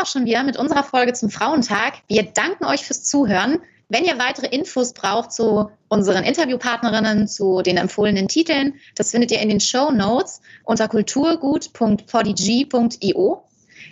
auch 0.00 0.06
schon 0.06 0.24
wieder 0.24 0.42
mit 0.42 0.56
unserer 0.56 0.82
Folge 0.82 1.12
zum 1.12 1.28
Frauentag. 1.30 1.98
Wir 2.08 2.22
danken 2.22 2.64
euch 2.64 2.86
fürs 2.86 3.04
Zuhören. 3.04 3.58
Wenn 3.88 4.04
ihr 4.04 4.18
weitere 4.18 4.46
Infos 4.46 4.94
braucht 4.94 5.32
zu 5.32 5.70
unseren 5.88 6.24
Interviewpartnerinnen, 6.24 7.28
zu 7.28 7.62
den 7.62 7.76
empfohlenen 7.76 8.26
Titeln, 8.28 8.74
das 8.94 9.10
findet 9.10 9.32
ihr 9.32 9.40
in 9.40 9.48
den 9.48 9.58
Show 9.60 9.90
Notes 9.90 10.40
unter 10.64 10.86
kulturgut.podigy.io. 10.88 13.42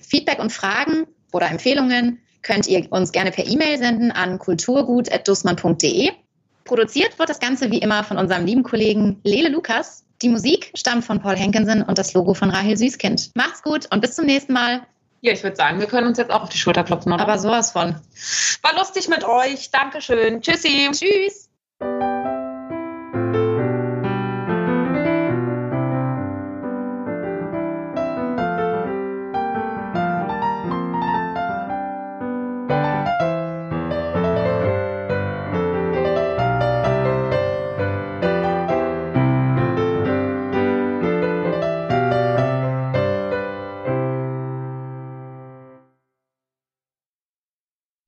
Feedback 0.02 0.38
und 0.38 0.52
Fragen 0.52 1.06
oder 1.32 1.50
Empfehlungen 1.50 2.20
könnt 2.42 2.68
ihr 2.68 2.92
uns 2.92 3.10
gerne 3.12 3.32
per 3.32 3.46
E-Mail 3.46 3.78
senden 3.78 4.12
an 4.12 4.38
kulturgut.dussmann.de. 4.38 6.10
Produziert 6.64 7.18
wird 7.18 7.28
das 7.28 7.40
Ganze 7.40 7.70
wie 7.70 7.78
immer 7.78 8.04
von 8.04 8.16
unserem 8.18 8.46
lieben 8.46 8.62
Kollegen 8.62 9.20
Lele 9.24 9.48
Lukas. 9.48 10.04
Die 10.22 10.28
Musik 10.28 10.70
stammt 10.74 11.04
von 11.04 11.20
Paul 11.20 11.36
Henkensen 11.36 11.82
und 11.82 11.98
das 11.98 12.14
Logo 12.14 12.34
von 12.34 12.50
Rahel 12.50 12.76
Süßkind. 12.76 13.30
Macht's 13.34 13.62
gut 13.62 13.92
und 13.92 14.00
bis 14.00 14.14
zum 14.14 14.26
nächsten 14.26 14.52
Mal. 14.52 14.86
Ja, 15.20 15.32
ich 15.32 15.42
würde 15.42 15.56
sagen, 15.56 15.80
wir 15.80 15.86
können 15.86 16.06
uns 16.06 16.18
jetzt 16.18 16.30
auch 16.30 16.42
auf 16.42 16.48
die 16.48 16.58
Schulter 16.58 16.84
klopfen, 16.84 17.12
oder? 17.12 17.22
Aber 17.22 17.38
sowas 17.38 17.72
von. 17.72 17.96
War 18.62 18.74
lustig 18.76 19.08
mit 19.08 19.24
euch. 19.24 19.70
Dankeschön. 19.70 20.40
Tschüssi. 20.40 20.88
Tschüss. 20.92 21.48